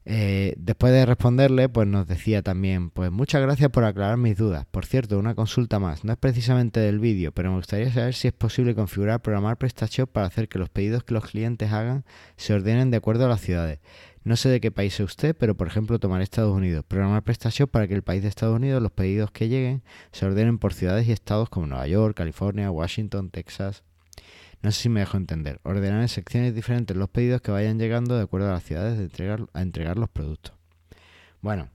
Eh, 0.05 0.55
después 0.57 0.91
de 0.91 1.05
responderle, 1.05 1.69
pues 1.69 1.87
nos 1.87 2.07
decía 2.07 2.41
también, 2.41 2.89
pues 2.89 3.11
muchas 3.11 3.41
gracias 3.41 3.69
por 3.69 3.83
aclarar 3.83 4.17
mis 4.17 4.37
dudas. 4.37 4.65
Por 4.71 4.85
cierto, 4.85 5.19
una 5.19 5.35
consulta 5.35 5.79
más. 5.79 6.03
No 6.03 6.13
es 6.13 6.17
precisamente 6.17 6.79
del 6.79 6.99
vídeo, 6.99 7.31
pero 7.31 7.51
me 7.51 7.57
gustaría 7.57 7.91
saber 7.91 8.13
si 8.13 8.27
es 8.27 8.33
posible 8.33 8.73
configurar, 8.73 9.21
programar 9.21 9.57
PrestaShop 9.57 10.09
para 10.09 10.27
hacer 10.27 10.47
que 10.49 10.59
los 10.59 10.69
pedidos 10.69 11.03
que 11.03 11.13
los 11.13 11.25
clientes 11.25 11.71
hagan 11.71 12.05
se 12.37 12.53
ordenen 12.53 12.91
de 12.91 12.97
acuerdo 12.97 13.25
a 13.25 13.29
las 13.29 13.41
ciudades. 13.41 13.79
No 14.23 14.35
sé 14.35 14.49
de 14.49 14.59
qué 14.59 14.71
país 14.71 14.93
es 14.95 14.99
usted, 15.01 15.35
pero 15.35 15.55
por 15.55 15.67
ejemplo 15.67 15.97
tomar 15.99 16.21
Estados 16.21 16.55
Unidos, 16.55 16.83
programar 16.87 17.23
prestación 17.23 17.67
para 17.67 17.87
que 17.87 17.93
el 17.93 18.03
país 18.03 18.21
de 18.21 18.27
Estados 18.29 18.55
Unidos 18.55 18.81
los 18.81 18.91
pedidos 18.91 19.31
que 19.31 19.47
lleguen 19.47 19.81
se 20.11 20.25
ordenen 20.25 20.59
por 20.59 20.73
ciudades 20.73 21.07
y 21.07 21.11
estados 21.11 21.49
como 21.49 21.67
Nueva 21.67 21.87
York, 21.87 22.17
California, 22.17 22.69
Washington, 22.69 23.29
Texas. 23.29 23.83
No 24.61 24.71
sé 24.71 24.81
si 24.81 24.89
me 24.89 24.99
dejo 24.99 25.17
entender. 25.17 25.59
Ordenar 25.63 26.01
en 26.01 26.09
secciones 26.09 26.53
diferentes 26.53 26.95
los 26.95 27.09
pedidos 27.09 27.41
que 27.41 27.51
vayan 27.51 27.79
llegando 27.79 28.15
de 28.17 28.23
acuerdo 28.23 28.49
a 28.49 28.53
las 28.53 28.63
ciudades 28.63 28.97
de 28.97 29.05
entregar, 29.05 29.47
a 29.53 29.61
entregar 29.61 29.97
los 29.97 30.09
productos. 30.09 30.53
Bueno, 31.41 31.69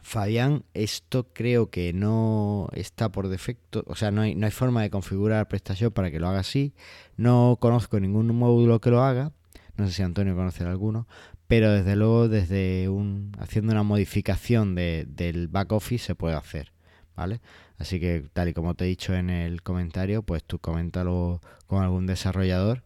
Fabián, 0.00 0.64
esto 0.74 1.28
creo 1.32 1.70
que 1.70 1.92
no 1.92 2.68
está 2.72 3.12
por 3.12 3.28
defecto, 3.28 3.84
o 3.86 3.94
sea, 3.94 4.10
no 4.10 4.22
hay, 4.22 4.34
no 4.34 4.46
hay 4.46 4.52
forma 4.52 4.82
de 4.82 4.90
configurar 4.90 5.46
prestación 5.48 5.92
para 5.92 6.10
que 6.10 6.18
lo 6.18 6.28
haga 6.28 6.40
así. 6.40 6.74
No 7.16 7.58
conozco 7.60 8.00
ningún 8.00 8.34
módulo 8.34 8.80
que 8.80 8.90
lo 8.90 9.02
haga. 9.02 9.32
No 9.76 9.86
sé 9.86 9.92
si 9.92 10.02
Antonio 10.02 10.34
conoce 10.34 10.64
alguno, 10.64 11.06
pero 11.46 11.70
desde 11.70 11.96
luego 11.96 12.28
desde 12.28 12.88
un 12.88 13.32
haciendo 13.38 13.72
una 13.72 13.82
modificación 13.82 14.74
de, 14.74 15.06
del 15.08 15.48
back 15.48 15.72
office 15.72 16.06
se 16.06 16.14
puede 16.14 16.34
hacer, 16.34 16.71
¿vale? 17.16 17.40
Así 17.78 18.00
que 18.00 18.28
tal 18.32 18.48
y 18.48 18.54
como 18.54 18.74
te 18.74 18.84
he 18.84 18.88
dicho 18.88 19.14
en 19.14 19.30
el 19.30 19.62
comentario, 19.62 20.22
pues 20.22 20.44
tú 20.44 20.58
coméntalo 20.58 21.40
con 21.66 21.82
algún 21.82 22.06
desarrollador 22.06 22.82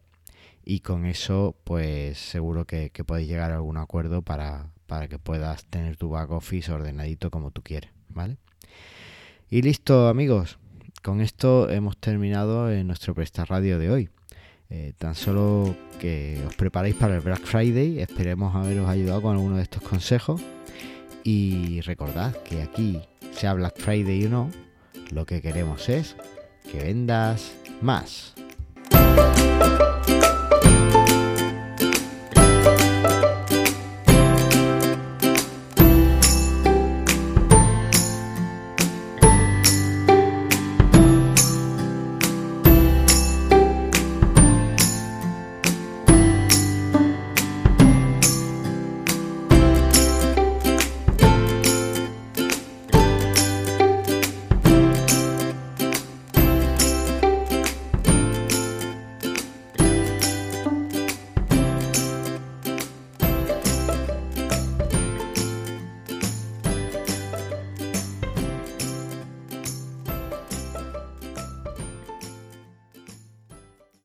y 0.65 0.81
con 0.81 1.05
eso 1.05 1.55
pues 1.63 2.17
seguro 2.17 2.65
que, 2.65 2.91
podéis 3.05 3.27
llegar 3.27 3.51
a 3.51 3.55
algún 3.55 3.77
acuerdo 3.77 4.21
para, 4.21 4.71
para 4.85 5.07
que 5.07 5.19
puedas 5.19 5.65
tener 5.65 5.97
tu 5.97 6.09
back 6.09 6.31
office 6.31 6.71
ordenadito 6.71 7.31
como 7.31 7.51
tú 7.51 7.61
quieres, 7.61 7.91
¿vale? 8.09 8.37
Y 9.49 9.61
listo 9.61 10.09
amigos, 10.09 10.59
con 11.01 11.21
esto 11.21 11.69
hemos 11.69 11.97
terminado 11.97 12.69
en 12.69 12.87
nuestro 12.87 13.15
Presta 13.15 13.45
Radio 13.45 13.79
de 13.79 13.89
hoy. 13.89 14.09
Eh, 14.69 14.91
tan 14.97 15.15
solo 15.15 15.73
que 16.01 16.43
os 16.45 16.55
preparéis 16.55 16.95
para 16.95 17.15
el 17.15 17.21
Black 17.21 17.45
Friday, 17.45 17.99
esperemos 17.99 18.53
haberos 18.53 18.89
ayudado 18.89 19.21
con 19.21 19.37
alguno 19.37 19.55
de 19.55 19.63
estos 19.63 19.81
consejos 19.81 20.41
y 21.23 21.79
recordad 21.81 22.35
que 22.43 22.61
aquí, 22.61 23.01
sea 23.37 23.53
Black 23.53 23.79
Friday 23.79 24.25
o 24.25 24.29
no, 24.29 24.51
lo 25.11 25.25
que 25.25 25.41
queremos 25.41 25.89
es 25.89 26.15
que 26.71 26.79
vendas 26.79 27.53
más. 27.81 28.33